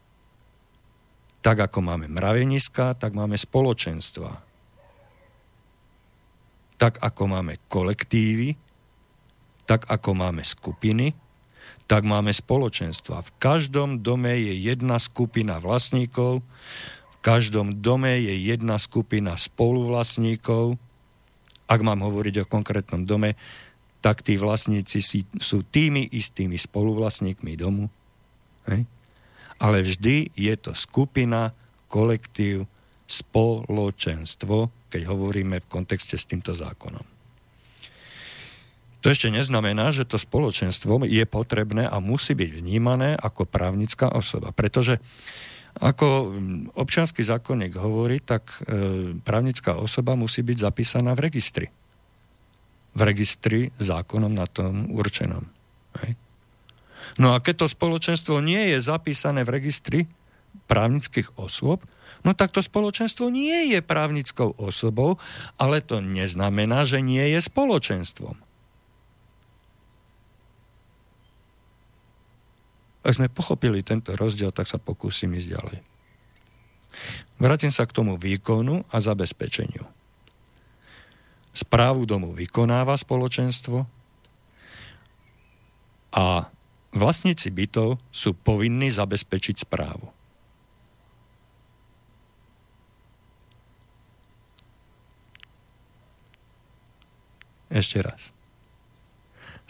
Tak 1.43 1.67
ako 1.67 1.79
máme 1.83 2.07
mraveniska, 2.07 2.95
tak 2.95 3.19
máme 3.19 3.35
spoločenstva. 3.35 4.31
Tak 6.79 7.03
ako 7.03 7.23
máme 7.27 7.59
kolektívy, 7.67 8.55
tak 9.73 9.89
ako 9.89 10.13
máme 10.13 10.45
skupiny, 10.45 11.17
tak 11.89 12.05
máme 12.05 12.29
spoločenstva. 12.29 13.25
V 13.25 13.31
každom 13.41 14.05
dome 14.05 14.37
je 14.37 14.53
jedna 14.53 15.01
skupina 15.01 15.57
vlastníkov, 15.65 16.45
v 17.09 17.17
každom 17.25 17.81
dome 17.81 18.21
je 18.21 18.37
jedna 18.37 18.77
skupina 18.77 19.41
spoluvlastníkov. 19.41 20.77
Ak 21.73 21.81
mám 21.81 22.05
hovoriť 22.05 22.45
o 22.45 22.51
konkrétnom 22.53 23.09
dome, 23.09 23.33
tak 24.05 24.21
tí 24.21 24.37
vlastníci 24.37 25.01
sú 25.41 25.59
tými 25.65 26.05
istými 26.05 26.61
spoluvlastníkmi 26.61 27.57
domu. 27.57 27.89
Hej? 28.69 28.85
Ale 29.57 29.81
vždy 29.81 30.37
je 30.37 30.55
to 30.61 30.77
skupina, 30.77 31.57
kolektív 31.89 32.69
spoločenstvo, 33.09 34.69
keď 34.93 35.01
hovoríme 35.09 35.65
v 35.65 35.71
kontexte 35.73 36.21
s 36.21 36.29
týmto 36.29 36.53
zákonom. 36.53 37.12
To 39.03 39.11
ešte 39.11 39.35
neznamená, 39.35 39.91
že 39.91 40.07
to 40.07 40.15
spoločenstvo 40.15 41.03
je 41.03 41.27
potrebné 41.27 41.91
a 41.91 41.99
musí 41.99 42.39
byť 42.39 42.51
vnímané 42.63 43.19
ako 43.19 43.51
právnická 43.51 44.15
osoba. 44.15 44.55
Pretože 44.55 45.03
ako 45.83 46.37
občianský 46.79 47.27
zákonník 47.27 47.75
hovorí, 47.75 48.23
tak 48.23 48.63
e, 48.63 49.17
právnická 49.19 49.75
osoba 49.75 50.15
musí 50.15 50.47
byť 50.47 50.57
zapísaná 50.69 51.17
v 51.19 51.33
registri. 51.33 51.67
V 52.93 53.01
registri 53.01 53.73
zákonom 53.81 54.31
na 54.31 54.47
tom 54.47 54.93
určenom. 54.93 55.49
Hej. 56.05 56.15
No 57.17 57.35
a 57.35 57.43
keď 57.43 57.65
to 57.65 57.75
spoločenstvo 57.75 58.39
nie 58.39 58.77
je 58.77 58.79
zapísané 58.85 59.43
v 59.43 59.55
registri 59.59 60.01
právnických 60.69 61.41
osôb, 61.41 61.83
no 62.23 62.37
tak 62.37 62.53
to 62.53 62.61
spoločenstvo 62.61 63.33
nie 63.33 63.73
je 63.73 63.81
právnickou 63.81 64.55
osobou, 64.61 65.17
ale 65.57 65.81
to 65.81 66.05
neznamená, 66.05 66.85
že 66.85 67.01
nie 67.01 67.33
je 67.33 67.41
spoločenstvom. 67.41 68.52
Ak 73.03 73.19
sme 73.19 73.27
pochopili 73.27 73.83
tento 73.83 74.15
rozdiel, 74.15 74.55
tak 74.55 74.71
sa 74.71 74.79
pokúsim 74.79 75.35
ísť 75.35 75.49
ďalej. 75.59 75.79
Vrátim 77.43 77.75
sa 77.75 77.83
k 77.83 77.95
tomu 77.95 78.15
výkonu 78.15 78.87
a 78.87 78.97
zabezpečeniu. 79.03 79.83
Správu 81.53 82.07
domu 82.09 82.33
vykonáva 82.33 82.97
spoločenstvo 82.97 83.85
a 86.13 86.27
vlastníci 86.93 87.49
bytov 87.51 88.01
sú 88.15 88.33
povinní 88.37 88.89
zabezpečiť 88.89 89.67
správu. 89.67 90.09
Ešte 97.73 98.05
raz. 98.05 98.37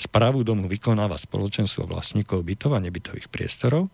Správu 0.02 0.42
domu 0.42 0.66
vykonáva 0.66 1.14
spoločenstvo 1.14 1.86
vlastníkov 1.86 2.42
bytov 2.42 2.74
a 2.74 2.82
nebytových 2.82 3.30
priestorov 3.30 3.86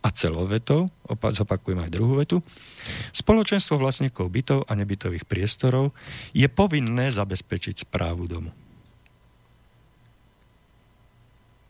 a 0.00 0.08
celovetou, 0.08 0.88
opa- 1.04 1.36
zopakujem 1.36 1.84
aj 1.84 1.90
druhú 1.92 2.16
vetu, 2.16 2.40
spoločenstvo 3.12 3.76
vlastníkov 3.76 4.32
bytov 4.32 4.64
a 4.64 4.72
nebytových 4.72 5.28
priestorov 5.28 5.92
je 6.32 6.48
povinné 6.48 7.12
zabezpečiť 7.12 7.84
správu 7.84 8.24
domu. 8.26 8.50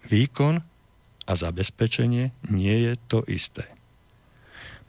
Výkon 0.07 0.62
a 1.26 1.33
zabezpečenie 1.35 2.30
nie 2.55 2.76
je 2.87 2.95
to 3.11 3.26
isté. 3.26 3.66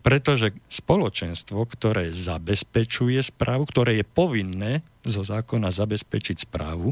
Pretože 0.03 0.53
spoločenstvo, 0.67 1.63
ktoré 1.65 2.11
zabezpečuje 2.11 3.23
správu, 3.23 3.63
ktoré 3.65 4.03
je 4.03 4.05
povinné 4.05 4.85
zo 5.01 5.23
zákona 5.23 5.71
zabezpečiť 5.71 6.45
správu, 6.45 6.91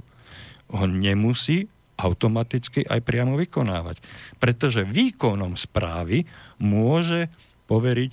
ho 0.72 0.86
nemusí 0.88 1.68
automaticky 2.02 2.82
aj 2.90 3.06
priamo 3.06 3.38
vykonávať. 3.38 4.02
Pretože 4.42 4.88
výkonom 4.88 5.54
správy 5.54 6.26
môže 6.58 7.30
poveriť 7.70 8.12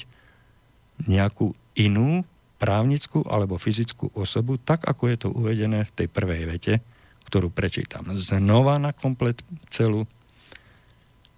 nejakú 1.09 1.57
inú 1.79 2.27
právnickú 2.59 3.23
alebo 3.25 3.57
fyzickú 3.57 4.11
osobu, 4.19 4.59
tak 4.59 4.85
ako 4.85 5.03
je 5.09 5.17
to 5.17 5.29
uvedené 5.31 5.87
v 5.87 5.95
tej 5.95 6.09
prvej 6.11 6.43
vete, 6.45 6.75
ktorú 7.31 7.55
prečítam. 7.55 8.11
Znova 8.19 8.83
na 8.83 8.91
komplet 8.91 9.41
celú 9.71 10.05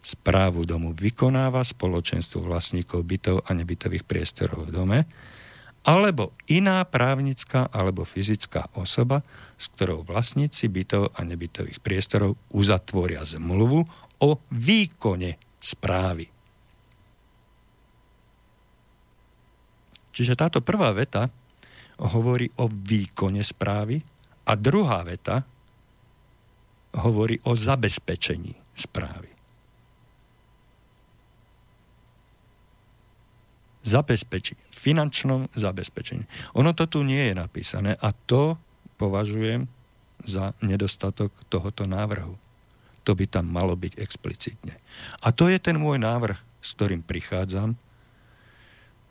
správu 0.00 0.64
domu 0.64 0.96
vykonáva 0.96 1.60
spoločenstvo 1.60 2.40
vlastníkov 2.40 3.04
bytov 3.04 3.36
a 3.44 3.52
nebytových 3.52 4.08
priestorov 4.08 4.68
v 4.68 4.72
dome, 4.72 4.98
alebo 5.80 6.36
iná 6.52 6.84
právnická 6.84 7.64
alebo 7.72 8.04
fyzická 8.04 8.68
osoba, 8.76 9.24
s 9.56 9.72
ktorou 9.72 10.04
vlastníci 10.04 10.68
bytov 10.68 11.16
a 11.16 11.20
nebytových 11.24 11.80
priestorov 11.80 12.36
uzatvoria 12.52 13.24
zmluvu 13.24 13.80
o 14.20 14.30
výkone 14.52 15.40
správy. 15.60 16.28
Čiže 20.12 20.36
táto 20.36 20.60
prvá 20.60 20.92
veta 20.92 21.32
hovorí 21.96 22.48
o 22.60 22.68
výkone 22.68 23.40
správy 23.40 23.96
a 24.44 24.52
druhá 24.52 25.00
veta 25.00 25.40
hovorí 27.00 27.40
o 27.48 27.56
zabezpečení 27.56 28.52
správy. 28.76 29.39
Zabezpečí. 33.82 34.56
Finančnom 34.70 35.48
zabezpečení. 35.56 36.24
Ono 36.56 36.72
to 36.76 36.84
tu 36.86 37.00
nie 37.00 37.32
je 37.32 37.34
napísané 37.36 37.96
a 37.96 38.12
to 38.12 38.56
považujem 39.00 39.68
za 40.24 40.52
nedostatok 40.60 41.32
tohoto 41.48 41.88
návrhu. 41.88 42.36
To 43.08 43.16
by 43.16 43.24
tam 43.24 43.48
malo 43.48 43.72
byť 43.72 43.96
explicitne. 43.96 44.76
A 45.24 45.32
to 45.32 45.48
je 45.48 45.56
ten 45.56 45.80
môj 45.80 45.96
návrh, 45.96 46.36
s 46.60 46.76
ktorým 46.76 47.00
prichádzam 47.00 47.80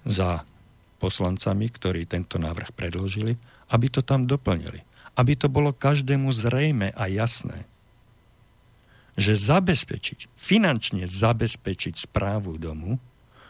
za 0.06 0.46
poslancami, 1.02 1.66
ktorí 1.74 2.06
tento 2.06 2.38
návrh 2.38 2.70
predložili, 2.76 3.40
aby 3.74 3.88
to 3.90 4.06
tam 4.06 4.30
doplnili. 4.30 4.86
Aby 5.18 5.34
to 5.34 5.50
bolo 5.50 5.74
každému 5.74 6.30
zrejme 6.30 6.94
a 6.94 7.04
jasné, 7.10 7.66
že 9.20 9.36
zabezpečiť, 9.36 10.32
finančne 10.38 11.10
zabezpečiť 11.10 11.98
správu 11.98 12.56
domu 12.56 13.02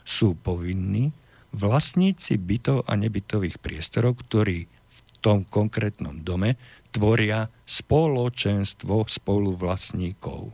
sú 0.05 0.35
povinní 0.37 1.11
vlastníci 1.53 2.37
bytov 2.37 2.85
a 2.85 2.93
nebytových 2.93 3.57
priestorov, 3.57 4.21
ktorí 4.25 4.69
v 4.69 4.99
tom 5.19 5.43
konkrétnom 5.45 6.21
dome 6.21 6.55
tvoria 6.89 7.49
spoločenstvo 7.65 9.05
spoluvlastníkov, 9.05 10.53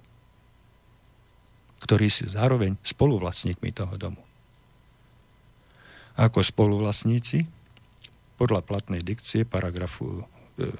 ktorí 1.83 2.07
sú 2.11 2.31
zároveň 2.31 2.75
spoluvlastníkmi 2.83 3.69
toho 3.71 3.95
domu. 3.95 4.21
Ako 6.15 6.43
spoluvlastníci, 6.43 7.43
podľa 8.39 8.63
platnej 8.63 9.03
dikcie 9.03 9.43
paragrafu, 9.43 10.23
e, 10.59 10.71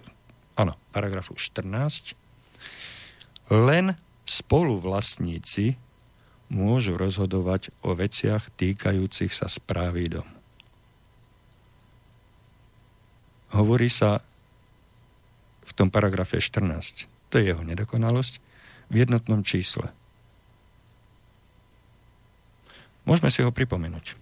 áno, 0.55 0.79
paragrafu 0.95 1.35
14, 1.35 2.15
len 3.51 3.95
spoluvlastníci 4.25 5.75
môžu 6.49 6.93
rozhodovať 6.97 7.73
o 7.81 7.97
veciach 7.97 8.53
týkajúcich 8.53 9.33
sa 9.33 9.49
správy 9.49 10.19
domu. 10.19 10.35
Hovorí 13.55 13.87
sa 13.87 14.19
v 15.65 15.71
tom 15.73 15.87
paragrafe 15.87 16.43
14, 16.43 17.07
to 17.31 17.39
je 17.39 17.55
jeho 17.55 17.63
nedokonalosť, 17.63 18.43
v 18.91 18.95
jednotnom 19.01 19.41
čísle. 19.41 19.89
Môžeme 23.05 23.29
si 23.29 23.45
ho 23.45 23.53
pripomenúť. 23.53 24.17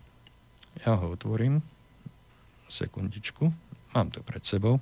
Ja 0.83 0.99
ho 0.99 1.15
otvorím. 1.15 1.63
Sekundičku. 2.67 3.47
Mám 3.95 4.11
to 4.11 4.19
pred 4.25 4.43
sebou. 4.43 4.81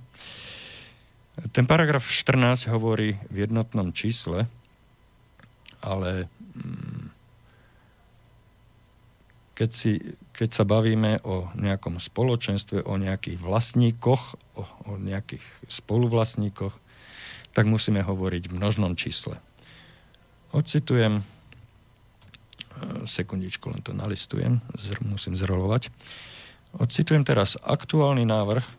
Ten 1.51 1.65
paragraf 1.69 2.09
14 2.09 2.71
hovorí 2.71 3.15
v 3.29 3.47
jednotnom 3.47 3.93
čísle, 3.95 4.47
ale 5.79 6.27
mm, 6.27 7.10
keď, 9.61 9.71
si, 9.77 10.01
keď 10.33 10.49
sa 10.57 10.65
bavíme 10.65 11.21
o 11.21 11.53
nejakom 11.53 12.01
spoločenstve, 12.01 12.81
o 12.81 12.97
nejakých 12.97 13.37
vlastníkoch, 13.37 14.57
o, 14.57 14.65
o 14.89 14.91
nejakých 14.97 15.45
spoluvlastníkoch, 15.69 16.73
tak 17.53 17.69
musíme 17.69 18.01
hovoriť 18.01 18.49
v 18.49 18.57
množnom 18.57 18.97
čísle. 18.97 19.37
Ocitujem, 20.49 21.21
e, 21.21 21.23
sekundičku, 23.05 23.69
len 23.69 23.85
to 23.85 23.93
nalistujem, 23.93 24.65
zr, 24.81 24.97
musím 25.05 25.37
zrolovať. 25.37 25.93
Ocitujem 26.81 27.21
teraz 27.21 27.53
aktuálny 27.61 28.25
návrh, 28.25 28.65
e, 28.65 28.73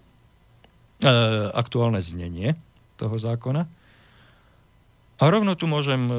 aktuálne 1.54 2.02
znenie 2.02 2.58
toho 2.98 3.22
zákona, 3.22 3.70
a 5.22 5.30
rovno 5.30 5.54
tu 5.54 5.70
môžem 5.70 6.10
e, 6.10 6.14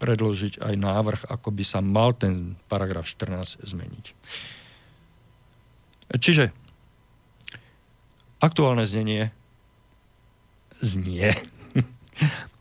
predložiť 0.00 0.64
aj 0.64 0.74
návrh, 0.80 1.20
ako 1.28 1.52
by 1.52 1.64
sa 1.68 1.84
mal 1.84 2.16
ten 2.16 2.56
paragraf 2.72 3.04
14 3.04 3.60
zmeniť. 3.60 4.06
Čiže 6.16 6.48
aktuálne 8.40 8.88
znenie 8.88 9.28
znie. 10.80 11.36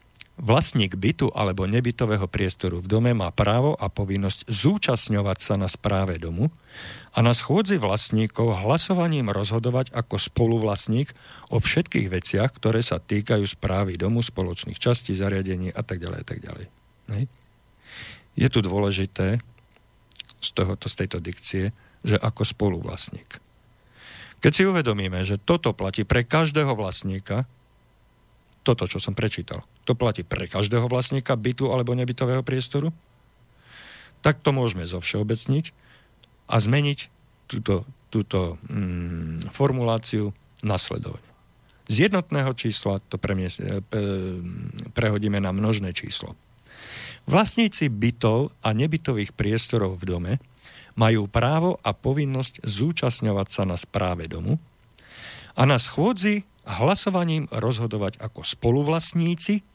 Vlastník 0.42 0.98
bytu 0.98 1.30
alebo 1.38 1.70
nebytového 1.70 2.26
priestoru 2.26 2.82
v 2.82 2.90
dome 2.90 3.14
má 3.14 3.30
právo 3.30 3.78
a 3.78 3.94
povinnosť 3.94 4.50
zúčastňovať 4.50 5.38
sa 5.38 5.54
na 5.54 5.70
správe 5.70 6.18
domu 6.18 6.50
a 7.14 7.22
na 7.22 7.38
schôdzi 7.38 7.78
vlastníkov 7.78 8.66
hlasovaním 8.66 9.30
rozhodovať 9.30 9.94
ako 9.94 10.18
spoluvlastník 10.18 11.14
o 11.54 11.62
všetkých 11.62 12.10
veciach, 12.10 12.50
ktoré 12.58 12.82
sa 12.82 12.98
týkajú 12.98 13.46
správy 13.46 14.02
domu, 14.02 14.26
spoločných 14.26 14.82
častí, 14.82 15.14
zariadení 15.14 15.70
a 15.78 15.86
tak 15.86 16.02
ďalej 16.02 16.20
a 16.20 16.26
tak 16.26 16.40
ďalej. 16.42 16.66
Je 18.34 18.48
tu 18.50 18.60
dôležité 18.66 19.46
z, 20.42 20.50
tohoto, 20.58 20.90
z 20.90 21.06
tejto 21.06 21.22
dikcie, 21.22 21.70
že 22.02 22.18
ako 22.18 22.42
spoluvlastník. 22.50 23.38
Keď 24.42 24.52
si 24.58 24.66
uvedomíme, 24.66 25.22
že 25.22 25.38
toto 25.38 25.70
platí 25.78 26.02
pre 26.02 26.26
každého 26.26 26.74
vlastníka, 26.74 27.46
toto, 28.62 28.86
čo 28.86 29.02
som 29.02 29.18
prečítal, 29.18 29.66
to 29.90 29.98
platí 29.98 30.22
pre 30.22 30.46
každého 30.46 30.86
vlastníka 30.86 31.34
bytu 31.34 31.74
alebo 31.74 31.98
nebytového 31.98 32.46
priestoru, 32.46 32.94
tak 34.22 34.38
to 34.46 34.54
môžeme 34.54 34.86
zovšeobecniť 34.86 35.74
a 36.46 36.56
zmeniť 36.62 37.00
túto, 37.50 37.90
túto 38.14 38.62
mm, 38.70 39.50
formuláciu 39.50 40.30
nasledovne. 40.62 41.26
Z 41.90 42.08
jednotného 42.08 42.54
čísla 42.54 43.02
to 43.10 43.18
premies, 43.18 43.58
e, 43.58 43.82
prehodíme 44.94 45.42
na 45.42 45.52
množné 45.52 45.92
číslo. 45.92 46.38
Vlastníci 47.26 47.90
bytov 47.90 48.54
a 48.62 48.74
nebytových 48.74 49.34
priestorov 49.34 50.00
v 50.00 50.08
dome 50.08 50.34
majú 50.96 51.26
právo 51.26 51.82
a 51.82 51.92
povinnosť 51.92 52.64
zúčastňovať 52.64 53.48
sa 53.50 53.64
na 53.66 53.78
správe 53.78 54.30
domu 54.30 54.62
a 55.56 55.68
na 55.68 55.82
schôdzi 55.82 56.48
hlasovaním 56.66 57.50
rozhodovať 57.50 58.22
ako 58.22 58.46
spoluvlastníci 58.46 59.66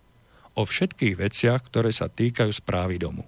o 0.57 0.63
všetkých 0.65 1.15
veciach, 1.19 1.61
ktoré 1.67 1.91
sa 1.93 2.09
týkajú 2.09 2.51
správy 2.51 2.97
domu. 2.97 3.27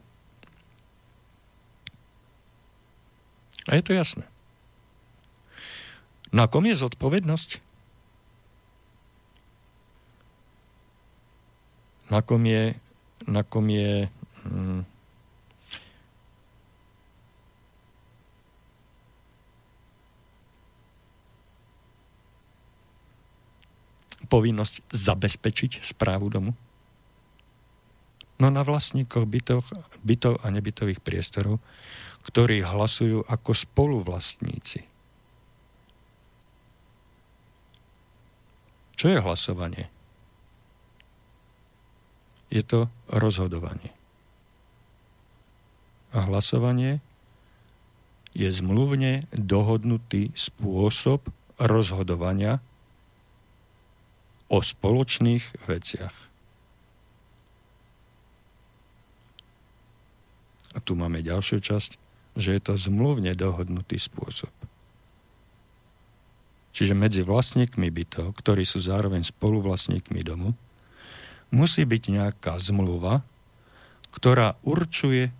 A 3.68 3.76
je 3.76 3.84
to 3.84 3.92
jasné. 3.92 4.24
Na 6.32 6.48
kom 6.48 6.64
je 6.64 6.76
zodpovednosť? 6.76 7.60
Na 12.08 12.24
kom 12.24 12.40
je, 12.48 12.72
na 13.28 13.44
kom 13.44 13.68
je 13.68 14.08
hm, 14.48 14.88
povinnosť 24.28 24.84
zabezpečiť 24.92 25.82
správu 25.82 26.28
domu? 26.28 26.52
No 28.38 28.54
na 28.54 28.62
vlastníkoch 28.62 29.26
bytov, 29.26 29.66
bytov 30.06 30.38
a 30.44 30.46
nebytových 30.54 31.02
priestorov, 31.02 31.58
ktorí 32.22 32.62
hlasujú 32.62 33.26
ako 33.26 33.50
spoluvlastníci. 33.50 34.86
Čo 38.98 39.06
je 39.10 39.18
hlasovanie? 39.18 39.90
Je 42.50 42.62
to 42.62 42.90
rozhodovanie. 43.10 43.94
A 46.14 46.24
hlasovanie 46.24 47.02
je 48.32 48.48
zmluvne 48.50 49.26
dohodnutý 49.34 50.30
spôsob 50.34 51.26
rozhodovania 51.58 52.62
o 54.48 54.58
spoločných 54.64 55.68
veciach. 55.68 56.16
A 60.76 60.78
tu 60.84 60.96
máme 60.96 61.24
ďalšiu 61.24 61.60
časť, 61.60 61.90
že 62.38 62.54
je 62.56 62.60
to 62.62 62.74
zmluvne 62.78 63.34
dohodnutý 63.34 63.98
spôsob. 63.98 64.52
Čiže 66.70 66.94
medzi 66.94 67.26
vlastníkmi 67.26 67.90
bytov, 67.90 68.38
ktorí 68.38 68.62
sú 68.62 68.78
zároveň 68.78 69.26
spoluvlastníkmi 69.26 70.22
domu, 70.22 70.54
musí 71.50 71.82
byť 71.82 72.02
nejaká 72.06 72.54
zmluva, 72.62 73.26
ktorá 74.14 74.54
určuje, 74.62 75.34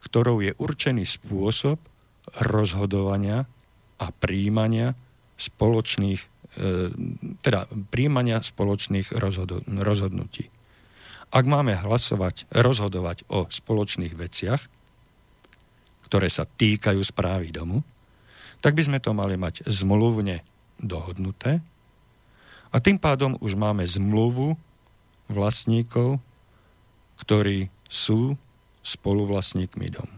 ktorou 0.00 0.40
je 0.40 0.56
určený 0.56 1.04
spôsob 1.04 1.76
rozhodovania 2.40 3.44
a 4.00 4.06
príjmania 4.08 4.96
spoločných 5.36 6.39
teda 7.40 7.60
príjmania 7.94 8.42
spoločných 8.42 9.14
rozhodnutí. 9.70 10.50
Ak 11.30 11.46
máme 11.46 11.78
hlasovať, 11.78 12.50
rozhodovať 12.50 13.22
o 13.30 13.46
spoločných 13.46 14.14
veciach, 14.18 14.62
ktoré 16.10 16.26
sa 16.26 16.42
týkajú 16.42 16.98
správy 17.06 17.54
domu, 17.54 17.86
tak 18.58 18.74
by 18.74 18.82
sme 18.82 18.98
to 18.98 19.14
mali 19.14 19.38
mať 19.38 19.62
zmluvne 19.62 20.42
dohodnuté 20.82 21.62
a 22.70 22.76
tým 22.82 22.98
pádom 22.98 23.38
už 23.38 23.54
máme 23.54 23.86
zmluvu 23.86 24.58
vlastníkov, 25.30 26.18
ktorí 27.22 27.70
sú 27.86 28.34
spoluvlastníkmi 28.82 29.86
domu. 29.90 30.16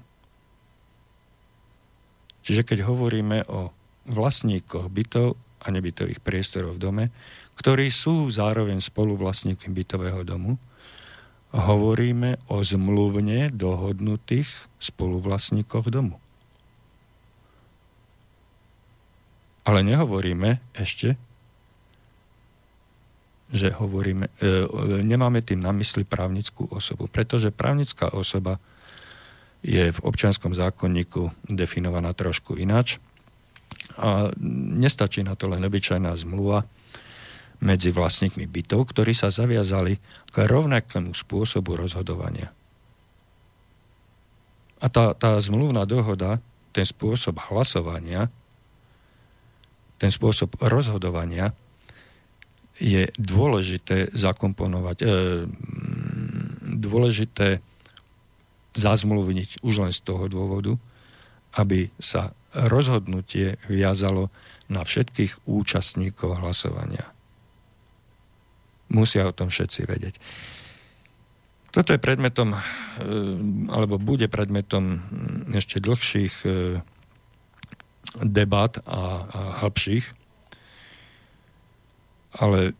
Čiže 2.43 2.63
keď 2.67 2.89
hovoríme 2.89 3.47
o 3.53 3.71
vlastníkoch 4.09 4.91
bytov, 4.91 5.39
a 5.63 5.71
nebytových 5.71 6.19
priestorov 6.19 6.77
v 6.77 6.83
dome, 6.83 7.05
ktorí 7.55 7.89
sú 7.89 8.29
zároveň 8.35 8.83
spoluvlastníkmi 8.83 9.71
bytového 9.71 10.27
domu, 10.27 10.59
hovoríme 11.53 12.41
o 12.49 12.65
zmluvne 12.65 13.53
dohodnutých 13.53 14.49
spoluvlastníkoch 14.81 15.87
domu. 15.93 16.17
Ale 19.63 19.87
nehovoríme 19.87 20.59
ešte, 20.75 21.15
že 23.53 23.69
hovoríme, 23.69 24.33
e, 24.41 24.49
nemáme 25.05 25.45
tým 25.45 25.61
na 25.61 25.71
mysli 25.77 26.09
právnickú 26.09 26.73
osobu, 26.73 27.07
pretože 27.07 27.53
právnická 27.53 28.11
osoba 28.11 28.57
je 29.63 29.93
v 29.93 30.03
občianskom 30.03 30.57
zákonníku 30.57 31.31
definovaná 31.47 32.11
trošku 32.17 32.59
ináč 32.59 32.99
a 34.03 34.35
nestačí 34.83 35.23
na 35.23 35.39
to 35.39 35.47
len 35.47 35.63
obyčajná 35.63 36.11
zmluva 36.19 36.67
medzi 37.63 37.95
vlastníkmi 37.95 38.51
bytov, 38.51 38.91
ktorí 38.91 39.15
sa 39.15 39.31
zaviazali 39.31 40.03
k 40.35 40.37
rovnakému 40.43 41.15
spôsobu 41.15 41.79
rozhodovania. 41.79 42.51
A 44.83 44.91
tá, 44.91 45.15
tá 45.15 45.39
zmluvná 45.39 45.87
dohoda, 45.87 46.43
ten 46.75 46.83
spôsob 46.83 47.39
hlasovania, 47.39 48.27
ten 50.03 50.11
spôsob 50.11 50.59
rozhodovania 50.59 51.55
je 52.83 53.07
dôležité 53.15 54.11
zakomponovať, 54.11 54.97
e, 54.99 55.07
dôležité 56.83 57.63
zazmluvniť 58.75 59.63
už 59.63 59.87
len 59.87 59.93
z 59.95 60.01
toho 60.03 60.27
dôvodu, 60.27 60.75
aby 61.55 61.95
sa 62.03 62.35
rozhodnutie 62.53 63.57
viazalo 63.67 64.29
na 64.69 64.85
všetkých 64.85 65.49
účastníkov 65.49 66.41
hlasovania. 66.41 67.09
Musia 68.93 69.25
o 69.25 69.37
tom 69.37 69.49
všetci 69.49 69.81
vedieť. 69.89 70.15
Toto 71.73 71.97
je 71.97 72.01
predmetom, 72.01 72.53
e, 72.53 72.61
alebo 73.73 73.97
bude 73.97 74.29
predmetom 74.29 75.01
ešte 75.57 75.81
dlhších 75.81 76.35
e, 76.45 76.51
debat 78.21 78.73
a, 78.85 78.85
a 78.85 79.01
hĺbších, 79.65 80.05
ale 82.37 82.77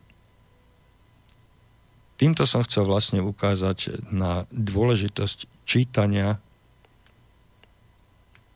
týmto 2.21 2.45
som 2.45 2.61
chcel 2.69 2.85
vlastne 2.85 3.25
ukázať 3.25 4.13
na 4.13 4.45
dôležitosť 4.53 5.65
čítania 5.65 6.37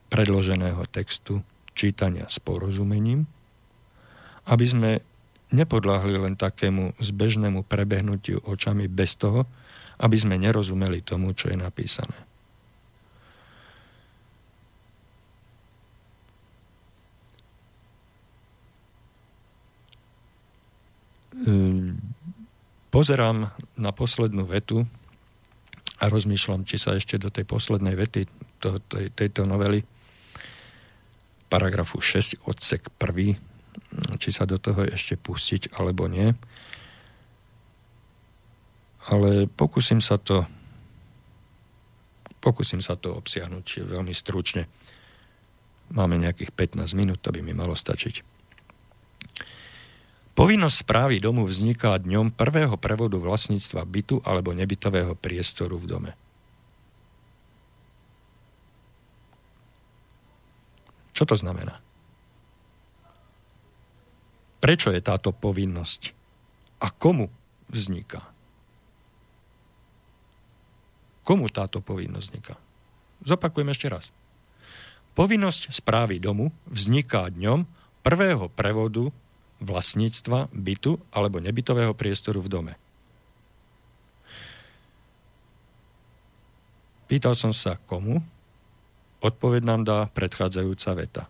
predloženého 0.06 0.86
textu 0.88 1.42
čítania 1.76 2.26
s 2.30 2.40
porozumením, 2.40 3.28
aby 4.46 4.66
sme 4.66 4.90
nepodľahli 5.52 6.14
len 6.18 6.34
takému 6.34 6.98
zbežnému 6.98 7.62
prebehnutiu 7.66 8.42
očami 8.42 8.90
bez 8.90 9.14
toho, 9.14 9.46
aby 10.02 10.16
sme 10.18 10.40
nerozumeli 10.40 11.02
tomu, 11.02 11.32
čo 11.32 11.52
je 11.52 11.56
napísané. 11.56 12.18
Ehm, 21.46 22.00
pozerám 22.90 23.52
na 23.76 23.90
poslednú 23.92 24.48
vetu 24.48 24.88
a 26.00 26.08
rozmýšľam, 26.08 26.64
či 26.64 26.76
sa 26.80 26.96
ešte 26.96 27.20
do 27.20 27.30
tej 27.30 27.46
poslednej 27.46 27.94
vety 27.94 28.26
to, 28.58 28.80
tej, 28.88 29.12
tejto 29.14 29.46
novely 29.46 29.84
paragrafu 31.46 32.02
6 32.02 32.46
odsek 32.46 32.90
1, 32.98 34.18
či 34.18 34.28
sa 34.34 34.44
do 34.44 34.58
toho 34.58 34.84
ešte 34.86 35.14
pustiť 35.16 35.74
alebo 35.76 36.10
nie. 36.10 36.34
Ale 39.06 39.46
pokúsim 39.46 40.02
sa 40.02 40.18
to 40.18 40.46
pokúsim 42.42 42.78
sa 42.78 42.94
to 42.94 43.10
obsiahnuť 43.18 43.82
veľmi 43.90 44.14
stručne. 44.14 44.70
Máme 45.90 46.18
nejakých 46.18 46.54
15 46.54 46.94
minút, 46.94 47.18
to 47.18 47.34
by 47.34 47.42
mi 47.42 47.50
malo 47.50 47.74
stačiť. 47.74 48.22
Povinnosť 50.36 50.76
správy 50.84 51.16
domu 51.18 51.48
vzniká 51.48 51.96
dňom 51.96 52.30
prvého 52.36 52.76
prevodu 52.76 53.16
vlastníctva 53.16 53.82
bytu 53.88 54.20
alebo 54.22 54.52
nebytového 54.52 55.16
priestoru 55.16 55.80
v 55.80 55.86
dome. 55.88 56.12
Čo 61.16 61.24
to 61.24 61.34
znamená? 61.34 61.80
prečo 64.66 64.90
je 64.90 64.98
táto 64.98 65.30
povinnosť 65.30 66.10
a 66.82 66.90
komu 66.90 67.30
vzniká. 67.70 68.18
Komu 71.22 71.46
táto 71.54 71.78
povinnosť 71.78 72.26
vzniká? 72.26 72.54
Zopakujem 73.22 73.70
ešte 73.70 73.86
raz. 73.86 74.10
Povinnosť 75.14 75.70
správy 75.70 76.18
domu 76.18 76.50
vzniká 76.66 77.30
dňom 77.30 77.62
prvého 78.02 78.50
prevodu 78.50 79.14
vlastníctva 79.62 80.50
bytu 80.50 80.98
alebo 81.14 81.38
nebytového 81.38 81.94
priestoru 81.94 82.42
v 82.42 82.50
dome. 82.50 82.74
Pýtal 87.06 87.38
som 87.38 87.54
sa 87.54 87.78
komu, 87.86 88.18
odpoveď 89.26 89.62
nám 89.66 89.82
dá 89.82 89.98
predchádzajúca 90.14 90.90
veta. 90.94 91.24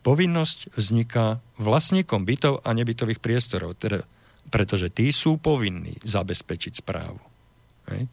Povinnosť 0.00 0.72
vzniká 0.72 1.44
vlastníkom 1.60 2.24
bytov 2.24 2.64
a 2.64 2.72
nebytových 2.72 3.20
priestorov, 3.20 3.76
teda, 3.76 4.08
pretože 4.48 4.88
tí 4.88 5.12
sú 5.12 5.36
povinní 5.36 6.00
zabezpečiť 6.00 6.80
správu. 6.80 7.20
Hej. 7.92 8.08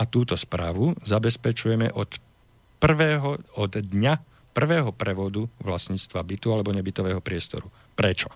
A 0.00 0.02
túto 0.08 0.32
správu 0.40 0.96
zabezpečujeme 1.04 1.92
od 1.92 2.16
prvého, 2.80 3.36
od 3.60 3.72
dňa 3.76 4.14
prvého 4.56 4.90
prevodu 4.96 5.44
vlastníctva 5.60 6.24
bytu 6.24 6.48
alebo 6.50 6.72
nebytového 6.72 7.20
priestoru. 7.20 7.68
Prečo? 7.92 8.32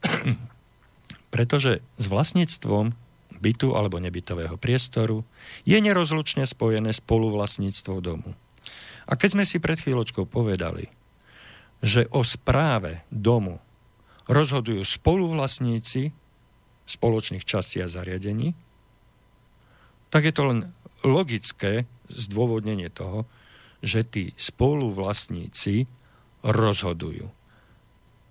Pretože 1.34 1.84
s 2.00 2.04
vlastníctvom 2.08 3.03
bytu 3.44 3.76
alebo 3.76 4.00
nebytového 4.00 4.56
priestoru 4.56 5.20
je 5.68 5.76
nerozlučne 5.76 6.48
spojené 6.48 6.96
spoluvlastníctvo 6.96 8.00
domu. 8.00 8.32
A 9.04 9.12
keď 9.20 9.36
sme 9.36 9.44
si 9.44 9.60
pred 9.60 9.76
chvíľočkou 9.76 10.24
povedali, 10.24 10.88
že 11.84 12.08
o 12.08 12.24
správe 12.24 13.04
domu 13.12 13.60
rozhodujú 14.24 14.80
spoluvlastníci 14.80 16.16
spoločných 16.88 17.44
častí 17.44 17.84
a 17.84 17.88
zariadení, 17.92 18.56
tak 20.08 20.24
je 20.24 20.32
to 20.32 20.48
len 20.48 20.58
logické 21.04 21.84
zdôvodnenie 22.08 22.88
toho, 22.88 23.28
že 23.84 24.00
tí 24.08 24.32
spoluvlastníci 24.40 25.84
rozhodujú. 26.40 27.28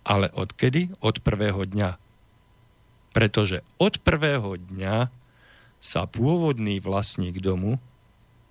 Ale 0.04 0.34
odkedy? 0.34 0.98
Od 1.00 1.22
prvého 1.22 1.64
dňa. 1.70 2.03
Pretože 3.14 3.62
od 3.78 4.02
prvého 4.02 4.58
dňa 4.58 5.08
sa 5.84 6.02
pôvodný 6.10 6.82
vlastník 6.82 7.38
domu 7.40 7.78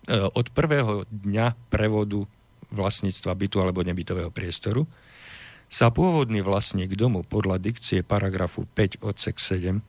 e, 0.06 0.16
od 0.16 0.47
prvého 0.55 1.05
dňa 1.10 1.59
prevodu 1.68 2.24
vlastníctva 2.72 3.32
bytu 3.36 3.56
alebo 3.60 3.84
nebytového 3.84 4.30
priestoru 4.32 4.86
sa 5.72 5.89
pôvodný 5.93 6.40
vlastník 6.44 6.94
domu 6.94 7.24
podľa 7.24 7.60
dikcie 7.60 8.05
paragrafu 8.05 8.64
5 8.76 9.02
odsek 9.02 9.36
7 9.40 9.80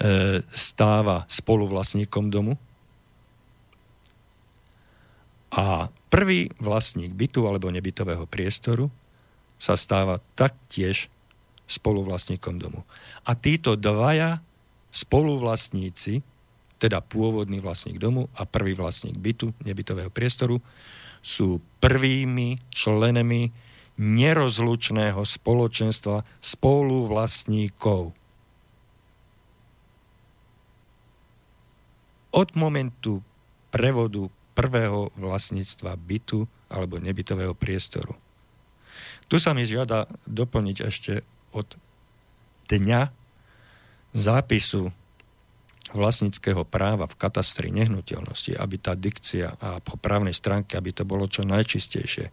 E, 0.00 0.40
stáva 0.54 1.26
spoluvlastníkom 1.28 2.32
domu. 2.32 2.54
A 5.50 5.92
prvý 6.08 6.48
vlastník 6.62 7.12
bytu 7.12 7.44
alebo 7.44 7.68
nebytového 7.68 8.24
priestoru 8.24 8.88
sa 9.60 9.76
stáva 9.76 10.22
taktiež 10.38 11.12
spoluvlastníkom 11.70 12.58
domu. 12.58 12.82
A 13.22 13.38
títo 13.38 13.78
dvaja 13.78 14.42
spoluvlastníci, 14.90 16.26
teda 16.82 16.98
pôvodný 16.98 17.62
vlastník 17.62 18.02
domu 18.02 18.26
a 18.34 18.42
prvý 18.42 18.74
vlastník 18.74 19.14
bytu, 19.14 19.54
nebytového 19.62 20.10
priestoru, 20.10 20.58
sú 21.22 21.62
prvými 21.78 22.58
členami 22.74 23.54
nerozlučného 24.00 25.22
spoločenstva 25.22 26.26
spoluvlastníkov. 26.42 28.18
od 32.30 32.48
momentu 32.54 33.22
prevodu 33.74 34.30
prvého 34.54 35.10
vlastníctva 35.18 35.94
bytu 35.98 36.46
alebo 36.70 37.02
nebytového 37.02 37.54
priestoru. 37.54 38.14
Tu 39.30 39.38
sa 39.38 39.54
mi 39.54 39.66
žiada 39.66 40.10
doplniť 40.26 40.76
ešte 40.82 41.12
od 41.54 41.66
dňa 42.70 43.10
zápisu 44.14 44.90
vlastníckého 45.90 46.62
práva 46.62 47.10
v 47.10 47.18
katastri 47.18 47.74
nehnuteľnosti, 47.74 48.54
aby 48.54 48.76
tá 48.78 48.94
dikcia 48.94 49.58
a 49.58 49.82
po 49.82 49.98
právnej 49.98 50.34
stránke, 50.34 50.78
aby 50.78 50.94
to 50.94 51.02
bolo 51.02 51.26
čo 51.26 51.42
najčistejšie. 51.42 52.30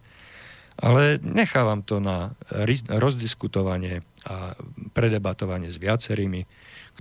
Ale 0.78 1.18
nechávam 1.26 1.82
to 1.82 1.98
na 1.98 2.38
rozdiskutovanie 2.86 4.06
a 4.30 4.54
predebatovanie 4.94 5.74
s 5.74 5.82
viacerými, 5.82 6.46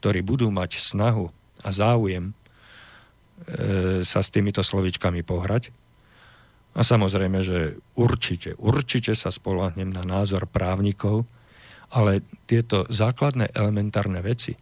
ktorí 0.01 0.24
budú 0.24 0.48
mať 0.48 0.80
snahu 0.80 1.28
a 1.60 1.68
záujem 1.68 2.32
E, 3.36 4.01
sa 4.01 4.24
s 4.24 4.32
týmito 4.32 4.64
slovíčkami 4.64 5.20
pohrať. 5.20 5.68
A 6.72 6.80
samozrejme, 6.80 7.44
že 7.44 7.76
určite, 7.93 8.56
určite 8.56 9.12
sa 9.12 9.28
spolahnem 9.28 9.93
na 9.93 10.01
názor 10.05 10.48
právnikov, 10.48 11.28
ale 11.93 12.23
tieto 12.51 12.87
základné 12.89 13.55
elementárne 13.55 14.19
veci, 14.23 14.59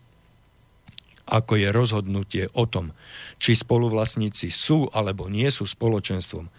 ako 1.25 1.57
je 1.57 1.69
rozhodnutie 1.73 2.45
o 2.53 2.69
tom, 2.69 2.93
či 3.41 3.57
spoluvlastníci 3.57 4.53
sú 4.53 4.93
alebo 4.93 5.33
nie 5.33 5.49
sú 5.49 5.65
spoločenstvom, 5.65 6.53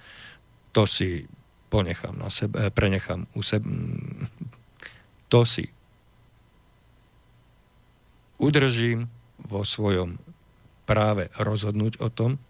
to 0.73 0.83
si 0.89 1.29
ponechám 1.69 2.17
na 2.17 2.33
sebe, 2.33 2.73
prenechám 2.73 3.29
u 3.37 3.41
sebe, 3.45 3.69
to 5.29 5.45
si 5.45 5.69
udržím 8.41 9.07
vo 9.45 9.61
svojom 9.61 10.17
práve 10.89 11.29
rozhodnúť 11.37 12.01
o 12.01 12.09
tom, 12.09 12.41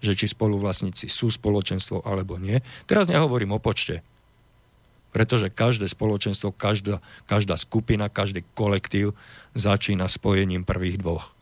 že 0.00 0.12
či 0.12 0.28
spoluvlastníci 0.28 1.08
sú 1.08 1.32
spoločenstvo 1.32 2.04
alebo 2.04 2.36
nie. 2.36 2.60
Teraz 2.84 3.08
nehovorím 3.08 3.56
o 3.56 3.60
počte, 3.60 4.04
pretože 5.16 5.48
každé 5.48 5.88
spoločenstvo, 5.88 6.52
každá, 6.52 7.00
každá 7.24 7.56
skupina, 7.56 8.12
každý 8.12 8.44
kolektív 8.52 9.16
začína 9.56 10.12
spojením 10.12 10.68
prvých 10.68 11.00
dvoch. 11.00 11.32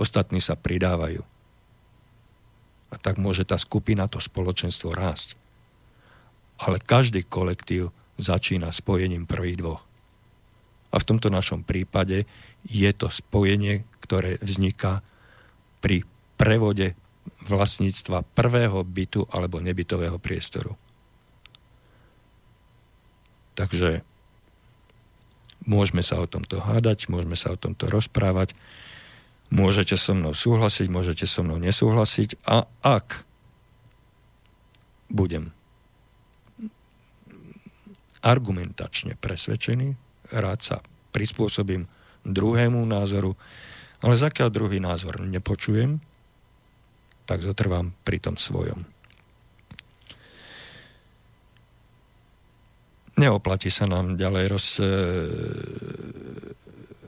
Ostatní 0.00 0.40
sa 0.40 0.56
pridávajú. 0.56 1.20
A 2.88 2.96
tak 2.96 3.20
môže 3.20 3.44
tá 3.44 3.60
skupina, 3.60 4.08
to 4.08 4.24
spoločenstvo 4.24 4.96
rásť. 4.96 5.36
Ale 6.56 6.80
každý 6.80 7.28
kolektív 7.28 7.92
začína 8.16 8.72
spojením 8.72 9.28
prvých 9.28 9.60
dvoch. 9.60 9.84
A 10.88 10.96
v 10.96 11.08
tomto 11.12 11.28
našom 11.28 11.60
prípade 11.60 12.24
je 12.64 12.90
to 12.96 13.12
spojenie, 13.12 13.84
ktoré 14.00 14.40
vzniká 14.40 15.04
pri 15.84 16.08
prevode 16.40 16.96
vlastníctva 17.44 18.24
prvého 18.32 18.80
bytu 18.80 19.28
alebo 19.28 19.60
nebytového 19.60 20.16
priestoru. 20.16 20.85
Takže 23.56 24.04
môžeme 25.64 26.04
sa 26.04 26.20
o 26.22 26.28
tomto 26.28 26.62
hádať, 26.62 27.08
môžeme 27.08 27.34
sa 27.34 27.56
o 27.56 27.58
tomto 27.58 27.88
rozprávať, 27.88 28.54
môžete 29.50 29.96
so 29.98 30.12
mnou 30.14 30.36
súhlasiť, 30.36 30.86
môžete 30.92 31.24
so 31.24 31.42
mnou 31.42 31.58
nesúhlasiť 31.58 32.44
a 32.44 32.68
ak 32.84 33.26
budem 35.10 35.56
argumentačne 38.26 39.14
presvedčený, 39.18 39.94
rád 40.34 40.60
sa 40.62 40.76
prispôsobím 41.14 41.86
druhému 42.26 42.82
názoru, 42.82 43.38
ale 44.02 44.18
zakiaľ 44.18 44.48
druhý 44.50 44.78
názor 44.82 45.22
nepočujem, 45.22 46.02
tak 47.26 47.42
zotrvám 47.42 47.94
pri 48.02 48.18
tom 48.18 48.34
svojom. 48.34 48.95
Neoplatí 53.16 53.72
sa 53.72 53.88
nám 53.88 54.20
ďalej 54.20 54.44
roz, 54.48 54.66
e, 54.76 54.88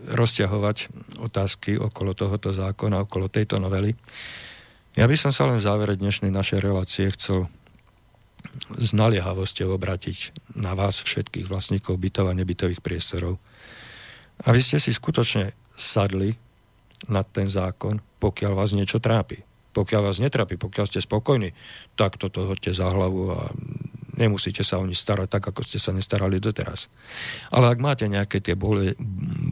rozťahovať 0.09 0.77
otázky 1.21 1.77
okolo 1.77 2.17
tohoto 2.17 2.57
zákona, 2.57 3.05
okolo 3.05 3.29
tejto 3.29 3.61
novely. 3.61 3.93
Ja 4.97 5.05
by 5.05 5.17
som 5.21 5.31
sa 5.31 5.45
len 5.45 5.61
v 5.61 5.67
závere 5.69 5.95
dnešnej 6.01 6.33
našej 6.33 6.65
relácie 6.65 7.13
chcel 7.13 7.53
s 8.81 8.91
naliehavosťou 8.97 9.69
obrátiť 9.77 10.33
na 10.57 10.73
vás 10.73 11.05
všetkých 11.05 11.47
vlastníkov 11.47 12.01
bytov 12.01 12.33
a 12.33 12.35
nebytových 12.35 12.81
priestorov, 12.81 13.37
a 14.47 14.55
vy 14.55 14.61
ste 14.63 14.79
si 14.79 14.95
skutočne 14.95 15.51
sadli 15.75 16.31
na 17.11 17.27
ten 17.27 17.51
zákon, 17.51 17.99
pokiaľ 18.23 18.53
vás 18.55 18.71
niečo 18.75 19.03
trápi. 19.03 19.43
Pokiaľ 19.75 20.01
vás 20.11 20.19
netrápi, 20.23 20.59
pokiaľ 20.59 20.87
ste 20.91 21.03
spokojní, 21.03 21.55
tak 21.95 22.19
toto 22.19 22.47
hoďte 22.47 22.75
za 22.75 22.91
hlavu 22.91 23.35
a 23.35 23.51
nemusíte 24.19 24.67
sa 24.67 24.83
o 24.83 24.85
nič 24.85 24.99
starať 24.99 25.31
tak, 25.31 25.45
ako 25.47 25.63
ste 25.63 25.79
sa 25.79 25.95
nestarali 25.95 26.43
doteraz. 26.43 26.91
Ale 27.55 27.71
ak 27.71 27.79
máte 27.79 28.11
nejaké 28.11 28.43
tie 28.43 28.59
boli, 28.59 28.99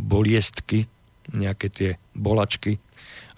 boliestky, 0.03 0.91
nejaké 1.31 1.71
tie 1.71 1.91
bolačky, 2.19 2.83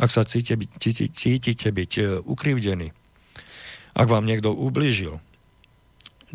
ak 0.00 0.08
sa 0.08 0.24
cítite, 0.24 0.64
cítite, 0.80 1.12
cítite 1.12 1.68
byť 1.68 1.92
e, 2.00 2.02
ukrivdení, 2.24 2.96
ak 3.92 4.06
vám 4.08 4.24
niekto 4.24 4.54
ublížil, 4.54 5.20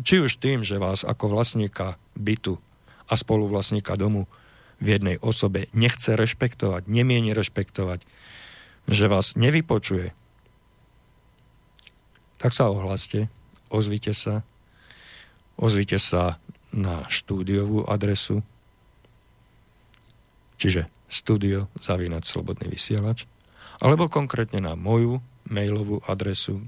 či 0.02 0.22
už 0.22 0.38
tým, 0.38 0.66
že 0.66 0.82
vás 0.82 1.06
ako 1.06 1.30
vlastníka 1.30 1.98
bytu 2.18 2.58
a 3.06 3.14
spoluvlastníka 3.14 3.94
domu 3.94 4.26
v 4.82 4.98
jednej 4.98 5.16
osobe 5.22 5.70
nechce 5.70 6.18
rešpektovať, 6.18 6.90
nemieni 6.90 7.30
rešpektovať, 7.30 8.02
že 8.90 9.06
vás 9.06 9.38
nevypočuje, 9.38 10.12
tak 12.36 12.52
sa 12.52 12.68
ohláste, 12.68 13.32
ozvite 13.72 14.12
sa, 14.12 14.44
ozvite 15.58 15.98
sa 15.98 16.38
na 16.74 17.06
štúdiovú 17.06 17.86
adresu, 17.86 18.42
čiže 20.58 20.90
studio 21.06 21.70
zavínať 21.78 22.22
slobodný 22.26 22.66
vysielač, 22.66 23.30
alebo 23.78 24.10
konkrétne 24.10 24.58
na 24.58 24.74
moju 24.74 25.22
mailovú 25.46 26.02
adresu, 26.06 26.62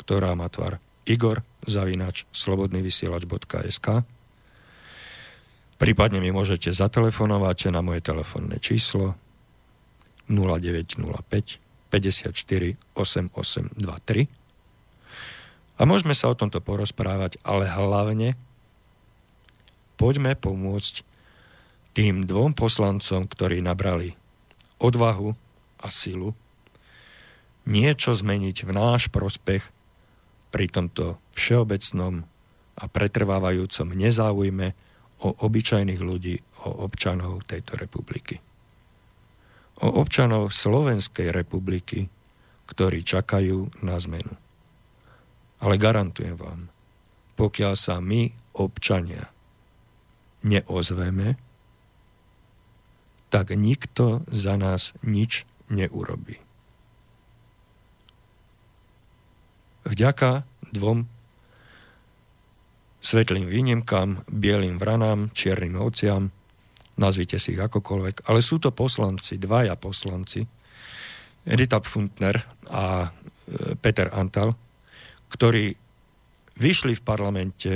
ktorá 0.00 0.32
má 0.32 0.48
tvar 0.48 0.80
igor 1.04 1.44
zavinač 1.64 2.24
slobodnyvysielač.sk 2.32 4.04
Prípadne 5.80 6.20
mi 6.20 6.28
môžete 6.28 6.76
zatelefonovať 6.76 7.72
na 7.72 7.80
moje 7.80 8.04
telefónne 8.04 8.60
číslo 8.60 9.16
0905 10.28 11.00
54 11.88 12.76
8823 12.94 14.39
a 15.80 15.88
môžeme 15.88 16.12
sa 16.12 16.28
o 16.28 16.36
tomto 16.36 16.60
porozprávať, 16.60 17.40
ale 17.40 17.64
hlavne 17.64 18.36
poďme 19.96 20.36
pomôcť 20.36 21.08
tým 21.96 22.28
dvom 22.28 22.52
poslancom, 22.52 23.24
ktorí 23.24 23.64
nabrali 23.64 24.12
odvahu 24.76 25.32
a 25.80 25.88
silu 25.88 26.36
niečo 27.64 28.12
zmeniť 28.12 28.56
v 28.68 28.70
náš 28.76 29.08
prospech 29.08 29.64
pri 30.52 30.66
tomto 30.68 31.16
všeobecnom 31.32 32.28
a 32.80 32.84
pretrvávajúcom 32.88 33.88
nezáujme 33.92 34.76
o 35.20 35.28
obyčajných 35.32 36.00
ľudí, 36.00 36.40
o 36.64 36.88
občanov 36.88 37.44
tejto 37.44 37.76
republiky. 37.76 38.40
O 39.80 40.04
občanov 40.04 40.52
Slovenskej 40.52 41.32
republiky, 41.32 42.08
ktorí 42.68 43.04
čakajú 43.04 43.84
na 43.84 43.96
zmenu. 44.00 44.32
Ale 45.60 45.76
garantujem 45.76 46.36
vám, 46.36 46.72
pokiaľ 47.36 47.72
sa 47.76 48.00
my, 48.00 48.32
občania, 48.56 49.28
neozveme, 50.44 51.36
tak 53.30 53.54
nikto 53.54 54.26
za 54.26 54.56
nás 54.56 54.96
nič 55.04 55.46
neurobí. 55.70 56.40
Vďaka 59.86 60.44
dvom 60.74 61.08
svetlým 63.00 63.48
výnimkám, 63.48 64.28
bielým 64.28 64.76
vranám, 64.76 65.32
čiernym 65.32 65.80
ovciam, 65.80 66.28
nazvite 67.00 67.40
si 67.40 67.56
ich 67.56 67.62
akokoľvek, 67.62 68.28
ale 68.28 68.44
sú 68.44 68.60
to 68.60 68.76
poslanci, 68.76 69.40
dvaja 69.40 69.74
poslanci, 69.80 70.44
Edita 71.40 71.80
Funtner 71.80 72.36
a 72.68 73.08
e, 73.08 73.10
Peter 73.80 74.12
Antal, 74.12 74.52
ktorí 75.30 75.78
vyšli 76.58 76.98
v 76.98 77.02
parlamente 77.06 77.72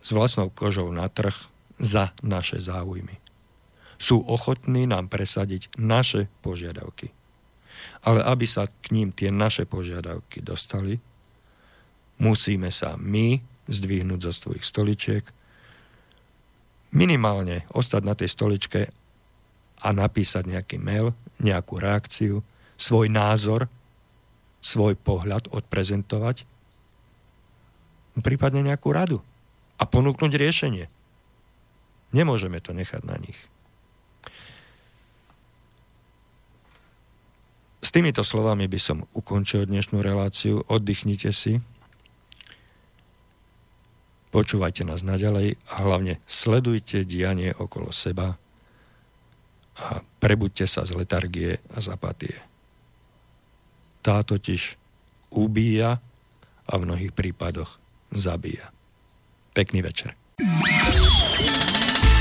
s 0.00 0.08
vlastnou 0.14 0.54
kožou 0.54 0.88
na 0.94 1.10
trh 1.10 1.34
za 1.76 2.14
naše 2.22 2.62
záujmy. 2.62 3.18
Sú 3.98 4.22
ochotní 4.22 4.86
nám 4.86 5.10
presadiť 5.10 5.74
naše 5.76 6.30
požiadavky. 6.40 7.10
Ale 8.06 8.22
aby 8.24 8.46
sa 8.48 8.70
k 8.70 8.94
ním 8.94 9.12
tie 9.12 9.28
naše 9.34 9.68
požiadavky 9.68 10.40
dostali, 10.40 10.96
musíme 12.22 12.72
sa 12.72 12.96
my 12.96 13.40
zdvihnúť 13.66 14.20
zo 14.30 14.32
svojich 14.32 14.64
stoličiek, 14.64 15.24
minimálne 16.94 17.66
ostať 17.74 18.02
na 18.06 18.14
tej 18.14 18.30
stoličke 18.30 18.80
a 19.82 19.88
napísať 19.92 20.48
nejaký 20.48 20.76
mail, 20.80 21.12
nejakú 21.42 21.76
reakciu, 21.76 22.40
svoj 22.78 23.12
názor, 23.12 23.68
svoj 24.66 24.98
pohľad 24.98 25.46
odprezentovať, 25.54 26.42
prípadne 28.18 28.66
nejakú 28.66 28.90
radu 28.90 29.22
a 29.78 29.86
ponúknuť 29.86 30.32
riešenie. 30.34 30.90
Nemôžeme 32.10 32.58
to 32.58 32.74
nechať 32.74 33.06
na 33.06 33.14
nich. 33.22 33.38
S 37.78 37.94
týmito 37.94 38.26
slovami 38.26 38.66
by 38.66 38.80
som 38.82 39.06
ukončil 39.14 39.70
dnešnú 39.70 40.02
reláciu. 40.02 40.66
Oddychnite 40.66 41.30
si, 41.30 41.62
Počúvajte 44.36 44.84
nás 44.84 45.00
naďalej 45.00 45.56
a 45.64 45.74
hlavne 45.80 46.20
sledujte 46.28 47.08
dianie 47.08 47.56
okolo 47.56 47.88
seba 47.88 48.36
a 49.80 50.04
prebuďte 50.20 50.68
sa 50.68 50.84
z 50.84 50.92
letargie 50.92 51.56
a 51.72 51.80
z 51.80 51.88
apatie. 51.88 52.36
Tá 54.06 54.22
totiž 54.22 54.78
ubíja 55.34 55.98
a 56.62 56.72
v 56.78 56.86
mnohých 56.86 57.10
prípadoch 57.10 57.82
zabíja. 58.14 58.70
Pekný 59.50 59.82
večer. 59.82 60.14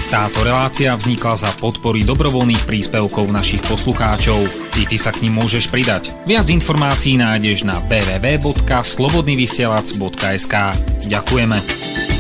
Táto 0.10 0.42
relácia 0.42 0.98
vznikla 0.98 1.38
za 1.38 1.54
podpory 1.62 2.02
dobrovoľných 2.02 2.66
príspevkov 2.66 3.30
našich 3.30 3.62
poslucháčov. 3.70 4.50
I 4.82 4.90
ty 4.90 4.98
sa 4.98 5.14
k 5.14 5.30
ním 5.30 5.38
môžeš 5.38 5.70
pridať. 5.70 6.10
Viac 6.26 6.50
informácií 6.50 7.22
nájdeš 7.22 7.70
na 7.70 7.78
www.slobodnyvysielac.sk 7.86 10.56
Ďakujeme. 11.06 12.15